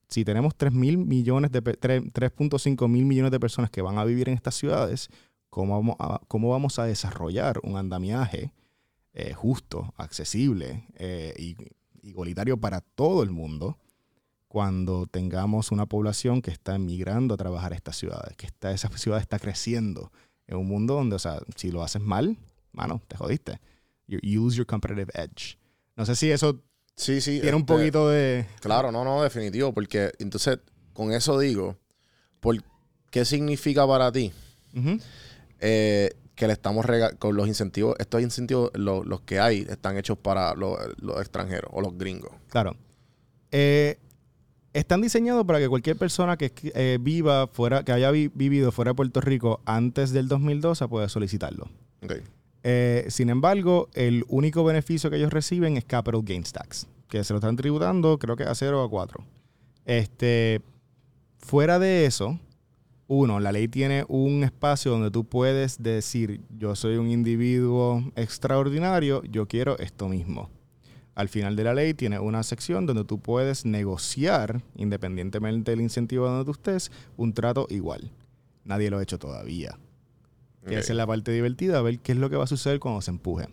si 0.07 0.23
tenemos 0.23 0.55
3 0.55 0.71
mil 0.71 0.97
millones 0.99 1.51
de 1.51 1.61
pe- 1.63 1.79
tre- 1.79 2.11
3.5 2.11 2.87
mil 2.87 3.05
millones 3.05 3.31
de 3.31 3.39
personas 3.39 3.71
que 3.71 3.81
van 3.81 3.97
a 3.97 4.03
vivir 4.05 4.29
en 4.29 4.35
estas 4.35 4.53
ciudades, 4.53 5.09
¿cómo 5.49 5.73
vamos 5.73 5.95
a, 5.97 6.21
cómo 6.27 6.49
vamos 6.51 6.77
a 6.77 6.85
desarrollar 6.85 7.59
un 7.63 7.75
andamiaje 7.75 8.53
eh, 9.13 9.33
justo, 9.33 9.93
accesible 9.97 10.85
eh, 10.97 11.33
y 11.39 11.55
igualitario 12.07 12.55
para 12.55 12.81
todo 12.81 13.23
el 13.23 13.31
mundo 13.31 13.79
cuando 14.47 15.07
tengamos 15.07 15.71
una 15.71 15.87
población 15.87 16.41
que 16.43 16.51
está 16.51 16.75
emigrando 16.75 17.33
a 17.33 17.37
trabajar 17.37 17.73
a 17.73 17.75
estas 17.75 17.97
ciudades, 17.97 18.37
que 18.37 18.45
está, 18.45 18.71
esa 18.71 18.89
ciudad 18.97 19.19
está 19.19 19.39
creciendo 19.39 20.11
en 20.45 20.57
un 20.57 20.67
mundo 20.67 20.93
donde, 20.93 21.15
o 21.15 21.19
sea, 21.19 21.39
si 21.55 21.71
lo 21.71 21.81
haces 21.81 22.01
mal, 22.01 22.37
mano, 22.71 23.01
te 23.07 23.17
jodiste. 23.17 23.59
You 24.07 24.19
use 24.45 24.55
your 24.57 24.65
competitive 24.65 25.11
edge. 25.15 25.57
No 25.95 26.05
sé 26.05 26.15
si 26.15 26.31
eso 26.31 26.61
Sí, 26.95 27.19
sí. 27.21 27.39
tiene 27.41 27.55
un 27.55 27.61
este, 27.63 27.73
poquito 27.73 28.07
de... 28.09 28.45
Claro, 28.61 28.91
no, 28.91 29.03
no, 29.03 29.21
definitivo. 29.23 29.73
Porque 29.73 30.11
entonces, 30.19 30.59
con 30.93 31.11
eso 31.11 31.37
digo, 31.39 31.77
¿por 32.39 32.57
¿qué 33.11 33.25
significa 33.25 33.85
para 33.87 34.11
ti 34.11 34.31
eh, 35.59 36.11
que 36.35 36.47
le 36.47 36.53
estamos 36.53 36.85
con 37.19 37.35
los 37.35 37.47
incentivos? 37.47 37.95
Estos 37.99 38.21
incentivos, 38.21 38.71
lo- 38.75 39.03
los 39.03 39.21
que 39.21 39.39
hay, 39.39 39.65
están 39.69 39.97
hechos 39.97 40.17
para 40.17 40.53
los, 40.55 40.77
los 41.01 41.19
extranjeros 41.19 41.69
o 41.73 41.81
los 41.81 41.97
gringos. 41.97 42.31
Claro. 42.49 42.75
Eh, 43.51 43.97
están 44.73 45.01
diseñados 45.01 45.45
para 45.45 45.59
que 45.59 45.69
cualquier 45.69 45.97
persona 45.97 46.35
que 46.37 46.51
eh, 46.75 46.97
viva 46.99 47.47
fuera, 47.47 47.83
que 47.83 47.91
haya 47.93 48.11
vi- 48.11 48.29
vivido 48.33 48.71
fuera 48.71 48.91
de 48.91 48.95
Puerto 48.95 49.21
Rico 49.21 49.61
antes 49.65 50.11
del 50.11 50.27
2012 50.27 50.87
pueda 50.87 51.07
solicitarlo. 51.09 51.69
Ok. 52.03 52.13
Eh, 52.67 53.05
sin 53.09 53.29
embargo, 53.29 53.89
el 53.93 54.25
único 54.27 54.63
beneficio 54.63 55.11
que 55.11 55.17
ellos 55.17 55.31
reciben 55.31 55.77
es 55.77 55.85
Capital 55.85 56.23
Gains 56.23 56.51
Tax, 56.51 56.87
que 57.07 57.23
se 57.23 57.31
lo 57.31 57.37
están 57.37 57.55
tributando 57.55 58.17
creo 58.17 58.35
que 58.35 58.43
a 58.43 58.55
0 58.55 58.81
o 58.81 58.83
a 58.83 58.89
4. 58.89 59.23
Este, 59.85 60.61
fuera 61.37 61.77
de 61.77 62.07
eso, 62.07 62.39
uno, 63.05 63.39
la 63.39 63.51
ley 63.51 63.67
tiene 63.67 64.03
un 64.07 64.43
espacio 64.43 64.89
donde 64.89 65.11
tú 65.11 65.25
puedes 65.25 65.83
decir, 65.83 66.41
yo 66.57 66.75
soy 66.75 66.97
un 66.97 67.07
individuo 67.07 68.03
extraordinario, 68.15 69.21
yo 69.25 69.47
quiero 69.47 69.77
esto 69.77 70.09
mismo. 70.09 70.49
Al 71.13 71.29
final 71.29 71.55
de 71.55 71.65
la 71.65 71.75
ley 71.75 71.93
tiene 71.93 72.17
una 72.17 72.41
sección 72.41 72.87
donde 72.87 73.03
tú 73.03 73.19
puedes 73.19 73.63
negociar, 73.63 74.63
independientemente 74.75 75.69
del 75.69 75.81
incentivo 75.81 76.27
donde 76.27 76.45
tú 76.45 76.53
estés, 76.53 76.91
un 77.15 77.31
trato 77.31 77.67
igual. 77.69 78.11
Nadie 78.63 78.89
lo 78.89 78.97
ha 78.97 79.03
hecho 79.03 79.19
todavía. 79.19 79.77
Que 80.67 80.79
esa 80.79 80.93
es 80.93 80.97
la 80.97 81.05
parte 81.05 81.31
divertida, 81.31 81.81
ver 81.81 81.99
qué 81.99 82.13
es 82.13 82.17
lo 82.17 82.29
que 82.29 82.37
va 82.37 82.45
a 82.45 82.47
suceder 82.47 82.79
cuando 82.79 83.01
se 83.01 83.11
empuje. 83.11 83.47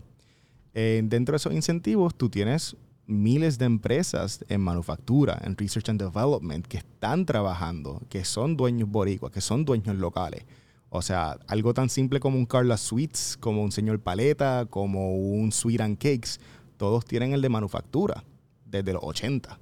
Eh, 0.74 1.02
dentro 1.04 1.32
de 1.32 1.36
esos 1.36 1.52
incentivos, 1.52 2.14
tú 2.14 2.30
tienes 2.30 2.76
miles 3.06 3.58
de 3.58 3.66
empresas 3.66 4.44
en 4.48 4.60
manufactura, 4.60 5.40
en 5.44 5.56
research 5.56 5.90
and 5.90 6.00
development, 6.00 6.66
que 6.66 6.78
están 6.78 7.26
trabajando, 7.26 8.00
que 8.08 8.24
son 8.24 8.56
dueños 8.56 8.88
boricuas, 8.88 9.32
que 9.32 9.40
son 9.40 9.64
dueños 9.64 9.96
locales. 9.96 10.44
O 10.88 11.02
sea, 11.02 11.38
algo 11.46 11.74
tan 11.74 11.88
simple 11.88 12.20
como 12.20 12.36
un 12.36 12.46
Carla 12.46 12.76
Sweets, 12.76 13.36
como 13.38 13.62
un 13.62 13.72
señor 13.72 14.00
Paleta, 14.00 14.66
como 14.68 15.14
un 15.14 15.52
Sweet 15.52 15.80
and 15.80 15.98
Cakes, 15.98 16.38
todos 16.76 17.04
tienen 17.04 17.32
el 17.32 17.42
de 17.42 17.48
manufactura 17.48 18.24
desde 18.66 18.92
los 18.92 19.02
80. 19.02 19.58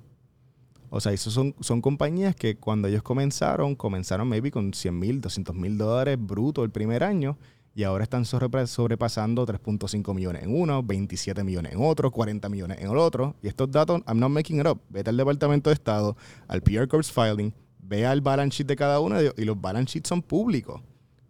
O 0.91 1.01
sea, 1.01 1.13
esos 1.13 1.33
son, 1.33 1.55
son 1.61 1.81
compañías 1.81 2.35
que 2.35 2.57
cuando 2.57 2.89
ellos 2.89 3.03
comenzaron, 3.03 3.77
comenzaron 3.77 4.29
maybe 4.29 4.51
con 4.51 4.75
100 4.75 4.99
mil, 4.99 5.21
200 5.21 5.55
mil 5.55 5.79
dólares 5.79 6.19
bruto 6.21 6.65
el 6.65 6.71
primer 6.71 7.05
año 7.05 7.39
y 7.77 7.85
ahora 7.85 8.03
están 8.03 8.25
sobre- 8.25 8.67
sobrepasando 8.67 9.47
3.5 9.47 10.13
millones 10.15 10.43
en 10.43 10.53
uno, 10.61 10.83
27 10.83 11.45
millones 11.45 11.73
en 11.75 11.79
otro, 11.81 12.11
40 12.11 12.49
millones 12.49 12.79
en 12.81 12.91
el 12.91 12.97
otro. 12.99 13.37
Y 13.43 13.47
estos 13.47 13.71
datos, 13.71 14.03
I'm 14.09 14.19
not 14.19 14.31
making 14.31 14.59
it 14.61 14.67
up. 14.67 14.81
Vete 14.89 15.11
al 15.11 15.17
Departamento 15.17 15.71
de 15.71 15.75
Estado, 15.75 16.17
al 16.49 16.61
PR 16.63 16.89
Corps 16.89 17.11
Filing, 17.13 17.55
vea 17.79 18.13
el 18.13 18.21
balance 18.21 18.57
sheet 18.59 18.67
de 18.67 18.75
cada 18.77 18.99
uno 18.99 19.15
de 19.15 19.23
ellos 19.23 19.35
y 19.39 19.45
los 19.45 19.61
balance 19.61 19.93
sheets 19.93 20.09
son 20.09 20.21
públicos. 20.23 20.81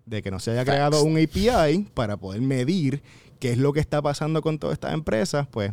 De 0.06 0.22
que 0.22 0.30
no 0.30 0.40
se 0.40 0.52
haya 0.52 0.60
Facts. 0.60 0.70
creado 0.70 1.02
un 1.04 1.18
API 1.18 1.86
para 1.92 2.16
poder 2.16 2.40
medir 2.40 3.02
qué 3.38 3.52
es 3.52 3.58
lo 3.58 3.74
que 3.74 3.80
está 3.80 4.00
pasando 4.00 4.40
con 4.40 4.58
todas 4.58 4.72
estas 4.72 4.94
empresas, 4.94 5.46
pues 5.48 5.72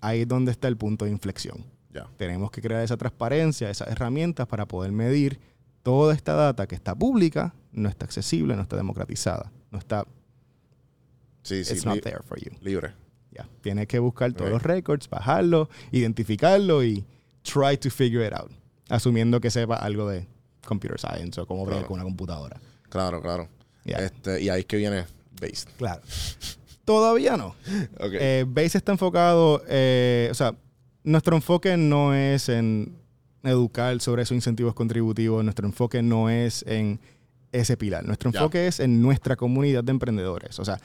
ahí 0.00 0.22
es 0.22 0.28
donde 0.28 0.50
está 0.52 0.68
el 0.68 0.78
punto 0.78 1.04
de 1.04 1.10
inflexión. 1.10 1.64
Tenemos 2.16 2.50
que 2.50 2.60
crear 2.60 2.82
esa 2.82 2.96
transparencia, 2.96 3.70
esas 3.70 3.88
herramientas 3.88 4.46
para 4.46 4.66
poder 4.66 4.92
medir 4.92 5.38
toda 5.82 6.14
esta 6.14 6.34
data 6.34 6.66
que 6.66 6.74
está 6.74 6.94
pública, 6.94 7.54
no 7.72 7.88
está 7.88 8.04
accesible, 8.06 8.56
no 8.56 8.62
está 8.62 8.76
democratizada, 8.76 9.52
no 9.70 9.78
está, 9.78 10.04
Sí, 11.42 11.64
sí. 11.64 11.74
it's 11.74 11.84
not 11.84 12.00
there 12.02 12.20
for 12.24 12.38
you. 12.40 12.50
libre. 12.62 12.94
Ya. 13.30 13.46
Tienes 13.62 13.86
que 13.88 13.98
buscar 13.98 14.32
todos 14.32 14.50
los 14.50 14.62
records, 14.62 15.08
bajarlo, 15.10 15.68
identificarlo 15.92 16.82
y 16.84 17.04
try 17.42 17.76
to 17.76 17.90
figure 17.90 18.26
it 18.26 18.32
out, 18.32 18.50
asumiendo 18.88 19.40
que 19.40 19.50
sepa 19.50 19.76
algo 19.76 20.08
de 20.08 20.26
computer 20.66 20.98
science 20.98 21.40
o 21.40 21.46
cómo 21.46 21.66
Claro. 21.66 21.86
con 21.86 21.94
una 21.94 22.04
computadora. 22.04 22.60
Claro, 22.88 23.20
claro. 23.20 23.48
Este, 23.84 24.40
y 24.40 24.48
ahí 24.48 24.60
es 24.60 24.66
que 24.66 24.76
viene 24.78 25.04
Based. 25.40 25.68
Claro. 25.76 26.00
Todavía 26.84 27.36
no. 27.36 27.54
Ok. 28.00 28.12
Eh, 28.12 28.44
Base 28.48 28.78
está 28.78 28.92
enfocado, 28.92 29.62
eh, 29.68 30.28
o 30.30 30.34
sea, 30.34 30.54
nuestro 31.04 31.36
enfoque 31.36 31.76
no 31.76 32.14
es 32.14 32.48
en 32.48 32.96
educar 33.42 34.00
sobre 34.00 34.22
esos 34.22 34.34
incentivos 34.34 34.74
contributivos, 34.74 35.44
nuestro 35.44 35.66
enfoque 35.66 36.02
no 36.02 36.30
es 36.30 36.64
en 36.66 36.98
ese 37.52 37.76
pilar, 37.76 38.04
nuestro 38.04 38.30
enfoque 38.30 38.66
es 38.66 38.80
en 38.80 39.00
nuestra 39.00 39.36
comunidad 39.36 39.84
de 39.84 39.92
emprendedores. 39.92 40.58
O 40.58 40.64
sea, 40.64 40.80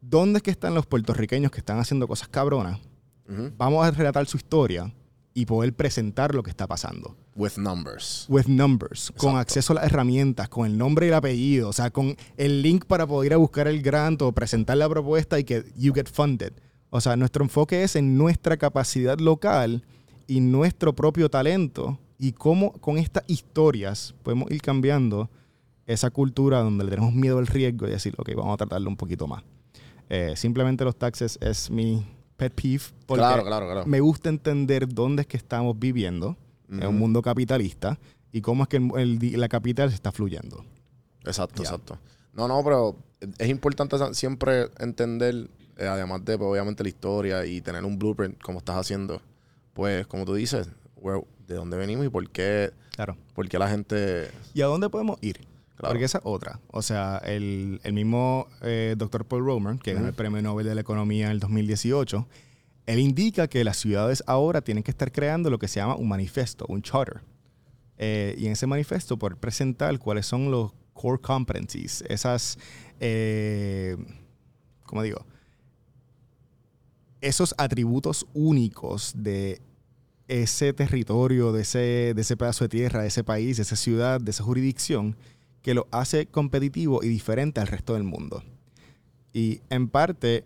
¿dónde 0.00 0.38
es 0.38 0.42
que 0.42 0.50
están 0.50 0.74
los 0.74 0.86
puertorriqueños 0.86 1.50
que 1.50 1.58
están 1.58 1.78
haciendo 1.78 2.08
cosas 2.08 2.28
cabronas? 2.28 2.80
Ujú. 3.28 3.52
Vamos 3.58 3.84
a 3.84 3.90
relatar 3.90 4.24
su 4.26 4.36
historia 4.36 4.92
y 5.34 5.44
poder 5.44 5.74
presentar 5.74 6.34
lo 6.34 6.42
que 6.42 6.48
está 6.48 6.66
pasando. 6.66 7.14
With 7.34 7.58
numbers. 7.58 8.24
With 8.28 8.46
numbers, 8.46 9.12
con 9.18 9.32
Exacto. 9.32 9.38
acceso 9.38 9.72
a 9.74 9.76
las 9.76 9.84
herramientas, 9.84 10.48
con 10.48 10.64
el 10.64 10.78
nombre 10.78 11.06
y 11.06 11.08
el 11.10 11.14
apellido, 11.14 11.68
o 11.68 11.72
sea, 11.74 11.90
con 11.90 12.16
el 12.38 12.62
link 12.62 12.86
para 12.86 13.06
poder 13.06 13.26
ir 13.32 13.34
a 13.34 13.36
buscar 13.36 13.68
el 13.68 13.82
grant 13.82 14.22
o 14.22 14.32
presentar 14.32 14.78
la 14.78 14.88
propuesta 14.88 15.38
y 15.38 15.44
que 15.44 15.64
you 15.76 15.92
get 15.92 16.08
funded. 16.08 16.52
O 16.96 17.00
sea, 17.00 17.14
nuestro 17.16 17.44
enfoque 17.44 17.82
es 17.82 17.94
en 17.96 18.16
nuestra 18.16 18.56
capacidad 18.56 19.18
local 19.18 19.84
y 20.26 20.40
nuestro 20.40 20.94
propio 20.94 21.28
talento 21.28 21.98
y 22.18 22.32
cómo 22.32 22.72
con 22.72 22.96
estas 22.96 23.22
historias 23.26 24.14
podemos 24.22 24.50
ir 24.50 24.62
cambiando 24.62 25.28
esa 25.86 26.10
cultura 26.10 26.60
donde 26.60 26.84
le 26.84 26.90
tenemos 26.90 27.12
miedo 27.12 27.38
al 27.38 27.46
riesgo 27.46 27.86
y 27.86 27.90
decir, 27.90 28.14
ok, 28.16 28.30
vamos 28.34 28.54
a 28.54 28.56
tratarlo 28.56 28.88
un 28.88 28.96
poquito 28.96 29.26
más. 29.26 29.42
Eh, 30.08 30.32
simplemente 30.36 30.84
los 30.84 30.96
taxes 30.96 31.38
es 31.42 31.70
mi 31.70 32.02
pet 32.36 32.54
peeve 32.54 32.82
porque 33.06 33.20
Claro, 33.20 33.44
claro, 33.44 33.66
claro. 33.66 33.86
me 33.86 34.00
gusta 34.00 34.28
entender 34.30 34.88
dónde 34.88 35.22
es 35.22 35.26
que 35.28 35.36
estamos 35.36 35.78
viviendo 35.78 36.36
en 36.70 36.86
un 36.86 36.98
mundo 36.98 37.20
capitalista 37.22 37.98
y 38.32 38.40
cómo 38.40 38.62
es 38.64 38.68
que 38.68 38.78
el- 38.78 38.90
el- 38.96 39.40
la 39.40 39.48
capital 39.48 39.90
se 39.90 39.94
está 39.96 40.10
fluyendo. 40.12 40.64
Exacto, 41.24 41.62
exacto. 41.62 41.98
No, 42.32 42.48
no, 42.48 42.62
pero 42.64 42.96
es 43.38 43.48
importante 43.48 43.96
siempre 44.14 44.68
entender, 44.78 45.48
eh, 45.76 45.86
además 45.86 46.24
de 46.24 46.36
pues, 46.38 46.48
obviamente 46.50 46.82
la 46.82 46.88
historia 46.88 47.44
y 47.46 47.60
tener 47.60 47.84
un 47.84 47.98
blueprint 47.98 48.40
como 48.42 48.58
estás 48.58 48.76
haciendo, 48.76 49.20
pues 49.74 50.06
como 50.06 50.24
tú 50.24 50.34
dices, 50.34 50.68
where- 50.96 51.24
de 51.46 51.54
dónde 51.54 51.76
venimos 51.76 52.04
y 52.06 52.08
por 52.08 52.28
qué, 52.30 52.72
Claro. 52.96 53.16
por 53.34 53.48
qué 53.48 53.58
la 53.58 53.68
gente... 53.68 54.30
¿Y 54.54 54.62
a 54.62 54.66
dónde 54.66 54.88
podemos 54.88 55.18
ir? 55.22 55.36
Claro. 55.76 55.92
Porque 55.92 56.04
esa 56.06 56.18
es 56.18 56.24
otra. 56.24 56.58
O 56.68 56.80
sea, 56.82 57.18
el, 57.24 57.80
el 57.84 57.92
mismo 57.92 58.48
eh, 58.62 58.94
doctor 58.96 59.26
Paul 59.26 59.44
Romer, 59.44 59.78
que 59.78 59.92
ganó 59.94 60.08
el. 60.08 60.14
Premio 60.14 60.40
Nobel 60.42 60.66
de 60.66 60.74
la 60.74 60.80
Economía 60.80 61.26
en 61.26 61.32
el 61.32 61.38
2018, 61.40 62.26
él 62.86 62.98
indica 62.98 63.46
que 63.46 63.62
las 63.62 63.76
ciudades 63.76 64.24
ahora 64.26 64.62
tienen 64.62 64.82
que 64.82 64.90
estar 64.90 65.12
creando 65.12 65.50
lo 65.50 65.58
que 65.58 65.68
se 65.68 65.78
llama 65.80 65.94
un 65.96 66.08
manifiesto, 66.08 66.64
un 66.68 66.80
charter. 66.82 67.20
Eh, 67.98 68.34
y 68.38 68.46
en 68.46 68.52
ese 68.52 68.66
manifiesto 68.66 69.18
poder 69.18 69.36
presentar 69.36 69.98
cuáles 69.98 70.24
son 70.26 70.50
los 70.50 70.72
core 70.94 71.20
competencies, 71.20 72.02
esas, 72.08 72.58
eh, 73.00 73.96
como 74.84 75.02
digo, 75.02 75.26
esos 77.20 77.54
atributos 77.58 78.26
únicos 78.34 79.12
de 79.16 79.60
ese 80.28 80.72
territorio, 80.72 81.52
de 81.52 81.62
ese, 81.62 82.12
de 82.14 82.20
ese 82.20 82.36
pedazo 82.36 82.64
de 82.64 82.68
tierra, 82.68 83.02
de 83.02 83.08
ese 83.08 83.24
país, 83.24 83.56
de 83.56 83.62
esa 83.62 83.76
ciudad, 83.76 84.20
de 84.20 84.30
esa 84.30 84.44
jurisdicción, 84.44 85.16
que 85.62 85.74
lo 85.74 85.86
hace 85.90 86.26
competitivo 86.26 87.02
y 87.02 87.08
diferente 87.08 87.60
al 87.60 87.66
resto 87.66 87.94
del 87.94 88.04
mundo. 88.04 88.42
Y 89.32 89.60
en 89.70 89.88
parte, 89.88 90.44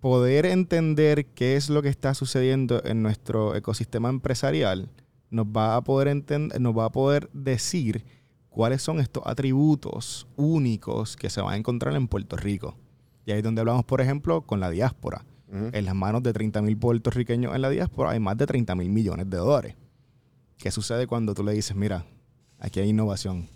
poder 0.00 0.46
entender 0.46 1.26
qué 1.26 1.56
es 1.56 1.70
lo 1.70 1.80
que 1.80 1.88
está 1.88 2.12
sucediendo 2.14 2.82
en 2.84 3.02
nuestro 3.02 3.54
ecosistema 3.54 4.08
empresarial 4.08 4.90
nos 5.30 5.46
va 5.46 5.76
a 5.76 5.82
poder 5.82 6.14
nos 6.60 6.76
va 6.76 6.84
a 6.86 6.92
poder 6.92 7.30
decir 7.32 8.04
cuáles 8.50 8.82
son 8.82 9.00
estos 9.00 9.22
atributos 9.26 10.26
únicos 10.36 11.16
que 11.16 11.30
se 11.30 11.40
van 11.40 11.54
a 11.54 11.56
encontrar 11.56 11.94
en 11.96 12.08
Puerto 12.08 12.36
Rico. 12.36 12.76
Y 13.24 13.32
ahí 13.32 13.38
es 13.38 13.44
donde 13.44 13.60
hablamos, 13.60 13.84
por 13.84 14.00
ejemplo, 14.00 14.42
con 14.42 14.60
la 14.60 14.70
diáspora. 14.70 15.24
En 15.52 15.84
las 15.84 15.94
manos 15.94 16.22
de 16.22 16.32
30 16.32 16.62
mil 16.62 16.78
puertorriqueños 16.78 17.54
en 17.54 17.60
la 17.60 17.68
diáspora 17.68 18.12
hay 18.12 18.20
más 18.20 18.38
de 18.38 18.46
30 18.46 18.74
mil 18.74 18.88
millones 18.88 19.28
de 19.28 19.36
dólares. 19.36 19.76
¿Qué 20.56 20.70
sucede 20.70 21.06
cuando 21.06 21.34
tú 21.34 21.44
le 21.44 21.52
dices, 21.52 21.76
mira, 21.76 22.06
aquí 22.58 22.80
hay 22.80 22.88
innovación? 22.88 23.48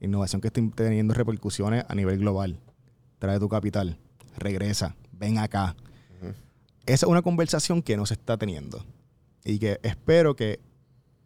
Innovación 0.00 0.40
que 0.40 0.48
está 0.48 0.62
teniendo 0.74 1.12
repercusiones 1.12 1.84
a 1.88 1.94
nivel 1.94 2.18
global. 2.18 2.58
Trae 3.18 3.38
tu 3.38 3.50
capital, 3.50 3.98
regresa, 4.38 4.96
ven 5.12 5.36
acá. 5.38 5.76
Esa 6.86 7.06
es 7.06 7.10
una 7.10 7.20
conversación 7.20 7.82
que 7.82 7.98
no 7.98 8.06
se 8.06 8.14
está 8.14 8.38
teniendo. 8.38 8.84
Y 9.44 9.58
que 9.58 9.78
espero 9.82 10.34
que 10.34 10.58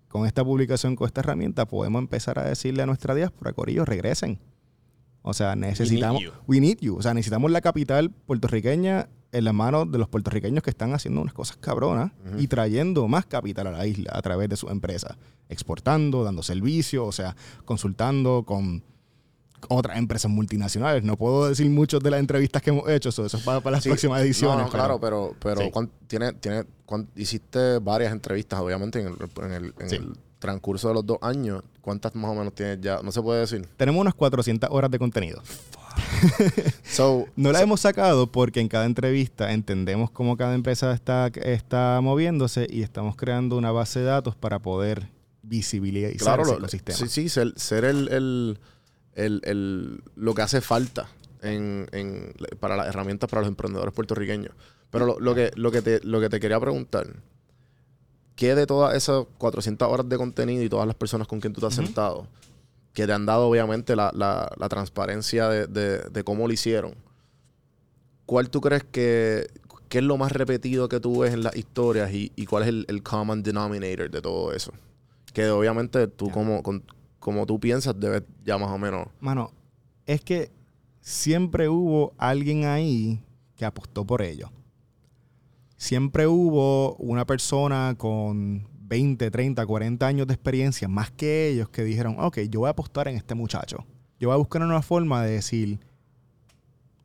con 0.08 0.26
esta 0.26 0.44
publicación, 0.44 0.96
con 0.96 1.06
esta 1.06 1.20
herramienta, 1.20 1.66
podemos 1.66 2.00
empezar 2.00 2.38
a 2.38 2.44
decirle 2.44 2.82
a 2.82 2.86
nuestra 2.86 3.14
diáspora, 3.14 3.52
Corillo, 3.52 3.84
regresen. 3.84 4.38
O 5.22 5.34
sea, 5.34 5.56
necesitamos. 5.56 6.22
you. 6.22 6.32
We 6.46 6.60
need 6.60 6.78
you. 6.80 6.96
O 6.96 7.02
sea, 7.02 7.14
necesitamos 7.14 7.50
la 7.50 7.60
capital 7.60 8.10
puertorriqueña 8.10 9.08
en 9.32 9.44
las 9.44 9.54
manos 9.54 9.90
de 9.90 9.98
los 9.98 10.08
puertorriqueños 10.08 10.62
que 10.62 10.70
están 10.70 10.94
haciendo 10.94 11.20
unas 11.20 11.34
cosas 11.34 11.56
cabronas 11.58 12.12
y 12.38 12.46
trayendo 12.48 13.06
más 13.08 13.26
capital 13.26 13.66
a 13.66 13.70
la 13.72 13.86
isla 13.86 14.12
a 14.14 14.22
través 14.22 14.48
de 14.48 14.56
sus 14.56 14.70
empresas. 14.70 15.16
Exportando, 15.48 16.24
dando 16.24 16.42
servicios, 16.42 17.06
o 17.06 17.12
sea, 17.12 17.36
consultando 17.64 18.44
con 18.46 18.82
otras 19.68 19.98
empresas 19.98 20.30
multinacionales. 20.30 21.02
No 21.02 21.16
puedo 21.16 21.48
decir 21.48 21.68
muchas 21.70 22.00
de 22.00 22.10
las 22.10 22.20
entrevistas 22.20 22.62
que 22.62 22.70
hemos 22.70 22.88
hecho, 22.88 23.10
so, 23.10 23.26
eso 23.26 23.36
es 23.36 23.42
para, 23.42 23.60
para 23.60 23.76
las 23.76 23.82
Sí, 23.82 23.88
próximas 23.88 24.20
ediciones. 24.22 24.58
No, 24.58 24.64
no, 24.64 24.70
claro, 24.70 25.00
pero, 25.00 25.34
pero 25.40 25.60
Sí. 25.62 25.70
cuán- 25.70 25.90
tiene, 26.06 26.32
tiene, 26.34 26.64
cuán- 26.84 27.08
hiciste 27.16 27.78
varias 27.80 28.12
entrevistas, 28.12 28.60
obviamente, 28.60 29.00
en, 29.00 29.08
el, 29.08 29.14
en, 29.44 29.52
el, 29.52 29.74
en 29.80 29.90
Sí. 29.90 29.96
el 29.96 30.12
transcurso 30.38 30.88
de 30.88 30.94
los 30.94 31.06
dos 31.06 31.18
años. 31.22 31.62
¿Cuántas 31.80 32.14
más 32.14 32.30
o 32.30 32.34
menos 32.34 32.54
tienes 32.54 32.80
ya? 32.80 33.00
No 33.02 33.10
se 33.10 33.20
puede 33.22 33.40
decir. 33.40 33.66
Tenemos 33.76 34.00
unas 34.00 34.14
400 34.14 34.68
horas 34.70 34.90
de 34.90 34.98
contenido. 34.98 35.42
So, 36.84 37.26
No 37.36 37.52
la 37.52 37.60
hemos 37.62 37.80
sacado 37.80 38.26
porque 38.30 38.60
en 38.60 38.68
cada 38.68 38.84
entrevista 38.86 39.52
entendemos 39.52 40.10
cómo 40.10 40.36
cada 40.36 40.54
empresa 40.54 40.92
está, 40.92 41.28
está 41.28 42.00
moviéndose 42.02 42.66
y 42.70 42.82
estamos 42.82 43.16
creando 43.16 43.56
una 43.56 43.72
base 43.72 44.00
de 44.00 44.06
datos 44.06 44.34
para 44.36 44.58
poder 44.60 45.08
visibilizar 45.42 46.16
claro, 46.16 46.42
ese 46.42 46.52
ecosistema. 46.54 46.98
sí, 46.98 47.08
sí, 47.08 47.28
ser, 47.28 47.52
ser 47.56 47.84
el, 47.84 48.08
el, 48.08 48.58
el- 49.14 49.40
el- 49.44 50.02
lo 50.16 50.34
que 50.34 50.42
hace 50.42 50.60
falta 50.60 51.08
en, 51.42 51.88
en- 51.92 52.32
para 52.60 52.76
las 52.76 52.88
herramientas 52.88 53.28
para 53.30 53.42
los 53.42 53.48
emprendedores 53.48 53.94
puertorriqueños. 53.94 54.52
Pero 54.90 55.06
lo, 55.06 55.20
lo 55.20 55.34
que, 55.34 55.50
lo, 55.56 55.70
que 55.70 55.82
te, 55.82 56.00
lo 56.02 56.20
que 56.20 56.28
te 56.28 56.40
quería 56.40 56.58
preguntar, 56.60 57.06
¿qué 58.34 58.54
de 58.54 58.66
todas 58.66 58.94
esas 58.96 59.24
400 59.38 59.88
horas 59.88 60.08
de 60.08 60.16
contenido 60.16 60.62
y 60.62 60.68
todas 60.68 60.86
las 60.86 60.96
personas 60.96 61.26
con 61.28 61.40
quien 61.40 61.52
tú 61.52 61.60
te 61.60 61.66
has 61.66 61.74
sentado, 61.74 62.26
que 62.96 63.06
te 63.06 63.12
han 63.12 63.26
dado 63.26 63.48
obviamente 63.50 63.94
la, 63.94 64.10
la- 64.14 64.50
la 64.56 64.68
transparencia 64.70 65.50
de, 65.50 65.66
de- 65.66 65.98
de 66.08 66.24
cómo 66.24 66.46
lo 66.46 66.52
hicieron, 66.54 66.94
¿cuál 68.24 68.48
tú 68.48 68.62
crees 68.62 68.84
que, 68.84 69.46
qué 69.90 69.98
es 69.98 70.04
lo 70.04 70.16
más 70.16 70.32
repetido 70.32 70.88
que 70.88 70.98
tú 70.98 71.18
ves 71.20 71.34
en 71.34 71.42
las 71.42 71.54
historias 71.56 72.10
y, 72.12 72.32
y 72.36 72.46
cuál 72.46 72.62
es 72.62 72.70
el, 72.70 72.86
el 72.88 73.02
common 73.02 73.42
denominator 73.42 74.10
de 74.10 74.22
todo 74.22 74.50
eso? 74.54 74.72
Que 75.34 75.50
obviamente 75.50 76.08
tú 76.08 76.30
como, 76.30 76.62
con- 76.62 76.84
como 77.20 77.44
tú 77.44 77.60
piensas 77.60 78.00
debes 78.00 78.22
ya 78.46 78.56
más 78.56 78.70
o 78.70 78.78
menos... 78.78 79.08
Mano, 79.20 79.52
es 80.06 80.22
que 80.22 80.50
siempre 81.02 81.68
hubo 81.68 82.14
alguien 82.16 82.64
ahí 82.64 83.22
que 83.56 83.66
apostó 83.66 84.06
por 84.06 84.22
ello. 84.22 84.50
Siempre 85.76 86.26
hubo 86.26 86.94
una 86.96 87.26
persona 87.26 87.94
con 87.98 88.66
20, 88.88 89.30
30, 89.30 89.66
40 89.66 90.06
años 90.06 90.26
de 90.26 90.34
experiencia, 90.34 90.86
más 90.88 91.10
que 91.10 91.48
ellos, 91.48 91.68
que 91.68 91.82
dijeron, 91.84 92.16
ok, 92.18 92.38
yo 92.50 92.60
voy 92.60 92.68
a 92.68 92.70
apostar 92.70 93.08
en 93.08 93.16
este 93.16 93.34
muchacho. 93.34 93.84
Yo 94.20 94.28
voy 94.28 94.34
a 94.34 94.38
buscar 94.38 94.62
una 94.62 94.82
forma 94.82 95.22
de 95.24 95.32
decir, 95.32 95.80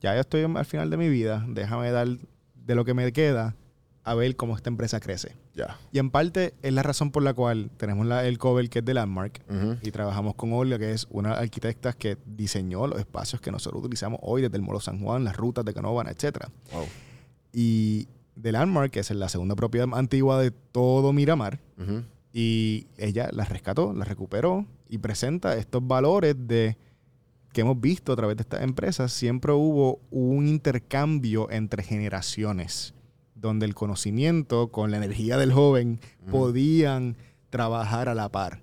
ya 0.01 0.13
yo 0.15 0.21
estoy 0.21 0.41
al 0.43 0.65
final 0.65 0.89
de 0.89 0.97
mi 0.97 1.09
vida, 1.09 1.45
déjame 1.47 1.91
dar 1.91 2.07
de 2.55 2.75
lo 2.75 2.85
que 2.85 2.93
me 2.93 3.11
queda 3.11 3.55
a 4.03 4.15
ver 4.15 4.35
cómo 4.35 4.55
esta 4.55 4.69
empresa 4.69 4.99
crece. 4.99 5.35
Ya. 5.53 5.77
Y 5.91 5.99
en 5.99 6.09
parte 6.09 6.55
es 6.63 6.73
la 6.73 6.81
razón 6.81 7.11
por 7.11 7.21
la 7.21 7.33
cual 7.35 7.69
tenemos 7.77 8.05
la- 8.07 8.25
el 8.25 8.37
cover 8.39 8.67
que 8.69 8.79
es 8.79 8.85
de 8.85 8.93
Landmark, 8.95 9.43
y 9.83 9.91
trabajamos 9.91 10.33
con 10.35 10.53
Olga, 10.53 10.79
que 10.79 10.91
es 10.91 11.05
una 11.11 11.33
arquitecta 11.33 11.93
que 11.93 12.17
diseñó 12.25 12.87
los 12.87 12.99
espacios 12.99 13.41
que 13.41 13.51
nosotros 13.51 13.81
utilizamos 13.81 14.19
hoy 14.23 14.41
desde 14.41 14.55
el 14.57 14.63
Molo 14.63 14.79
San 14.79 14.99
Juan, 14.99 15.23
las 15.23 15.35
rutas 15.37 15.65
de 15.65 15.73
Canóvana, 15.73 16.09
etc. 16.11 16.47
Wow. 16.73 16.85
Y 17.53 18.07
The 18.41 18.51
Landmark, 18.51 18.91
que 18.91 18.99
es 19.01 19.11
la 19.11 19.29
segunda 19.29 19.55
propiedad 19.55 19.87
antigua 19.93 20.41
de 20.41 20.51
todo 20.51 21.13
Miramar, 21.13 21.59
y 22.33 22.87
ella 22.97 23.29
las 23.33 23.49
rescató, 23.49 23.93
las 23.93 24.07
recuperó 24.07 24.65
y 24.89 24.97
presenta 24.99 25.55
estos 25.57 25.85
valores 25.85 26.35
de 26.37 26.77
que 27.53 27.61
hemos 27.61 27.79
visto 27.81 28.13
a 28.13 28.15
través 28.15 28.37
de 28.37 28.41
estas 28.43 28.61
empresas. 28.61 29.11
Siempre 29.11 29.51
hubo 29.51 29.99
un 30.09 30.47
intercambio 30.47 31.49
entre 31.51 31.83
generaciones, 31.83 32.93
donde 33.35 33.65
el 33.65 33.75
conocimiento 33.75 34.69
con 34.69 34.91
la 34.91 34.97
energía 34.97 35.37
del 35.37 35.51
joven 35.51 35.99
podían 36.31 37.17
trabajar 37.49 38.07
a 38.07 38.15
la 38.15 38.29
par. 38.29 38.61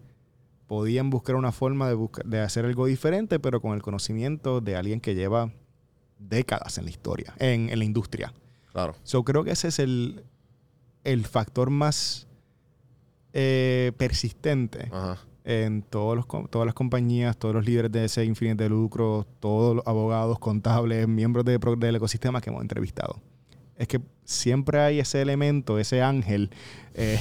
Podían 0.67 1.11
buscar 1.11 1.35
una 1.37 1.53
forma 1.53 1.89
de, 1.89 1.95
busca- 1.95 2.23
de 2.25 2.41
hacer 2.41 2.65
algo 2.65 2.87
diferente, 2.87 3.39
pero 3.39 3.61
con 3.61 3.75
el 3.75 3.83
conocimiento 3.83 4.61
de 4.61 4.77
alguien 4.77 5.01
que 5.01 5.15
lleva 5.15 5.53
décadas 6.19 6.79
en 6.79 6.85
la 6.85 6.91
historia, 6.91 7.35
en, 7.39 7.69
en 7.71 7.79
la 7.79 7.85
industria. 7.85 8.33
Claro. 8.73 8.95
So, 9.03 9.25
creo 9.25 9.45
que 9.45 9.51
ese 9.53 9.69
es 9.69 9.79
el, 9.79 10.25
el 11.05 11.27
factor 11.27 11.71
más 11.71 12.29
eh, 13.33 13.93
persistente 13.97 14.89
Ajá. 14.91 15.19
en 15.45 15.83
todos 15.83 16.17
los, 16.17 16.27
todas 16.51 16.67
las 16.67 16.75
compañías, 16.75 17.37
todos 17.37 17.55
los 17.55 17.65
líderes 17.65 17.93
de 17.93 18.05
ese 18.05 18.25
infinito 18.25 18.63
de 18.63 18.71
lucro, 18.71 19.27
todos 19.41 19.77
los 19.77 19.87
abogados, 19.87 20.39
contables, 20.39 21.07
miembros 21.09 21.45
de 21.45 21.59
del 21.79 21.97
ecosistema 21.97 22.41
que 22.41 22.51
hemos 22.51 22.63
entrevistado. 22.63 23.21
Es 23.77 23.87
que 23.87 24.01
siempre 24.25 24.81
hay 24.81 24.99
ese 24.99 25.23
elemento, 25.23 25.79
ese 25.79 26.03
ángel 26.03 26.51
eh, 26.95 27.19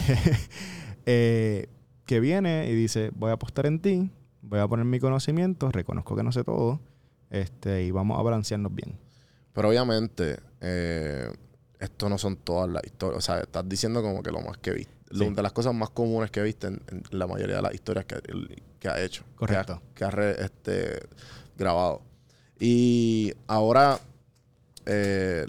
eh, 1.06 1.68
que 2.06 2.20
viene 2.20 2.68
y 2.70 2.74
dice, 2.74 3.12
voy 3.14 3.30
a 3.30 3.34
apostar 3.34 3.66
en 3.66 3.80
ti, 3.80 4.10
voy 4.42 4.60
a 4.60 4.68
poner 4.68 4.86
mi 4.86 5.00
conocimiento, 5.00 5.72
reconozco 5.72 6.16
que 6.16 6.24
no 6.24 6.32
sé 6.32 6.44
todo, 6.44 6.80
este, 7.30 7.84
y 7.84 7.92
vamos 7.92 8.18
a 8.18 8.24
balancearnos 8.24 8.74
bien. 8.74 8.98
Pero 9.54 9.70
obviamente, 9.70 10.40
eh, 10.62 11.32
esto 11.80 12.10
no 12.10 12.18
son 12.18 12.38
todas 12.38 12.70
las 12.70 12.84
historias. 12.84 13.18
O 13.18 13.22
sea, 13.22 13.40
estás 13.40 13.68
diciendo 13.68 14.02
como 14.02 14.24
que 14.24 14.32
lo 14.32 14.42
más 14.42 14.58
que 14.58 14.72
viste. 14.72 14.94
lo- 15.10 15.26
Sí. 15.26 15.34
De 15.34 15.42
las 15.42 15.52
cosas 15.54 15.74
más 15.74 15.90
comunes 15.92 16.32
que 16.32 16.42
viste 16.42 16.68
en, 16.68 16.82
en 16.90 17.04
la 17.12 17.28
mayoría 17.28 17.58
de 17.58 17.62
las 17.62 17.74
historias 17.74 18.06
que, 18.06 18.20
que 18.80 18.90
ha 18.90 19.02
hecho. 19.02 19.24
Correcto. 19.36 19.82
Que 19.96 20.04
ha, 20.04 20.10
que 20.10 20.16
ha 20.16 20.18
re- 20.18 20.44
este, 20.44 21.00
grabado. 21.58 22.02
Y 22.60 23.34
ahora, 23.48 24.00
eh, 24.86 25.46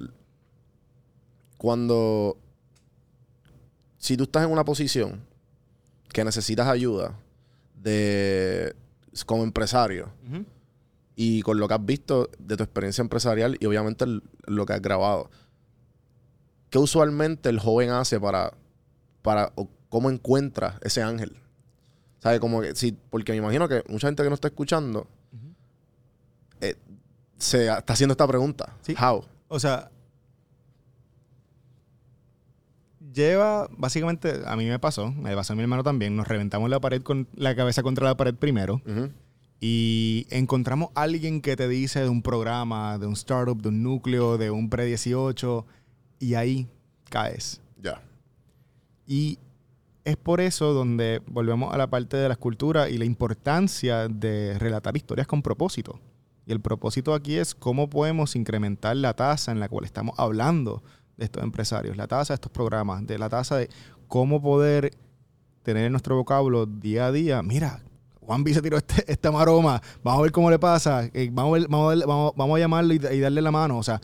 cuando. 1.56 2.36
Si 3.98 4.16
tú 4.16 4.24
estás 4.24 4.44
en 4.44 4.52
una 4.52 4.64
posición 4.64 5.20
que 6.12 6.24
necesitas 6.24 6.68
ayuda 6.68 7.14
de 7.74 8.74
como 9.26 9.42
empresario, 9.42 10.10
y 11.20 11.42
con 11.42 11.58
lo 11.58 11.66
que 11.66 11.74
has 11.74 11.84
visto 11.84 12.30
de 12.38 12.56
tu 12.56 12.62
experiencia 12.62 13.02
empresarial 13.02 13.56
y 13.58 13.66
obviamente 13.66 14.06
lo 14.46 14.66
que 14.66 14.72
has 14.72 14.80
grabado. 14.80 15.28
¿Qué 16.70 16.78
usualmente 16.78 17.48
el 17.48 17.58
joven 17.58 17.90
hace 17.90 18.20
para, 18.20 18.54
para 19.22 19.50
o 19.56 19.68
cómo 19.88 20.10
encuentra 20.10 20.78
ese 20.80 21.02
ángel? 21.02 21.36
¿Sabes? 22.20 22.38
Como 22.38 22.60
que, 22.60 22.76
sí, 22.76 22.96
porque 23.10 23.32
me 23.32 23.38
imagino 23.38 23.68
que 23.68 23.82
mucha 23.88 24.06
gente 24.06 24.22
que 24.22 24.30
nos 24.30 24.36
está 24.36 24.46
escuchando 24.46 25.08
eh, 26.60 26.76
se 27.36 27.66
está 27.66 27.94
haciendo 27.94 28.12
esta 28.12 28.28
pregunta. 28.28 28.76
Sí. 28.82 28.94
How? 28.94 29.24
O 29.48 29.58
sea, 29.58 29.90
lleva, 33.12 33.66
básicamente, 33.76 34.42
a 34.46 34.54
mí 34.54 34.66
me 34.66 34.78
pasó, 34.78 35.10
me 35.10 35.34
pasó 35.34 35.54
a 35.54 35.56
mi 35.56 35.62
hermano 35.62 35.82
también, 35.82 36.14
nos 36.14 36.28
reventamos 36.28 36.70
la 36.70 36.78
pared 36.78 37.02
con 37.02 37.26
la 37.34 37.56
cabeza 37.56 37.82
contra 37.82 38.06
la 38.06 38.16
pared 38.16 38.36
primero 38.36 38.74
Ujú. 38.86 39.10
Y 39.60 40.26
encontramos 40.30 40.90
a 40.94 41.02
alguien 41.02 41.40
que 41.40 41.56
te 41.56 41.68
dice 41.68 42.00
de 42.00 42.08
un 42.08 42.22
programa, 42.22 42.98
de 42.98 43.06
un 43.06 43.14
startup, 43.14 43.60
de 43.60 43.70
un 43.70 43.82
núcleo, 43.82 44.38
de 44.38 44.50
un 44.50 44.70
pre-18 44.70 45.64
y 46.20 46.34
ahí 46.34 46.68
caes. 47.10 47.60
Ya. 47.82 48.02
Y 49.06 49.38
es 50.04 50.16
por 50.16 50.40
eso 50.40 50.72
donde 50.72 51.22
volvemos 51.26 51.74
a 51.74 51.76
la 51.76 51.88
parte 51.88 52.16
de 52.16 52.28
la 52.28 52.34
escultura 52.34 52.88
y 52.88 52.98
la 52.98 53.04
importancia 53.04 54.08
de 54.08 54.58
relatar 54.58 54.96
historias 54.96 55.26
con 55.26 55.42
propósito. 55.42 56.00
Y 56.46 56.52
el 56.52 56.60
propósito 56.60 57.12
aquí 57.12 57.36
es 57.36 57.54
cómo 57.54 57.90
podemos 57.90 58.36
incrementar 58.36 58.96
la 58.96 59.14
tasa 59.14 59.52
en 59.52 59.60
la 59.60 59.68
cual 59.68 59.84
estamos 59.84 60.18
hablando 60.18 60.82
de 61.16 61.24
estos 61.24 61.42
empresarios, 61.42 61.96
la 61.96 62.06
tasa 62.06 62.32
de 62.32 62.36
estos 62.36 62.52
programas, 62.52 63.06
de 63.06 63.18
la 63.18 63.28
tasa 63.28 63.56
de 63.56 63.68
cómo 64.06 64.40
poder 64.40 64.92
tener 65.62 65.84
en 65.84 65.92
nuestro 65.92 66.16
vocablo 66.16 66.64
día 66.64 67.06
a 67.06 67.12
día. 67.12 67.42
Mira, 67.42 67.82
Juan 68.28 68.44
B 68.44 68.52
se 68.52 68.60
tiró 68.60 68.76
este, 68.76 69.02
esta 69.10 69.32
maroma, 69.32 69.80
vamos 70.04 70.18
a 70.20 70.22
ver 70.24 70.32
cómo 70.32 70.50
le 70.50 70.58
pasa, 70.58 71.08
eh, 71.14 71.30
vamos, 71.32 71.56
a 71.56 71.58
ver- 71.60 71.68
vamos, 71.68 71.86
a 71.86 71.94
ver- 71.96 72.06
vamos- 72.06 72.32
vamos 72.36 72.56
a 72.56 72.60
llamarlo 72.60 72.92
y, 72.92 72.96
y 72.96 73.20
darle 73.20 73.40
la 73.40 73.50
mano. 73.50 73.78
O 73.78 73.82
sea, 73.82 73.98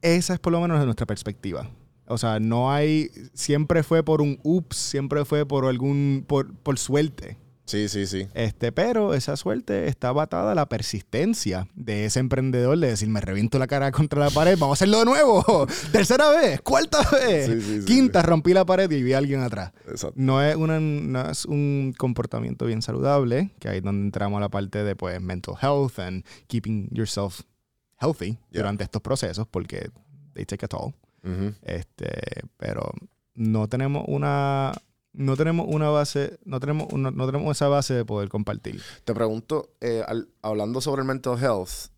esa 0.00 0.32
es 0.32 0.40
por 0.40 0.52
lo 0.52 0.60
menos 0.62 0.82
nuestra 0.86 1.04
perspectiva. 1.06 1.68
O 2.06 2.16
sea, 2.18 2.40
no 2.40 2.72
hay, 2.72 3.10
siempre 3.34 3.82
fue 3.82 4.02
por 4.02 4.22
un 4.22 4.40
ups, 4.42 4.74
siempre 4.76 5.24
fue 5.26 5.44
por 5.46 5.66
algún, 5.66 6.24
por, 6.26 6.52
por 6.54 6.78
suerte. 6.78 7.36
Sí, 7.70 7.88
sí, 7.88 8.06
sí. 8.06 8.26
Este, 8.34 8.72
pero 8.72 9.14
esa 9.14 9.36
suerte 9.36 9.86
está 9.86 10.10
batada 10.10 10.52
a 10.52 10.54
la 10.56 10.68
persistencia 10.68 11.68
de 11.76 12.04
ese 12.04 12.18
emprendedor 12.18 12.76
de 12.78 12.88
decir, 12.88 13.08
me 13.08 13.20
reviento 13.20 13.60
la 13.60 13.68
cara 13.68 13.92
contra 13.92 14.18
la 14.24 14.30
pared, 14.30 14.58
vamos 14.58 14.74
a 14.74 14.78
hacerlo 14.78 14.98
de 14.98 15.04
nuevo. 15.04 15.66
Tercera 15.92 16.30
vez, 16.30 16.60
cuarta 16.62 16.98
vez, 17.12 17.46
Sí, 17.46 17.60
sí, 17.60 17.80
sí, 17.80 17.84
quinta, 17.86 18.22
rompí 18.22 18.52
la 18.52 18.64
pared 18.66 18.90
y 18.90 19.02
vi 19.04 19.12
a 19.12 19.18
alguien 19.18 19.40
atrás. 19.42 19.72
Exacto. 19.86 20.14
No 20.16 20.42
es, 20.42 20.56
una, 20.56 20.80
no 20.80 21.30
es 21.30 21.44
un 21.44 21.94
comportamiento 21.96 22.66
bien 22.66 22.82
saludable, 22.82 23.50
que 23.60 23.68
ahí 23.68 23.78
es 23.78 23.84
donde 23.84 24.04
entramos 24.04 24.38
a 24.38 24.40
la 24.40 24.48
parte 24.48 24.82
de 24.82 24.96
pues 24.96 25.20
mental 25.20 25.54
health 25.62 25.98
and 26.00 26.24
keeping 26.48 26.88
yourself 26.92 27.42
healthy 28.00 28.38
Yeah. 28.50 28.62
durante 28.62 28.82
estos 28.82 29.00
procesos, 29.02 29.46
porque 29.48 29.90
they 30.34 30.44
take 30.44 30.64
a 30.64 30.68
toll. 30.68 30.92
Este, 31.62 32.42
pero 32.56 32.90
no 33.34 33.68
tenemos 33.68 34.04
una 34.08 34.72
no 35.12 35.36
tenemos 35.36 35.66
una 35.68 35.88
base, 35.90 36.38
no 36.44 36.60
tenemos 36.60 36.92
una- 36.92 37.10
no 37.10 37.26
tenemos 37.26 37.56
esa 37.56 37.68
base 37.68 37.94
de 37.94 38.04
poder 38.04 38.28
compartir. 38.28 38.80
Te 39.04 39.14
pregunto, 39.14 39.70
eh, 39.80 40.04
al- 40.06 40.28
hablando 40.42 40.80
sobre 40.80 41.02
el 41.02 41.08
mental 41.08 41.38
health, 41.42 41.90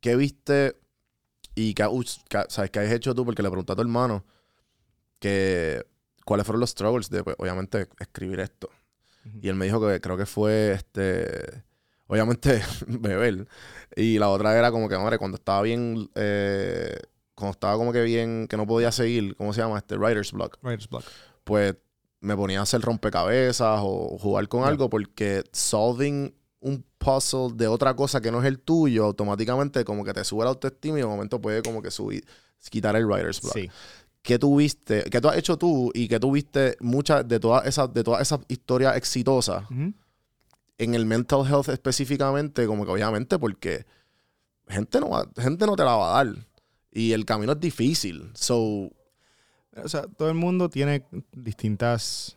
¿qué 0.00 0.16
viste 0.16 0.76
y 1.54 1.74
qué, 1.74 1.88
qué- 2.28 2.44
sabes, 2.48 2.70
qué 2.70 2.78
has 2.80 2.92
hecho 2.92 3.14
tú? 3.14 3.24
Porque 3.24 3.42
le 3.42 3.50
pregunté 3.50 3.72
a 3.72 3.76
tu 3.76 3.82
hermano 3.82 4.24
que 5.18 5.84
cuáles 6.24 6.46
fueron 6.46 6.60
los 6.60 6.70
struggles 6.70 7.10
de, 7.10 7.22
pues, 7.24 7.36
obviamente, 7.38 7.88
escribir 7.98 8.40
esto. 8.40 8.70
Y 9.42 9.48
él 9.48 9.54
me 9.54 9.66
dijo 9.66 9.80
que 9.86 10.00
creo 10.00 10.16
que 10.16 10.26
fue, 10.26 10.72
este, 10.72 11.62
obviamente, 12.06 12.62
beber. 12.86 13.46
Y 13.96 14.18
la 14.18 14.28
otra 14.30 14.56
era 14.58 14.70
como 14.70 14.88
que, 14.88 14.96
madre, 14.96 15.18
cuando 15.18 15.36
estaba 15.36 15.60
bien, 15.62 16.08
eh, 16.14 16.96
cuando 17.34 17.52
estaba 17.52 17.76
como 17.76 17.92
que 17.92 18.02
bien, 18.02 18.46
que 18.48 18.56
no 18.56 18.66
podía 18.66 18.92
seguir, 18.92 19.34
¿cómo 19.36 19.52
se 19.52 19.60
llama? 19.60 19.78
Este, 19.78 19.96
writer's 19.96 20.32
block 20.32 20.56
Writer's 20.62 20.88
block. 20.88 21.04
pues 21.44 21.76
me 22.20 22.36
ponía 22.36 22.60
a 22.60 22.62
hacer 22.62 22.80
rompecabezas 22.82 23.80
o 23.82 24.18
jugar 24.18 24.46
con 24.48 24.64
algo 24.64 24.90
porque 24.90 25.42
solving 25.52 26.34
un 26.60 26.84
puzzle 26.98 27.52
de 27.54 27.66
otra 27.66 27.96
cosa 27.96 28.20
que 28.20 28.30
no 28.30 28.40
es 28.40 28.46
el 28.46 28.58
tuyo, 28.60 29.04
automáticamente 29.06 29.84
como 29.84 30.04
que 30.04 30.12
te 30.12 30.22
sube 30.24 30.44
la 30.44 30.50
autoestima 30.50 30.98
y 30.98 31.00
de 31.00 31.06
momento 31.06 31.40
puede 31.40 31.62
como 31.62 31.80
que 31.80 31.90
subir, 31.90 32.24
quitar 32.68 32.94
el 32.96 33.06
writer's 33.06 33.40
block. 33.40 33.54
Sí. 33.54 33.70
¿Qué 34.22 34.38
tuviste? 34.38 35.04
¿Qué 35.04 35.18
tú 35.22 35.28
has 35.30 35.38
hecho 35.38 35.56
tú 35.56 35.90
y 35.94 36.06
qué 36.08 36.20
tuviste 36.20 36.76
muchas 36.80 37.26
de 37.26 37.40
todas 37.40 37.66
esas 37.66 37.90
de 37.94 38.04
todas 38.04 38.20
esas 38.20 38.40
historias 38.48 38.94
exitosas 38.98 39.64
en 40.78 40.94
el 40.94 41.06
mental 41.06 41.46
health 41.46 41.70
específicamente? 41.70 42.66
Como 42.66 42.84
que 42.84 42.90
obviamente 42.90 43.38
porque 43.38 43.86
gente 44.68 45.00
no 45.00 45.08
va- 45.08 45.28
gente 45.38 45.64
no 45.66 45.74
te 45.74 45.84
la 45.84 45.96
va 45.96 46.20
a 46.20 46.24
dar 46.24 46.34
y 46.92 47.12
el 47.12 47.24
camino 47.24 47.52
es 47.52 47.60
difícil. 47.60 48.30
So, 48.34 48.90
O 49.84 49.88
sea, 49.88 50.02
todo 50.02 50.28
el 50.28 50.34
mundo 50.34 50.68
tiene 50.68 51.04
distintas 51.32 52.36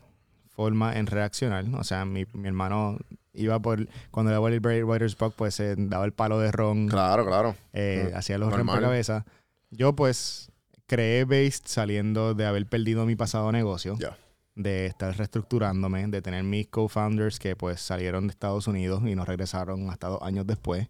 formas 0.50 0.96
en 0.96 1.08
reaccionar. 1.08 1.66
O 1.74 1.84
sea, 1.84 2.06
mi, 2.06 2.26
mi 2.34 2.48
hermano 2.48 2.98
iba 3.34 3.60
por 3.60 3.88
cuando 4.12 4.30
le 4.32 4.36
daba 4.36 4.50
el 4.50 4.60
writer's 4.86 5.18
block, 5.18 5.34
pues 5.36 5.56
se 5.56 5.76
daba 5.76 6.06
el 6.06 6.14
palo 6.14 6.40
de 6.40 6.52
ron, 6.52 6.88
claro, 6.88 7.26
claro. 7.26 7.56
eh, 7.74 8.10
Mm, 8.12 8.18
hacía 8.18 8.38
los 8.38 8.54
rompecabezas. 8.54 9.24
Yo 9.72 9.96
pues 9.96 10.52
creé 10.86 11.26
Based 11.26 11.64
saliendo 11.66 12.36
de 12.36 12.46
haber 12.46 12.68
perdido 12.68 13.06
mi 13.06 13.16
pasado 13.16 13.52
negocio. 13.52 13.98
Ya. 14.00 14.18
de 14.56 14.86
estar 14.86 15.18
reestructurándome, 15.18 16.06
de 16.10 16.22
tener 16.22 16.44
mis 16.44 16.68
co-founders 16.68 17.40
que 17.40 17.56
pues 17.56 17.82
salieron 17.82 18.28
de 18.28 18.32
Estados 18.32 18.68
Unidos 18.68 19.02
y 19.04 19.16
no 19.16 19.26
regresaron 19.26 19.90
hasta 19.90 20.10
dos 20.10 20.22
años 20.22 20.46
después. 20.46 20.90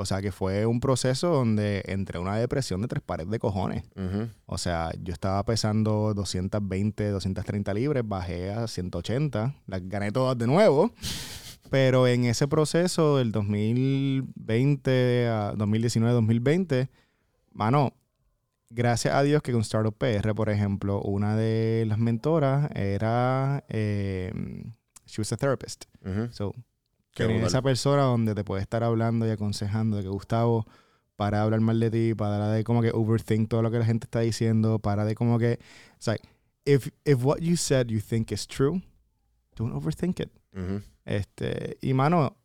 O 0.00 0.06
sea 0.06 0.22
que 0.22 0.30
fue 0.30 0.64
un 0.64 0.78
proceso 0.78 1.26
donde 1.26 1.82
entré 1.86 2.20
una 2.20 2.36
depresión 2.36 2.80
de 2.80 2.86
tres 2.86 3.02
pares 3.02 3.28
de 3.28 3.40
cojones. 3.40 3.82
O 4.46 4.56
sea, 4.56 4.92
yo 5.02 5.12
estaba 5.12 5.44
pesando 5.44 6.14
220, 6.14 7.08
230 7.08 7.74
libras, 7.74 8.04
bajé 8.06 8.52
a 8.52 8.68
180, 8.68 9.56
las 9.66 9.88
gané 9.88 10.12
todas 10.12 10.38
de 10.38 10.46
nuevo. 10.46 10.92
Pero 11.68 12.06
en 12.06 12.26
ese 12.26 12.46
proceso 12.46 13.16
del 13.16 13.32
2020 13.32 15.26
a 15.26 15.54
2019, 15.56 16.14
2020, 16.14 16.88
mano, 17.50 17.92
gracias 18.70 19.16
a 19.16 19.24
Dios 19.24 19.42
que 19.42 19.50
con 19.50 19.62
Startup 19.62 19.92
PR, 19.92 20.32
por 20.32 20.48
ejemplo, 20.48 21.02
una 21.02 21.34
de 21.34 21.86
las 21.88 21.98
mentoras 21.98 22.70
era, 22.76 23.64
eh, 23.68 24.32
she 25.06 25.20
was 25.20 25.32
a 25.32 25.36
therapist. 25.36 25.86
So, 26.30 26.54
tener 27.14 27.42
esa 27.44 27.62
persona 27.62 28.02
donde 28.02 28.34
te 28.34 28.44
puede 28.44 28.62
estar 28.62 28.84
hablando 28.84 29.26
y 29.26 29.30
aconsejando 29.30 29.96
de 29.96 30.04
que 30.04 30.08
Gustavo, 30.08 30.66
para 31.16 31.38
de 31.38 31.44
hablar 31.44 31.60
mal 31.60 31.80
de 31.80 31.90
ti, 31.90 32.14
para 32.14 32.50
de 32.50 32.62
como 32.64 32.80
que 32.80 32.90
overthink 32.92 33.48
todo 33.48 33.62
lo 33.62 33.70
que 33.70 33.78
la 33.78 33.84
gente 33.84 34.06
está 34.06 34.20
diciendo, 34.20 34.78
para 34.78 35.04
de 35.04 35.14
como 35.14 35.38
que, 35.38 35.58
it's 35.96 36.06
like, 36.06 36.26
if, 36.64 36.88
if 37.04 37.24
what 37.24 37.38
you 37.40 37.56
said 37.56 37.88
you 37.88 38.00
think 38.00 38.30
is 38.30 38.46
true, 38.46 38.80
don't 39.56 39.74
overthink 39.74 40.20
it. 40.20 40.30
Este, 41.04 41.78
y 41.80 41.94
mano, 41.94 42.36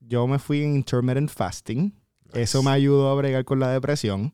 yo 0.00 0.26
me 0.26 0.38
fui 0.38 0.62
en 0.62 0.76
intermittent 0.76 1.30
fasting. 1.30 1.92
Eso 2.32 2.62
me 2.62 2.70
ayudó 2.70 3.10
a 3.10 3.14
bregar 3.14 3.44
con 3.44 3.60
la 3.60 3.70
depresión 3.70 4.32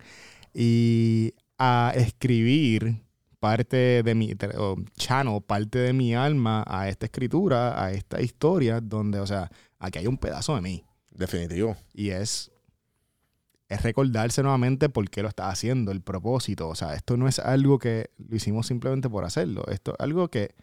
y 0.55 1.34
a 1.59 1.93
escribir 1.95 3.03
parte 3.41 4.03
de 4.03 4.14
mi 4.14 4.32
o 4.57 4.76
channel, 4.97 5.43
parte 5.43 5.78
de 5.78 5.93
mi 5.93 6.14
alma 6.14 6.62
a 6.66 6.88
esta 6.88 7.07
escritura, 7.07 7.82
a 7.82 7.91
esta 7.91 8.20
historia, 8.20 8.80
donde, 8.80 9.18
o 9.18 9.26
sea, 9.26 9.51
aquí 9.78 9.99
hay 9.99 10.07
un 10.07 10.18
pedazo 10.18 10.55
de 10.55 10.61
mí. 10.61 10.84
Definitivo. 11.11 11.76
Y 11.93 12.11
es, 12.11 12.53
es 13.68 13.82
recordarse 13.82 14.43
nuevamente 14.43 14.88
por 14.88 15.09
qué 15.11 15.22
lo 15.22 15.28
estás 15.28 15.53
haciendo, 15.53 15.91
el 15.91 16.03
propósito. 16.03 16.68
O 16.68 16.74
sea, 16.74 16.95
esto 16.95 17.16
no 17.16 17.26
es 17.26 17.38
algo 17.38 17.78
que 17.78 18.11
lo 18.18 18.36
hicimos 18.36 18.66
simplemente 18.66 19.09
por 19.09 19.24
hacerlo. 19.24 19.64
Esto 19.68 19.93
es 19.93 20.01
algo 20.01 20.28
que 20.28 20.55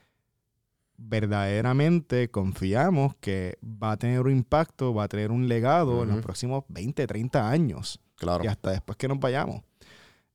verdaderamente 0.97 2.29
confiamos 2.29 3.15
que 3.15 3.57
va 3.63 3.93
a 3.93 3.97
tener 3.97 4.21
un 4.21 4.31
impacto, 4.31 4.93
va 4.93 5.03
a 5.03 5.07
tener 5.07 5.31
un 5.31 5.47
legado 5.47 6.03
en 6.03 6.09
los 6.09 6.21
próximos 6.21 6.63
20, 6.69 7.05
30 7.05 7.49
años. 7.49 7.99
Claro. 8.15 8.43
Y 8.43 8.47
hasta 8.47 8.71
después 8.71 8.97
que 8.97 9.07
nos 9.07 9.19
vayamos. 9.19 9.61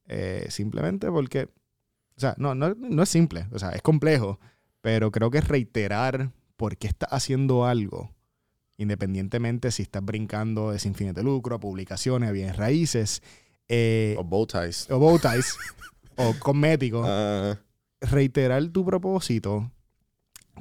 Eh, 0.07 0.47
simplemente 0.51 1.11
porque, 1.11 1.49
o 2.17 2.21
sea, 2.21 2.35
no, 2.39 2.55
no, 2.55 2.75
no 2.75 3.03
es 3.03 3.09
simple, 3.09 3.47
o 3.53 3.59
sea, 3.59 3.71
es 3.71 3.83
complejo, 3.83 4.39
pero 4.81 5.11
creo 5.11 5.31
que 5.31 5.41
reiterar 5.41 6.31
por 6.57 6.77
qué 6.77 6.89
estás 6.89 7.09
haciendo 7.13 7.67
algo, 7.67 8.11
independientemente 8.77 9.71
si 9.71 9.83
estás 9.83 10.05
brincando 10.05 10.71
de 10.71 10.79
sin 10.79 10.95
fines 10.95 11.15
de 11.15 11.23
lucro, 11.23 11.57
a 11.57 11.61
publicaciones, 11.61 12.29
a 12.29 12.33
bienes 12.33 12.57
raíces, 12.57 13.23
eh, 13.69 14.17
O 14.19 14.25
bow 14.25 14.47
ties. 14.47 14.91
o 14.91 14.99
bow 14.99 15.19
ties, 15.19 15.57
o 16.17 16.35
cosméticos, 16.39 17.07
Ah, 17.09 17.59
reiterar 18.01 18.67
tu 18.69 18.85
propósito 18.85 19.71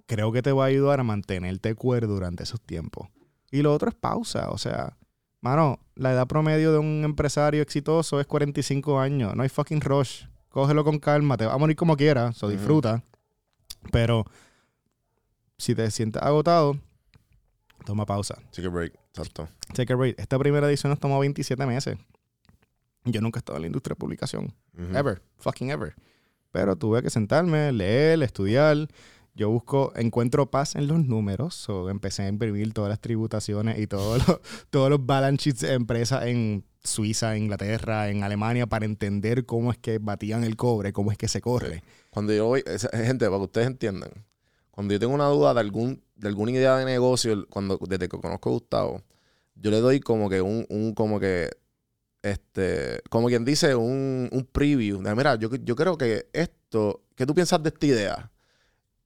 creo 0.05 0.31
que 0.31 0.41
te 0.41 0.51
va 0.51 0.65
a 0.65 0.67
ayudar 0.67 0.99
a 0.99 1.03
mantenerte 1.03 1.75
cuerdo 1.75 2.13
durante 2.13 2.43
esos 2.43 2.61
tiempos. 2.61 3.09
Y 3.51 3.61
lo 3.61 3.73
otro 3.73 3.89
es 3.89 3.95
pausa, 3.95 4.49
o 4.49 4.57
sea, 4.57 4.97
mano, 5.41 5.79
la 5.95 6.13
edad 6.13 6.27
promedio 6.27 6.71
de 6.71 6.79
un 6.79 7.03
empresario 7.03 7.61
exitoso 7.61 8.19
es 8.19 8.27
45 8.27 8.99
años, 8.99 9.35
no 9.35 9.43
hay 9.43 9.49
fucking 9.49 9.81
rush. 9.81 10.25
Cógelo 10.51 10.83
con 10.83 10.99
calma, 10.99 11.37
te 11.37 11.45
va 11.45 11.53
a 11.53 11.57
morir 11.57 11.75
como 11.75 11.97
quieras, 11.97 12.37
so 12.37 12.47
disfruta. 12.49 13.03
Pero 13.91 14.25
si 15.57 15.73
te 15.75 15.89
sientes 15.91 16.21
agotado, 16.21 16.77
toma 17.85 18.05
pausa. 18.05 18.35
take 18.51 18.67
a 18.67 18.69
break. 18.69 18.93
Exacto. 19.09 19.47
Take 19.73 19.93
a 19.93 19.95
break. 19.95 20.19
Esta 20.19 20.37
primera 20.37 20.67
edición 20.67 20.89
nos 20.89 20.99
tomó 20.99 21.19
27 21.19 21.65
meses. 21.65 21.97
Yo 23.05 23.21
nunca 23.21 23.39
he 23.39 23.41
estado 23.41 23.57
en 23.57 23.61
la 23.63 23.67
industria 23.67 23.95
de 23.95 23.99
publicación. 23.99 24.53
Ever. 24.93 25.21
Fucking 25.39 25.71
ever. 25.71 25.95
Pero 26.51 26.75
tuve 26.75 27.01
que 27.01 27.09
sentarme, 27.09 27.71
leer, 27.71 28.21
estudiar. 28.21 28.87
Yo 29.41 29.49
busco, 29.49 29.91
encuentro 29.95 30.51
paz 30.51 30.75
en 30.75 30.85
los 30.85 31.03
números. 31.03 31.55
So, 31.55 31.89
empecé 31.89 32.21
a 32.21 32.27
imprimir 32.27 32.73
todas 32.73 32.89
las 32.89 32.99
tributaciones 32.99 33.79
y 33.79 33.87
todos 33.87 34.27
los, 34.27 34.39
todos 34.69 34.87
los 34.91 35.03
balance 35.03 35.45
sheets 35.49 35.61
de 35.61 35.73
empresas 35.73 36.27
en 36.27 36.63
Suiza, 36.83 37.35
Inglaterra, 37.35 38.09
en 38.11 38.21
Alemania 38.21 38.67
para 38.67 38.85
entender 38.85 39.47
cómo 39.47 39.71
es 39.71 39.79
que 39.79 39.97
batían 39.97 40.43
el 40.43 40.55
cobre, 40.57 40.93
cómo 40.93 41.11
es 41.11 41.17
que 41.17 41.27
se 41.27 41.41
corre. 41.41 41.81
Cuando 42.11 42.33
yo 42.33 42.45
voy, 42.45 42.63
esa- 42.67 42.95
gente, 42.95 43.25
para 43.25 43.37
que 43.39 43.43
ustedes 43.45 43.65
entiendan, 43.65 44.11
cuando 44.69 44.93
yo 44.93 44.99
tengo 44.99 45.15
una 45.15 45.25
duda 45.25 45.55
de 45.55 45.59
algún, 45.59 46.03
de 46.15 46.27
alguna 46.27 46.51
idea 46.51 46.77
de 46.77 46.85
negocio, 46.85 47.47
cuando, 47.49 47.79
desde 47.89 48.07
que 48.07 48.19
conozco 48.19 48.49
a 48.49 48.53
Gustavo, 48.53 49.01
yo 49.55 49.71
le 49.71 49.79
doy 49.79 50.01
como 50.01 50.29
que 50.29 50.39
un, 50.41 50.67
un 50.69 50.93
como 50.93 51.19
que, 51.19 51.49
este, 52.21 53.01
como 53.09 53.27
quien 53.27 53.43
dice, 53.43 53.73
un, 53.73 54.29
un 54.31 54.45
preview. 54.51 55.01
Mira, 55.01 55.33
yo, 55.33 55.49
yo 55.55 55.75
creo 55.75 55.97
que 55.97 56.27
esto, 56.31 57.01
¿qué 57.15 57.25
tú 57.25 57.33
piensas 57.33 57.63
de 57.63 57.69
esta 57.69 57.85
idea? 57.87 58.30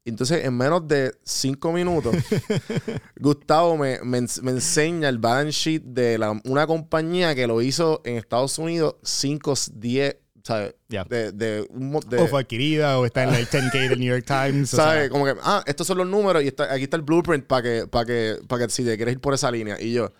Entonces, 0.05 0.45
en 0.45 0.55
menos 0.55 0.87
de 0.87 1.11
cinco 1.23 1.71
minutos, 1.71 2.15
Gustavo 3.19 3.75
me, 3.77 3.99
me 4.03 4.21
me 4.41 4.51
enseña 4.51 5.09
el 5.09 5.17
balance 5.17 5.51
sheet 5.51 5.81
de 5.83 6.17
la- 6.17 6.39
una 6.45 6.67
compañía 6.67 7.33
que 7.35 7.47
lo 7.47 7.61
hizo 7.61 8.01
en 8.05 8.17
Estados 8.17 8.57
Unidos 8.59 8.95
5, 9.03 9.53
10, 9.73 10.17
¿sabes? 10.43 10.75
Ya. 10.89 11.03
De, 11.05 11.31
de, 11.31 11.67
de- 12.07 12.17
O 12.19 12.27
fue 12.27 12.41
adquirida 12.41 12.99
o 12.99 13.05
está 13.05 13.23
en 13.23 13.33
el 13.33 13.47
10K 13.47 13.89
del 13.89 13.99
New 13.99 14.13
York 14.15 14.25
Times. 14.27 14.73
o 14.73 14.77
sea, 14.77 14.85
¿Sabes? 14.85 15.09
Como 15.09 15.25
que, 15.25 15.33
ah, 15.41 15.63
estos 15.65 15.87
son 15.87 15.97
los 15.97 16.07
números 16.07 16.43
y 16.43 16.47
está, 16.47 16.71
aquí 16.71 16.83
está 16.83 16.97
el 16.97 17.03
blueprint 17.03 17.45
para 17.45 17.63
que, 17.63 17.87
para 17.87 18.05
que, 18.05 18.37
para 18.47 18.65
que 18.67 18.71
si 18.71 18.83
te 18.85 18.95
quieres 18.95 19.13
ir 19.15 19.21
por 19.21 19.33
esa 19.33 19.49
línea. 19.49 19.81
Y 19.81 19.93
yo, 19.93 20.11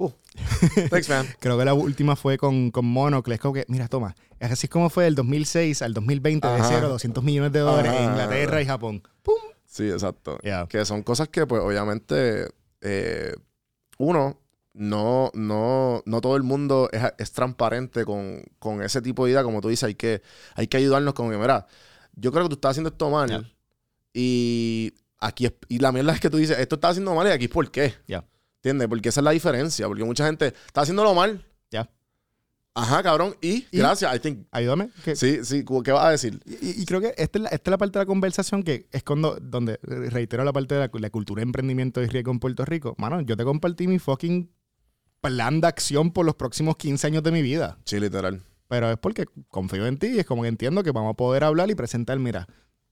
cool. 0.00 0.14
Thanks, 0.90 1.08
man. 1.08 1.26
Creo 1.38 1.58
que 1.58 1.64
la 1.64 1.74
última 1.74 2.16
fue 2.16 2.38
con, 2.38 2.70
con 2.70 2.86
Monocle. 2.86 3.34
Es 3.34 3.40
como 3.40 3.54
que, 3.54 3.64
mira, 3.68 3.88
toma, 3.88 4.14
así 4.40 4.66
es 4.66 4.70
como 4.70 4.88
fue 4.88 5.04
del 5.04 5.14
2006 5.14 5.82
al 5.82 5.92
2020 5.94 6.46
de 6.46 6.54
Ajá. 6.54 6.68
0 6.68 6.86
a 6.86 6.90
200 6.90 7.22
millones 7.22 7.52
de 7.52 7.60
dólares 7.60 7.92
en 7.92 7.98
Ajá. 7.98 8.10
Inglaterra 8.10 8.62
y 8.62 8.66
Japón. 8.66 9.02
¡Pum! 9.22 9.34
Sí, 9.66 9.88
exacto. 9.90 10.38
Yeah. 10.38 10.66
Que 10.66 10.84
son 10.84 11.02
cosas 11.02 11.28
que, 11.28 11.46
pues, 11.46 11.62
obviamente, 11.62 12.48
eh, 12.80 13.34
uno, 13.98 14.40
no, 14.72 15.30
no, 15.34 16.02
no 16.06 16.20
todo 16.20 16.36
el 16.36 16.42
mundo 16.42 16.88
es, 16.92 17.02
es 17.18 17.32
transparente 17.32 18.04
con, 18.04 18.42
con 18.58 18.82
ese 18.82 19.02
tipo 19.02 19.24
de 19.24 19.32
idea. 19.32 19.42
Como 19.42 19.60
tú 19.60 19.68
dices, 19.68 19.84
hay 19.84 19.94
que, 19.94 20.22
hay 20.54 20.66
que 20.66 20.78
ayudarnos 20.78 21.14
con 21.14 21.30
que, 21.30 21.36
mira, 21.36 21.66
yo 22.14 22.32
creo 22.32 22.44
que 22.44 22.48
tú 22.50 22.54
estás 22.54 22.72
haciendo 22.72 22.88
esto 22.90 23.10
mal. 23.10 23.28
Yeah. 23.28 23.52
Y 24.14 24.94
aquí 25.18 25.46
es, 25.46 25.52
y 25.68 25.78
la 25.78 25.92
mierda 25.92 26.14
es 26.14 26.20
que 26.20 26.30
tú 26.30 26.38
dices, 26.38 26.58
esto 26.58 26.76
está 26.76 26.88
haciendo 26.88 27.14
mal 27.14 27.26
y 27.28 27.30
aquí 27.30 27.46
por 27.46 27.70
qué. 27.70 27.94
Ya. 28.08 28.24
¿Entiendes? 28.62 28.88
Porque 28.88 29.08
esa 29.08 29.20
es 29.20 29.24
la 29.24 29.30
diferencia. 29.30 29.86
Porque 29.86 30.04
mucha 30.04 30.26
gente 30.26 30.54
está 30.66 30.82
haciéndolo 30.82 31.14
mal. 31.14 31.44
Ya. 31.70 31.90
Ajá, 32.74 33.02
cabrón. 33.02 33.34
Y, 33.40 33.66
Y- 33.70 33.78
gracias, 33.78 34.14
I 34.14 34.20
think. 34.20 34.46
Ayúdame. 34.50 34.90
Sí, 35.14 35.44
sí, 35.44 35.64
¿qué 35.84 35.92
vas 35.92 36.04
a 36.04 36.10
decir? 36.10 36.40
Y, 36.46 36.82
y 36.82 36.84
creo 36.86 37.00
que 37.00 37.14
esta 37.16 37.38
es, 37.38 37.42
la, 37.42 37.48
esta 37.48 37.70
es 37.70 37.72
la 37.72 37.78
parte 37.78 37.98
de 37.98 38.02
la 38.04 38.06
conversación 38.06 38.62
que 38.62 38.86
es 38.92 39.02
cuando, 39.02 39.36
donde 39.40 39.78
reitero 39.82 40.44
la 40.44 40.52
parte 40.52 40.74
de 40.74 40.80
la, 40.82 40.90
la 40.92 41.10
cultura 41.10 41.40
de 41.40 41.44
emprendimiento 41.44 42.02
y 42.02 42.06
riesgo 42.06 42.30
en 42.32 42.38
Puerto 42.38 42.64
Rico. 42.64 42.94
Mano, 42.98 43.20
yo 43.22 43.36
te 43.36 43.44
compartí 43.44 43.88
mi 43.88 43.98
fucking 43.98 44.50
plan 45.20 45.60
de 45.60 45.66
acción 45.66 46.12
por 46.12 46.24
los 46.26 46.34
próximos 46.34 46.76
15 46.76 47.06
años 47.06 47.22
de 47.22 47.32
mi 47.32 47.42
vida. 47.42 47.78
Sí, 47.84 47.98
literal. 47.98 48.42
Pero 48.68 48.90
es 48.90 48.98
porque 48.98 49.26
confío 49.48 49.86
en 49.86 49.98
ti 49.98 50.08
y 50.08 50.18
es 50.20 50.26
como 50.26 50.42
que 50.42 50.48
entiendo 50.48 50.82
que 50.82 50.92
vamos 50.92 51.12
a 51.12 51.16
poder 51.16 51.44
hablar 51.44 51.70
y 51.70 51.74
presentar, 51.74 52.18
mira, 52.18 52.46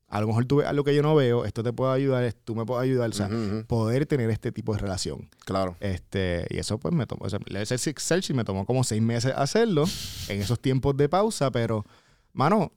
a 0.09 0.21
lo 0.21 0.27
mejor 0.27 0.47
tú 0.47 0.57
ves 0.57 0.67
algo 0.67 0.85
que 0.85 0.95
yo 0.95 1.03
no 1.03 1.15
veo, 1.15 1.45
esto 1.45 1.63
te 1.63 1.73
puede 1.73 1.93
ayudar, 1.95 2.33
tú 2.45 2.55
me 2.55 2.65
puedes 2.65 2.83
ayudar, 2.83 3.11
o 3.11 3.13
sea, 3.13 3.27
Ujú, 3.27 3.37
ujú. 3.37 3.65
poder 3.67 4.07
tener 4.07 4.31
este 4.31 4.53
tipo 4.53 4.73
de 4.73 4.79
relación. 4.81 5.29
Claro. 5.45 5.77
Este, 5.81 6.47
y 6.51 6.59
eso 6.59 6.79
pues 6.79 6.95
me 6.95 7.07
tomó, 7.07 7.27
o 7.27 7.31
sea, 7.31 7.39
ese 7.55 7.77
sheet 7.95 8.35
me 8.35 8.45
tomó 8.45 8.65
como 8.65 8.85
seis 8.85 9.03
meses 9.03 9.33
hacerlo 9.37 9.85
en 10.29 10.41
esos 10.41 10.59
tiempos 10.61 10.97
de 10.97 11.09
pausa, 11.11 11.51
pero, 11.51 11.85
mano, 12.33 12.73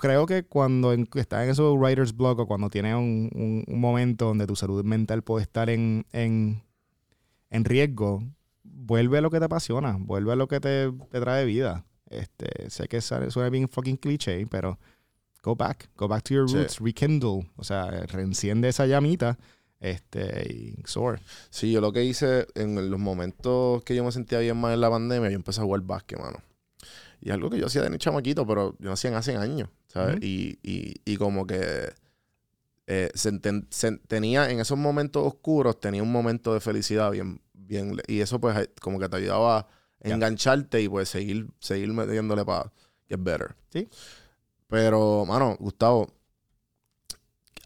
creo 0.00 0.24
que 0.24 0.44
cuando 0.44 0.94
en- 0.94 1.06
estás 1.16 1.44
en 1.44 1.50
esos 1.50 1.76
writer's 1.78 2.16
block 2.16 2.38
o 2.38 2.46
cuando 2.46 2.70
tienes 2.70 2.94
un, 2.94 3.28
un- 3.34 3.64
un 3.66 3.80
momento 3.80 4.24
donde 4.26 4.46
tu 4.46 4.56
salud 4.56 4.82
mental 4.82 5.22
puede 5.22 5.42
estar 5.42 5.68
en, 5.68 6.06
en, 6.12 6.62
en 7.50 7.64
riesgo, 7.66 8.22
vuelve 8.64 9.18
a 9.18 9.20
lo 9.20 9.30
que 9.30 9.38
te 9.38 9.44
apasiona, 9.44 9.96
vuelve 10.00 10.32
a 10.32 10.36
lo 10.36 10.48
que 10.48 10.58
te, 10.60 10.90
te 11.10 11.20
trae 11.20 11.44
vida. 11.44 11.84
Este, 12.08 12.70
sé 12.70 12.88
que 12.88 13.00
suena 13.02 13.50
bien 13.50 13.68
fucking 13.68 13.96
cliché, 13.96 14.46
pero 14.46 14.78
go 15.42 15.54
back, 15.56 15.90
go 15.96 16.06
back 16.08 16.22
to 16.24 16.34
your 16.34 16.48
Sí. 16.48 16.56
roots, 16.56 16.78
rekindle, 16.80 17.50
o 17.56 17.64
sea, 17.64 17.90
reenciende 18.06 18.68
esa 18.68 18.86
llamita, 18.86 19.38
este, 19.80 20.52
y 20.52 20.76
soar. 20.86 21.20
Sí, 21.50 21.72
yo 21.72 21.80
lo 21.80 21.92
que 21.92 22.04
hice 22.04 22.46
en 22.54 22.90
los 22.90 23.00
momentos 23.00 23.82
que 23.82 23.94
yo 23.96 24.04
me 24.04 24.12
sentía 24.12 24.38
bien 24.38 24.56
mal 24.56 24.72
en 24.74 24.80
la 24.80 24.90
pandemia, 24.90 25.30
yo 25.30 25.36
empecé 25.36 25.60
a 25.60 25.64
jugar 25.64 25.80
básquet, 25.82 26.18
mano. 26.20 26.38
Y 27.20 27.30
algo 27.30 27.50
que 27.50 27.58
yo 27.58 27.66
hacía 27.66 27.82
de 27.82 27.90
ni 27.90 27.98
chamaquito, 27.98 28.46
pero 28.46 28.72
yo 28.78 28.86
lo 28.86 28.92
hacía 28.92 29.16
hace 29.16 29.36
años, 29.36 29.68
¿sabes? 29.88 30.16
Y, 30.22 30.58
y, 30.62 30.94
y 31.04 31.16
como 31.16 31.46
que 31.46 31.92
eh, 32.86 33.10
se 33.14 33.30
enten- 33.32 33.66
se- 33.70 33.98
tenía 34.08 34.50
en 34.50 34.58
esos 34.60 34.76
momentos 34.78 35.24
oscuros, 35.26 35.78
tenía 35.80 36.02
un 36.02 36.10
momento 36.12 36.52
de 36.52 36.60
felicidad 36.60 37.10
bien, 37.12 37.40
bien, 37.52 37.96
y 38.08 38.20
eso 38.20 38.40
pues 38.40 38.70
como 38.80 38.98
que 38.98 39.08
te 39.08 39.16
ayudaba 39.16 39.58
a 39.58 39.68
engancharte 40.00 40.80
y 40.82 40.88
pues 40.88 41.08
seguir, 41.08 41.48
seguir 41.60 41.88
metiéndole 41.92 42.44
para 42.44 42.72
get 43.08 43.20
better. 43.22 43.54
Sí. 43.72 43.88
Pero, 44.72 45.26
mano, 45.26 45.54
Gustavo, 45.60 46.08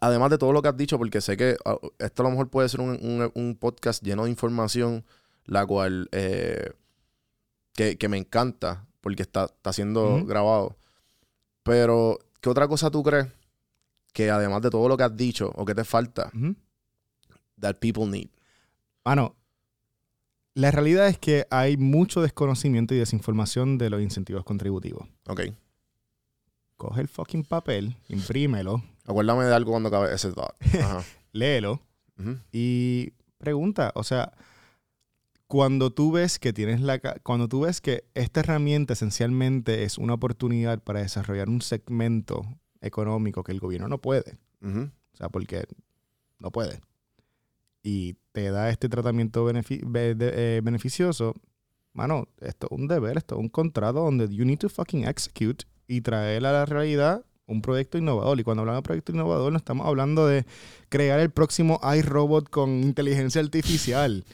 además 0.01 0.29
de 0.29 0.37
todo 0.37 0.51
lo 0.51 0.61
que 0.61 0.67
has 0.67 0.75
dicho, 0.75 0.97
porque 0.97 1.21
sé 1.21 1.37
que 1.37 1.55
ah, 1.63 1.77
esto 1.99 2.21
a 2.21 2.25
lo 2.25 2.31
mejor 2.31 2.49
puede 2.49 2.67
ser 2.67 2.81
un, 2.81 2.89
un- 3.01 3.31
un 3.33 3.55
podcast 3.55 4.03
lleno 4.03 4.25
de 4.25 4.29
información, 4.29 5.05
la 5.45 5.65
cual 5.65 6.09
eh, 6.11 6.73
que, 7.73 7.97
que 7.97 8.09
me 8.09 8.17
encanta, 8.17 8.85
porque 8.99 9.21
está, 9.21 9.45
está 9.45 9.71
siendo 9.71 10.25
grabado. 10.25 10.75
Pero, 11.63 12.19
¿qué 12.41 12.49
otra 12.49 12.67
cosa 12.67 12.91
tú 12.91 13.03
crees 13.03 13.27
que 14.11 14.29
además 14.29 14.61
de 14.61 14.69
todo 14.69 14.89
lo 14.89 14.97
que 14.97 15.03
has 15.03 15.15
dicho 15.15 15.49
o 15.55 15.63
que 15.63 15.73
te 15.75 15.85
falta, 15.85 16.29
that 17.61 17.77
people 17.79 18.05
need? 18.05 18.27
Mano, 19.05 19.33
la 20.55 20.71
realidad 20.71 21.07
es 21.07 21.17
que 21.17 21.47
hay 21.51 21.77
mucho 21.77 22.21
desconocimiento 22.21 22.93
y 22.93 22.97
desinformación 22.97 23.77
de 23.77 23.89
los 23.91 24.01
incentivos 24.01 24.43
contributivos. 24.43 25.07
Ok. 25.29 25.41
Coge 26.77 27.01
el 27.01 27.07
fucking 27.07 27.43
papel, 27.43 27.97
imprímelo, 28.07 28.83
Acuérdame 29.05 29.45
de 29.45 29.53
algo 29.53 29.71
cuando 29.71 29.87
acabe 29.89 30.13
ese 30.13 30.31
thought. 30.31 30.53
Ajá. 30.81 31.03
léelo 31.31 31.81
y 32.51 33.11
pregunta. 33.37 33.91
O 33.95 34.03
sea, 34.03 34.31
cuando 35.47 35.91
tú 35.91 36.11
ves 36.11 36.39
que 36.39 36.51
tienes 36.53 36.81
la 36.81 36.99
cuando 37.23 37.47
tú 37.47 37.61
ves 37.61 37.79
que 37.81 38.03
esta 38.15 38.41
herramienta 38.41 38.93
esencialmente 38.93 39.83
es 39.83 39.97
una 39.97 40.13
oportunidad 40.15 40.83
para 40.83 40.99
desarrollar 41.01 41.47
un 41.49 41.61
segmento 41.61 42.45
económico 42.81 43.43
que 43.43 43.51
el 43.53 43.59
gobierno 43.59 43.87
no 43.87 43.99
puede. 43.99 44.37
O 44.61 45.17
sea, 45.17 45.29
porque 45.29 45.63
no 46.39 46.51
puede. 46.51 46.81
Y 47.81 48.15
te 48.33 48.51
da 48.51 48.69
este 48.69 48.89
tratamiento 48.89 49.49
benefi- 49.49 49.81
be- 49.89 50.15
de- 50.15 50.57
eh, 50.57 50.61
beneficioso. 50.61 51.33
Mano, 51.93 52.27
esto 52.41 52.67
es 52.69 52.77
un 52.77 52.87
deber, 52.87 53.17
esto 53.17 53.35
es 53.35 53.41
un 53.41 53.49
contrato 53.49 53.99
donde 54.03 54.27
you 54.35 54.43
need 54.45 54.59
to 54.59 54.69
fucking 54.69 55.05
execute 55.07 55.65
y 55.87 56.01
traer 56.01 56.45
a 56.45 56.51
la 56.51 56.65
realidad 56.65 57.23
un 57.45 57.61
proyecto 57.61 57.97
innovador. 57.97 58.39
Y 58.39 58.43
cuando 58.43 58.61
hablamos 58.61 58.79
de 58.79 58.85
proyecto 58.85 59.11
innovador, 59.13 59.51
no 59.51 59.57
estamos 59.57 59.87
hablando 59.87 60.27
de 60.27 60.45
crear 60.89 61.19
el 61.19 61.29
próximo 61.29 61.79
iRobot 61.97 62.49
con 62.49 62.69
inteligencia 62.83 63.41
artificial. 63.41 64.25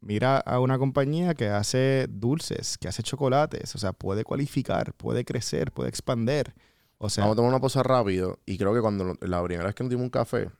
Mira 0.00 0.38
a 0.38 0.58
una 0.58 0.78
compañía 0.78 1.34
que 1.34 1.48
hace 1.48 2.06
dulces, 2.10 2.76
que 2.76 2.88
hace 2.88 3.02
chocolates. 3.02 3.74
O 3.74 3.78
sea, 3.78 3.92
puede 3.92 4.24
cualificar, 4.24 4.92
puede 4.94 5.24
crecer, 5.24 5.70
puede 5.72 5.88
expander. 5.88 6.54
O 6.98 7.08
sea, 7.08 7.22
Vamos 7.24 7.34
a 7.34 7.36
tomar 7.36 7.50
una 7.50 7.60
pausa 7.60 7.82
rápido. 7.82 8.38
Y 8.44 8.58
creo 8.58 8.74
que 8.74 8.80
cuando 8.80 9.16
la 9.20 9.42
primera 9.44 9.66
vez 9.66 9.74
que 9.74 9.84
nos 9.84 9.90
dimos 9.90 10.04
un 10.04 10.10
café, 10.10 10.50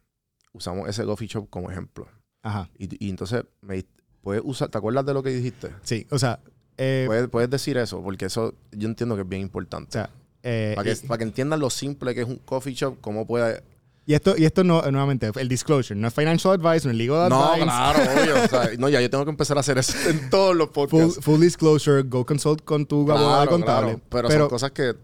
usamos 0.53 0.89
ese 0.89 1.05
coffee 1.05 1.27
shop 1.29 1.49
como 1.51 1.71
ejemplo. 1.71 2.07
ajá. 2.43 2.69
Y, 2.79 3.05
y 3.05 3.11
entonces, 3.11 3.45
me, 3.61 3.85
puedes 4.23 4.43
usar, 4.45 4.69
¿te 4.69 4.79
acuerdas 4.79 5.05
de 5.05 5.15
lo 5.15 5.23
que 5.23 5.31
dijiste? 5.31 5.71
Sí, 5.83 6.07
o 6.11 6.19
sea, 6.19 6.39
eh, 6.79 7.05
Puedes, 7.07 7.29
puedes 7.29 7.51
decir 7.51 7.77
eso, 7.77 8.03
porque 8.03 8.27
eso 8.27 8.55
yo 8.71 8.89
entiendo 8.89 9.15
que 9.17 9.23
es 9.23 9.29
bien 9.29 9.43
o 9.43 9.47
importante. 9.47 9.93
sea, 9.93 10.09
eh, 10.43 10.73
para, 10.77 10.85
que, 10.95 10.99
y- 11.05 11.07
para 11.07 11.19
que 11.19 11.25
entiendan 11.25 11.61
lo 11.61 11.71
simple 11.71 12.15
que 12.15 12.23
es 12.23 12.27
un 12.29 12.37
coffee 12.37 12.75
shop, 12.75 12.97
cómo 13.01 13.27
puede... 13.27 13.63
Y 14.05 14.15
esto, 14.15 14.35
y 14.37 14.45
esto 14.45 14.65
no, 14.65 14.83
nuevamente, 14.91 15.31
el 15.37 15.49
disclosure, 15.49 15.99
no 15.99 16.09
es 16.09 16.15
financial 16.15 16.55
advice, 16.55 16.85
no 16.87 16.91
es 16.91 16.97
legal 16.99 17.31
No, 17.31 17.45
advice. 17.45 17.65
claro, 17.65 18.01
obvio. 18.21 18.45
o 18.45 18.49
sea, 18.49 18.71
no, 18.79 18.89
ya 18.89 19.01
yo 19.01 19.09
tengo 19.09 19.25
que 19.25 19.31
empezar 19.31 19.57
a 19.57 19.61
hacer 19.61 19.79
eso 19.79 19.97
en 20.11 20.29
todos 20.29 20.57
los 20.57 20.71
podcasts. 20.71 21.19
full 21.21 21.41
disclosure, 21.41 22.03
go 22.03 22.27
consult 22.27 22.63
con 22.65 22.85
tu 22.85 23.03
abogado 23.03 23.29
Claro, 23.43 23.51
contable. 23.51 23.89
claro. 24.09 24.29
Pero, 24.29 24.31
son 24.41 24.49
cosas 24.49 24.73
que... 24.73 24.95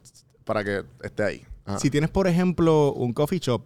Para 0.44 0.64
que 0.64 0.82
esté 1.04 1.22
ahí. 1.22 1.44
Ajá. 1.64 1.78
si 1.78 1.90
tienes, 1.90 2.08
por 2.10 2.26
ejemplo, 2.26 2.92
un 2.94 3.12
coffee 3.12 3.38
shop, 3.38 3.62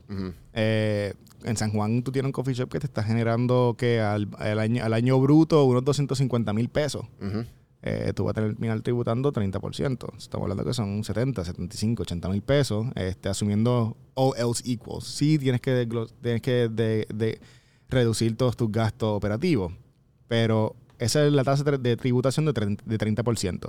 eh, 0.52 1.14
en 1.44 1.56
San 1.56 1.70
Juan 1.72 2.02
tú 2.02 2.12
tienes 2.12 2.26
un 2.26 2.32
coffee 2.32 2.52
shop 2.54 2.68
que 2.68 2.80
te 2.80 2.86
está 2.86 3.02
generando 3.02 3.74
que 3.78 4.00
al, 4.00 4.28
al 4.38 4.58
año, 4.58 4.84
al 4.84 4.92
año 4.92 5.18
bruto 5.20 5.64
unos 5.64 5.84
250 5.84 6.52
mil 6.52 6.68
pesos. 6.68 7.06
Ujú. 7.20 7.44
Eh, 7.84 8.12
tú 8.14 8.24
vas 8.24 8.30
a 8.32 8.34
terminar 8.34 8.80
tributando 8.80 9.32
30%. 9.32 10.16
Estamos 10.16 10.44
hablando 10.44 10.64
que 10.64 10.72
son 10.72 11.02
70, 11.02 11.44
75, 11.44 12.02
80 12.04 12.28
mil 12.28 12.42
pesos, 12.42 12.86
este, 12.94 13.28
asumiendo 13.28 13.96
all 14.14 14.32
else 14.38 14.62
equals. 14.70 15.04
Sí 15.04 15.38
tienes 15.38 15.60
que, 15.60 15.88
tienes 16.22 16.42
que 16.42 16.68
de- 16.68 17.06
de 17.12 17.40
reducir 17.88 18.36
todos 18.36 18.56
tus 18.56 18.70
gastos 18.70 19.16
operativos, 19.16 19.72
pero 20.28 20.76
esa 20.98 21.26
es 21.26 21.32
la 21.32 21.42
tasa 21.44 21.64
de 21.64 21.96
tributación 21.96 22.46
de, 22.46 22.54
tre- 22.54 22.78
de 22.84 22.98
30%. 22.98 23.68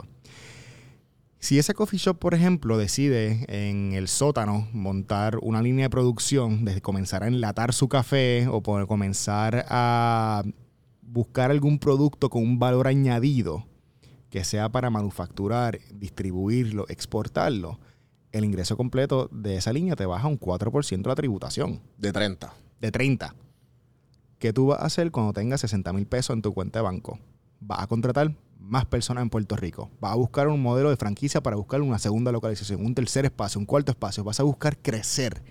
Si 1.39 1.59
ese 1.59 1.73
coffee 1.73 1.99
shop, 1.99 2.19
por 2.19 2.33
ejemplo, 2.35 2.77
decide 2.77 3.43
en 3.49 3.91
el 3.93 4.07
sótano 4.07 4.69
montar 4.71 5.39
una 5.41 5.61
línea 5.61 5.85
de 5.85 5.89
producción, 5.89 6.63
desde 6.63 6.79
comenzar 6.81 7.23
a 7.23 7.27
enlatar 7.27 7.73
su 7.73 7.89
café 7.89 8.47
o 8.47 8.61
comenzar 8.61 9.65
a 9.67 10.43
buscar 11.01 11.51
algún 11.51 11.79
producto 11.79 12.29
con 12.29 12.43
un 12.43 12.59
valor 12.59 12.87
añadido 12.87 13.65
que 14.33 14.43
sea 14.43 14.67
para 14.67 14.89
manufacturar, 14.89 15.77
distribuirlo, 15.93 16.87
exportarlo, 16.89 17.79
el 18.31 18.43
ingreso 18.43 18.75
completo 18.75 19.29
de 19.31 19.57
esa 19.57 19.71
línea 19.71 19.95
te 19.95 20.07
baja 20.07 20.27
un 20.27 20.39
4% 20.39 21.05
la 21.05 21.13
tributación, 21.13 21.81
De 21.99 22.11
30. 22.11 22.51
de 22.81 22.91
30. 22.91 23.35
¿Qué 24.39 24.51
tú 24.51 24.65
vas 24.65 24.79
a 24.79 24.85
hacer 24.85 25.11
cuando 25.11 25.33
tengas 25.33 25.61
60 25.61 25.93
mil 25.93 26.07
pesos 26.07 26.33
en 26.35 26.41
tu 26.41 26.51
cuenta 26.51 26.79
de 26.79 26.83
banco? 26.83 27.19
Vas 27.59 27.81
a 27.83 27.85
contratar 27.85 28.33
más 28.57 28.87
personas 28.87 29.21
en 29.21 29.29
Puerto 29.29 29.55
Rico. 29.55 29.91
Vas 30.01 30.13
a 30.13 30.15
buscar 30.15 30.47
un 30.47 30.63
modelo 30.63 30.89
de 30.89 30.97
franquicia 30.97 31.43
para 31.43 31.55
buscar 31.55 31.83
una 31.83 31.99
segunda 31.99 32.31
localización, 32.31 32.83
un 32.83 32.95
tercer 32.95 33.25
espacio, 33.25 33.59
un 33.59 33.67
cuarto 33.67 33.91
espacio. 33.91 34.23
Vas 34.23 34.39
a 34.39 34.43
buscar 34.43 34.79
crecer. 34.79 35.43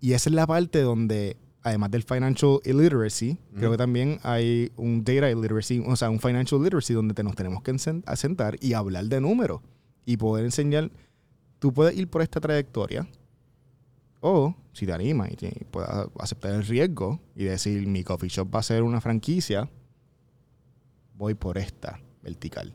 Y 0.00 0.14
esa 0.14 0.30
es 0.30 0.34
la 0.34 0.46
parte 0.46 0.80
donde, 0.80 1.36
además 1.64 1.90
del 1.90 2.04
financial 2.04 2.60
illiteracy, 2.64 3.36
creo 3.56 3.70
que 3.72 3.76
también 3.78 4.20
hay 4.22 4.70
un 4.76 5.02
data 5.02 5.28
illiteracy, 5.30 5.82
o 5.84 5.96
sea, 5.96 6.10
un 6.10 6.20
financial 6.20 6.62
literacy 6.62 6.94
donde 6.94 7.14
te- 7.14 7.24
nos 7.24 7.34
tenemos 7.34 7.62
que 7.62 7.76
sentar 7.78 8.56
y 8.60 8.74
hablar 8.74 9.06
de 9.06 9.20
números 9.20 9.60
y 10.06 10.16
poder 10.16 10.44
enseñar. 10.44 10.90
Tú 11.58 11.72
puedes 11.72 11.96
ir 11.96 12.08
por 12.08 12.22
esta 12.22 12.38
trayectoria 12.40 13.08
o, 14.20 14.54
si 14.72 14.86
te 14.86 14.92
animas 14.92 15.30
y 15.32 15.36
te- 15.36 15.66
puedes 15.70 15.88
aceptar 16.18 16.52
el 16.52 16.64
riesgo 16.66 17.18
y 17.34 17.44
decir, 17.44 17.86
mi 17.86 18.04
coffee 18.04 18.28
shop 18.28 18.54
va 18.54 18.60
a 18.60 18.62
ser 18.62 18.82
una 18.82 19.00
franquicia, 19.00 19.68
voy 21.16 21.34
por 21.34 21.58
esta 21.58 22.00
vertical. 22.22 22.72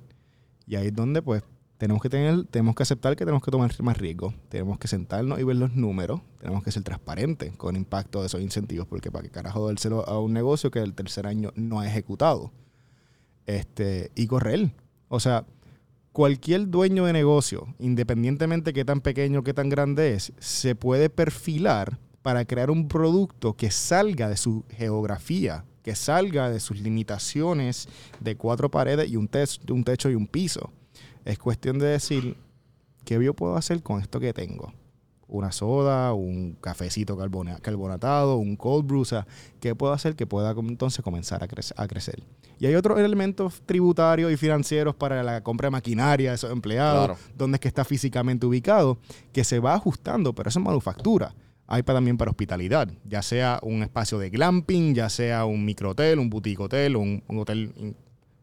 Y 0.65 0.75
ahí 0.75 0.87
es 0.87 0.93
donde, 0.95 1.21
pues, 1.21 1.43
tenemos 1.79 2.01
que 2.01 2.09
tener, 2.09 2.43
tenemos 2.43 2.75
que 2.75 2.83
aceptar 2.83 3.15
que 3.15 3.23
tenemos 3.23 3.41
que 3.41 3.51
tomar 3.51 3.71
más 3.81 3.97
riesgo. 3.97 4.33
Tenemos 4.49 4.77
que 4.77 4.89
sentarnos 4.89 5.39
y 5.39 5.43
ver 5.43 5.55
los 5.55 5.73
números. 5.73 6.19
Tenemos 6.39 6.61
que 6.61 6.71
ser 6.71 6.83
transparentes 6.83 7.55
con 7.55 7.75
el 7.75 7.81
impacto 7.81 8.19
de 8.19 8.27
esos 8.27 8.41
incentivos. 8.41 8.85
Porque 8.85 9.09
para 9.09 9.23
qué 9.23 9.31
carajo 9.31 9.65
dárselo 9.65 10.07
a 10.07 10.19
un 10.19 10.33
negocio 10.33 10.71
que 10.71 10.79
el 10.79 10.93
tercer 10.93 11.25
año 11.25 11.53
no 11.55 11.79
ha 11.79 11.87
ejecutado. 11.87 12.51
Este, 13.45 14.11
y 14.13 14.27
correr. 14.27 14.73
O 15.07 15.21
sea, 15.21 15.45
cualquier 16.11 16.69
dueño 16.69 17.05
de 17.05 17.13
negocio, 17.13 17.73
independientemente 17.79 18.73
qué 18.73 18.83
tan 18.83 18.99
pequeño 18.99 19.39
o 19.39 19.43
qué 19.43 19.53
tan 19.53 19.69
grande 19.69 20.15
es, 20.15 20.33
se 20.37 20.75
puede 20.75 21.09
perfilar 21.09 21.97
para 22.21 22.43
crear 22.43 22.69
un 22.69 22.89
producto 22.89 23.53
que 23.53 23.71
salga 23.71 24.27
de 24.27 24.35
su 24.35 24.65
geografía, 24.69 25.63
que 25.81 25.95
salga 25.95 26.49
de 26.49 26.59
sus 26.59 26.81
limitaciones 26.81 27.87
de 28.19 28.35
cuatro 28.35 28.69
paredes 28.69 29.09
y 29.09 29.15
un, 29.15 29.29
tech- 29.29 29.71
un 29.71 29.85
techo 29.85 30.09
y 30.09 30.15
un 30.15 30.27
piso. 30.27 30.73
Es 31.25 31.37
cuestión 31.37 31.79
de 31.79 31.87
decir, 31.87 32.35
¿qué 33.05 33.23
yo 33.23 33.33
puedo 33.33 33.55
hacer 33.55 33.81
con 33.83 34.01
esto 34.01 34.19
que 34.19 34.33
tengo? 34.33 34.73
Una 35.27 35.51
soda, 35.51 36.13
un 36.13 36.57
cafecito 36.59 37.15
carbona- 37.15 37.59
carbonatado, 37.59 38.37
un 38.37 38.55
cold 38.55 38.87
brew, 38.87 39.01
o 39.01 39.05
sea, 39.05 39.27
¿qué 39.59 39.75
puedo 39.75 39.93
hacer 39.93 40.15
que 40.15 40.25
pueda 40.25 40.51
entonces 40.57 41.03
comenzar 41.03 41.43
a, 41.43 41.47
crece- 41.47 41.73
a 41.77 41.87
crecer? 41.87 42.23
Y 42.57 42.65
hay 42.65 42.73
otros 42.75 42.99
elementos 42.99 43.61
tributarios 43.65 44.31
y 44.31 44.37
financieros 44.37 44.95
para 44.95 45.21
la 45.21 45.41
compra 45.43 45.67
de 45.67 45.71
maquinaria 45.71 46.31
de 46.31 46.35
esos 46.35 46.51
empleados, 46.51 47.05
Claro. 47.05 47.19
donde 47.37 47.57
es 47.57 47.59
que 47.61 47.67
está 47.67 47.85
físicamente 47.85 48.45
ubicado, 48.47 48.97
que 49.31 49.43
se 49.43 49.59
va 49.59 49.75
ajustando, 49.75 50.33
pero 50.33 50.49
eso 50.49 50.59
es 50.59 50.65
manufactura. 50.65 51.35
Hay 51.67 51.83
para, 51.83 51.97
también 51.97 52.17
para 52.17 52.31
hospitalidad, 52.31 52.89
ya 53.05 53.21
sea 53.21 53.59
un 53.61 53.83
espacio 53.83 54.17
de 54.17 54.31
glamping, 54.31 54.95
ya 54.95 55.07
sea 55.09 55.45
un 55.45 55.63
microhotel, 55.63 56.17
un 56.17 56.27
boutique 56.31 56.59
hotel, 56.59 56.95
un, 56.95 57.23
un 57.27 57.37
hotel 57.37 57.95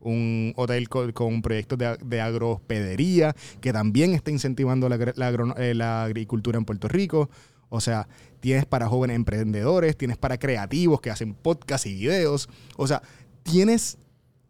un 0.06 0.52
hotel 0.56 0.88
co- 0.88 1.12
con, 1.12 1.42
proyectos 1.42 1.78
de, 1.78 1.96
de 2.04 2.20
agrohospedería 2.20 3.34
que 3.60 3.72
también 3.72 4.12
está 4.12 4.30
incentivando 4.30 4.88
eh, 4.88 5.74
la 5.74 6.04
agricultura 6.04 6.58
en 6.58 6.64
Puerto 6.64 6.88
Rico. 6.88 7.28
O 7.68 7.80
sea, 7.80 8.08
tienes 8.40 8.64
para 8.64 8.88
jóvenes 8.88 9.16
emprendedores, 9.16 9.96
tienes 9.96 10.16
para 10.16 10.38
creativos 10.38 11.00
que 11.00 11.10
hacen 11.10 11.34
podcasts 11.34 11.86
y 11.86 11.94
videos. 11.94 12.48
O 12.76 12.86
sea, 12.86 13.02
tienes 13.42 13.98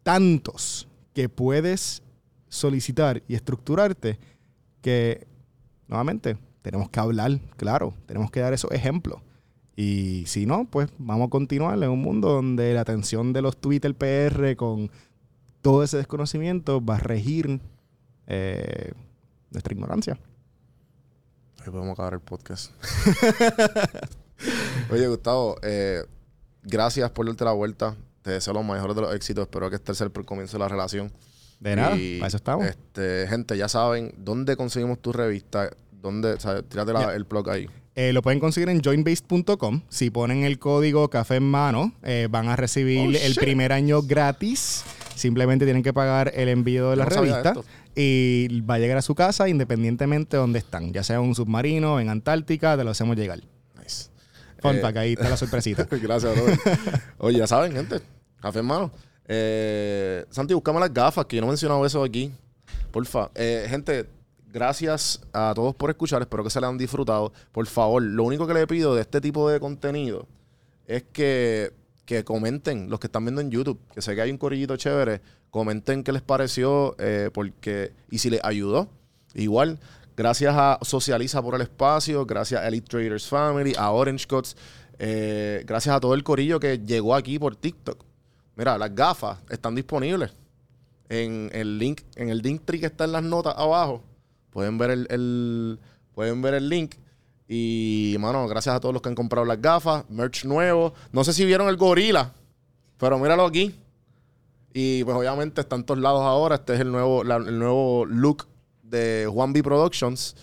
tantos 0.03 0.87
que 1.13 1.29
puedes 1.29 2.03
solicitar 2.47 3.23
y 3.27 3.35
estructurarte 3.35 4.19
que, 4.81 5.27
nuevamente, 5.87 6.37
tenemos 6.61 6.89
que 6.89 6.99
hablar, 6.99 7.39
claro, 7.57 7.93
tenemos 8.05 8.29
que 8.29 8.39
dar 8.39 8.53
esos 8.53 8.71
ejemplos. 8.71 9.21
Y 9.75 10.23
si 10.25 10.45
no, 10.45 10.65
pues 10.65 10.89
vamos 10.97 11.27
a 11.27 11.29
continuar 11.29 11.81
en 11.81 11.89
un 11.89 12.01
mundo 12.01 12.29
donde 12.29 12.73
la 12.73 12.81
atención 12.81 13.31
de 13.33 13.41
los 13.41 13.57
Twitter 13.57 13.93
PR 13.95 14.55
con 14.55 14.89
todo 15.61 15.83
ese 15.83 15.97
desconocimiento 15.97 16.83
va 16.83 16.95
a 16.95 16.99
regir 16.99 17.59
eh, 18.27 18.91
nuestra 19.51 19.73
ignorancia. 19.73 20.17
Ahí 21.59 21.71
podemos 21.71 21.93
acabar 21.93 22.13
el 22.13 22.19
podcast. 22.21 22.71
Oye, 24.91 25.07
Gustavo, 25.07 25.57
eh, 25.63 26.03
gracias 26.63 27.09
por 27.11 27.25
darte 27.25 27.43
la 27.43 27.51
vuelta. 27.53 27.95
Te 28.21 28.31
deseo 28.31 28.53
los 28.53 28.65
mejores 28.65 28.95
de 28.95 29.01
los 29.01 29.15
éxitos. 29.15 29.43
Espero 29.43 29.69
que 29.69 29.75
este 29.77 29.93
sea 29.95 30.07
el 30.13 30.25
comienzo 30.25 30.57
de 30.57 30.59
la 30.63 30.67
relación. 30.69 31.11
De 31.59 31.75
nada, 31.75 31.97
Y, 31.97 32.19
para 32.19 32.27
eso 32.27 32.37
estamos. 32.37 32.65
Este, 32.67 33.25
gente, 33.27 33.57
ya 33.57 33.67
saben 33.67 34.13
dónde 34.17 34.55
conseguimos 34.55 34.99
tu 35.01 35.11
revista. 35.11 35.71
Dónde, 35.91 36.33
o 36.33 36.39
sea, 36.39 36.61
tírate 36.61 36.93
la- 36.93 37.15
el 37.15 37.23
blog 37.23 37.49
ahí. 37.49 37.67
Eh, 37.95 38.13
lo 38.13 38.21
pueden 38.21 38.39
conseguir 38.39 38.69
en 38.69 38.79
joinbase.com. 38.83 39.81
Si 39.89 40.11
ponen 40.11 40.43
el 40.43 40.59
código 40.59 41.09
café 41.09 41.37
en 41.37 41.49
mano, 41.49 41.93
eh, 42.03 42.27
van 42.29 42.47
a 42.47 42.55
recibir 42.55 42.99
Oh, 43.15 43.19
el 43.25 43.33
primer 43.35 43.73
año 43.73 44.03
gratis. 44.03 44.83
Simplemente 45.17 45.65
tienen 45.65 45.81
que 45.83 45.93
pagar 45.93 46.31
el 46.35 46.47
envío 46.49 46.91
de 46.91 46.95
la 46.95 47.05
no 47.05 47.09
revista 47.09 47.53
y 47.95 48.61
va 48.61 48.75
a 48.75 48.79
llegar 48.79 48.97
a 48.97 49.01
su 49.01 49.15
casa 49.15 49.49
independientemente 49.49 50.37
de 50.37 50.41
donde 50.41 50.59
están. 50.59 50.93
Ya 50.93 51.03
sea 51.03 51.15
en 51.17 51.23
un 51.23 51.33
submarino, 51.35 51.99
en 51.99 52.09
Antártica, 52.09 52.77
te 52.77 52.83
lo 52.83 52.91
hacemos 52.91 53.15
llegar. 53.15 53.39
Nice. 53.81 54.09
Fun 54.59 54.75
Eh, 54.75 54.79
fact, 54.79 54.97
ahí 54.97 55.13
está 55.13 55.29
la 55.29 55.37
sorpresita. 55.37 55.85
Gracias, 55.91 56.35
brother. 56.35 56.59
Oye, 57.17 57.39
ya 57.39 57.47
saben, 57.47 57.71
gente. 57.73 57.99
Café 58.39 58.59
hermano. 58.59 58.91
Eh, 59.27 60.25
Santi, 60.29 60.53
búscame 60.53 60.79
las 60.79 60.93
gafas, 60.93 61.25
que 61.25 61.35
yo 61.37 61.41
no 61.41 61.47
he 61.47 61.51
mencionado 61.51 61.85
eso 61.85 62.03
aquí. 62.03 62.31
Porfa. 62.91 63.31
Eh, 63.35 63.65
gente, 63.69 64.05
gracias 64.53 65.21
a 65.33 65.51
todos 65.55 65.75
por 65.75 65.89
escuchar. 65.89 66.21
Espero 66.21 66.43
que 66.43 66.49
se 66.49 66.61
le 66.61 66.67
han 66.67 66.77
disfrutado. 66.77 67.33
Por 67.51 67.65
favor, 67.65 68.01
lo 68.03 68.23
único 68.23 68.45
que 68.47 68.53
le 68.53 68.67
pido 68.67 68.93
de 68.95 69.01
este 69.01 69.19
tipo 69.19 69.49
de 69.49 69.59
contenido 69.59 70.27
es 70.85 71.03
que, 71.11 71.73
que 72.07 72.23
comenten, 72.23 72.89
los 72.89 72.99
que 72.99 73.05
están 73.07 73.25
viendo 73.25 73.41
en 73.41 73.51
YouTube, 73.51 73.79
que 73.93 74.01
sé 74.01 74.15
que 74.15 74.21
hay 74.21 74.31
un 74.31 74.37
corillito 74.37 74.77
chévere, 74.77 75.21
comenten 75.51 76.03
qué 76.03 76.11
les 76.13 76.21
pareció, 76.23 76.95
eh, 76.97 77.29
porque, 77.31 77.91
y 78.09 78.17
si 78.17 78.29
les 78.31 78.39
ayudó. 78.43 78.89
Igual, 79.35 79.77
gracias 80.15 80.55
a 80.57 80.79
Socializa 80.81 81.41
por 81.43 81.53
el 81.55 81.61
Espacio, 81.61 82.25
gracias 82.25 82.61
a 82.61 82.67
Elite 82.69 82.87
Traders 82.87 83.27
Family, 83.27 83.73
a 83.77 83.91
Orange 83.91 84.25
Cuts, 84.25 84.55
eh, 84.99 85.63
gracias 85.67 85.95
a 85.95 85.99
todo 85.99 86.13
el 86.15 86.23
corillo 86.23 86.59
que 86.59 86.79
llegó 86.79 87.13
aquí 87.13 87.37
por 87.37 87.55
TikTok. 87.57 88.03
Mira, 88.55 88.77
las 88.77 88.95
gafas 88.95 89.39
están 89.49 89.75
disponibles 89.75 90.31
en 91.09 91.49
el 91.53 91.77
link, 91.77 92.01
en 92.15 92.29
el 92.29 92.39
link 92.39 92.61
tree 92.65 92.79
que 92.79 92.85
está 92.87 93.03
en 93.03 93.11
las 93.11 93.21
notas 93.23 93.53
abajo. 93.57 94.01
Pueden 94.49 94.77
ver 94.77 94.91
el, 94.91 95.07
el- 95.09 95.79
pueden 96.15 96.41
ver 96.41 96.53
el 96.55 96.69
link. 96.69 96.95
Y, 97.49 98.17
mano, 98.19 98.47
gracias 98.47 98.75
a 98.75 98.79
todos 98.79 98.93
los 98.93 99.01
que 99.01 99.09
han 99.09 99.15
comprado 99.15 99.45
las 99.45 99.61
gafas, 99.61 100.03
merch 100.09 100.43
nuevo. 100.45 100.93
No 101.11 101.23
sé 101.23 101.31
si 101.33 101.45
vieron 101.45 101.69
el 101.69 101.77
gorila, 101.77 102.33
pero 102.97 103.17
míralo 103.19 103.45
aquí. 103.45 103.73
Y 104.73 105.03
pues 105.05 105.15
obviamente 105.17 105.61
está 105.61 105.75
en 105.75 105.83
todos 105.83 105.99
lados 105.99 106.21
ahora. 106.21 106.55
Este 106.55 106.73
es 106.75 106.81
el 106.81 106.91
nuevo, 106.91 107.23
la- 107.23 107.37
el 107.37 107.57
nuevo 107.57 108.05
look 108.05 108.47
de 108.83 109.27
Juan 109.31 109.53
B 109.53 109.63
Productions. 109.63 110.35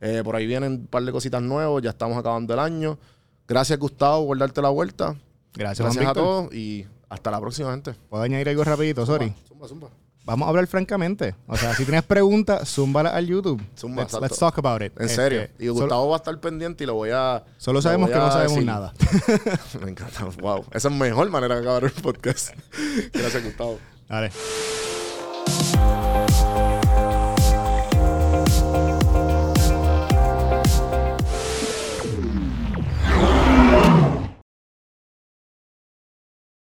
Eh, 0.00 0.22
por 0.24 0.36
ahí 0.36 0.46
vienen 0.46 0.72
un 0.72 0.86
par 0.86 1.02
de 1.02 1.12
cositas 1.12 1.42
nuevas. 1.42 1.82
Ya 1.82 1.90
estamos 1.90 2.16
acabando 2.16 2.54
el 2.54 2.60
año. 2.60 2.98
Gracias, 3.48 3.78
Gustavo, 3.78 4.26
por 4.26 4.38
darte 4.38 4.62
la 4.62 4.68
vuelta. 4.70 5.16
Gracias, 5.54 5.84
Juan 5.86 5.94
Gracias 5.94 6.06
a 6.06 6.08
Víctor. 6.10 6.22
todos 6.24 6.54
y 6.54 6.86
hasta 7.08 7.30
la 7.30 7.40
próxima, 7.40 7.72
gente. 7.72 7.94
¿Puedo 8.08 8.22
añadir 8.22 8.48
algo 8.48 8.64
rapidito? 8.64 9.04
Sorry. 9.04 9.34
Zumba, 9.48 9.68
zumba. 9.68 9.88
Vamos 10.24 10.46
a 10.46 10.48
hablar 10.48 10.66
francamente. 10.66 11.34
O 11.46 11.56
sea, 11.56 11.74
si 11.74 11.84
tienes 11.84 12.02
preguntas, 12.02 12.66
zúmbala 12.68 13.10
al 13.10 13.26
YouTube. 13.26 13.62
Zumba, 13.78 14.06
let's, 14.22 14.38
talk 14.38 14.56
about 14.58 14.80
it. 14.82 14.92
En 14.98 15.04
Este, 15.04 15.16
serio. 15.16 15.48
Y 15.58 15.66
solo- 15.66 15.80
Gustavo 15.80 16.08
va 16.08 16.16
a 16.16 16.18
estar 16.18 16.40
pendiente 16.40 16.84
y 16.84 16.86
lo 16.86 16.94
voy 16.94 17.10
a. 17.12 17.44
Solo 17.58 17.78
lo 17.78 17.82
sabemos 17.82 18.08
que 18.08 18.16
no 18.16 18.30
sabemos 18.32 18.52
decir. 18.54 18.66
nada. 18.66 18.94
Me 19.82 19.90
encanta. 19.90 20.24
Wow. 20.40 20.64
Esa 20.72 20.88
es 20.88 20.94
mejor 20.94 21.28
manera 21.30 21.56
de 21.56 21.60
acabar 21.60 21.84
el 21.84 21.90
podcast. 21.92 22.54
Gracias, 23.12 23.44
Gustavo. 23.44 23.78
Dale. 24.08 24.30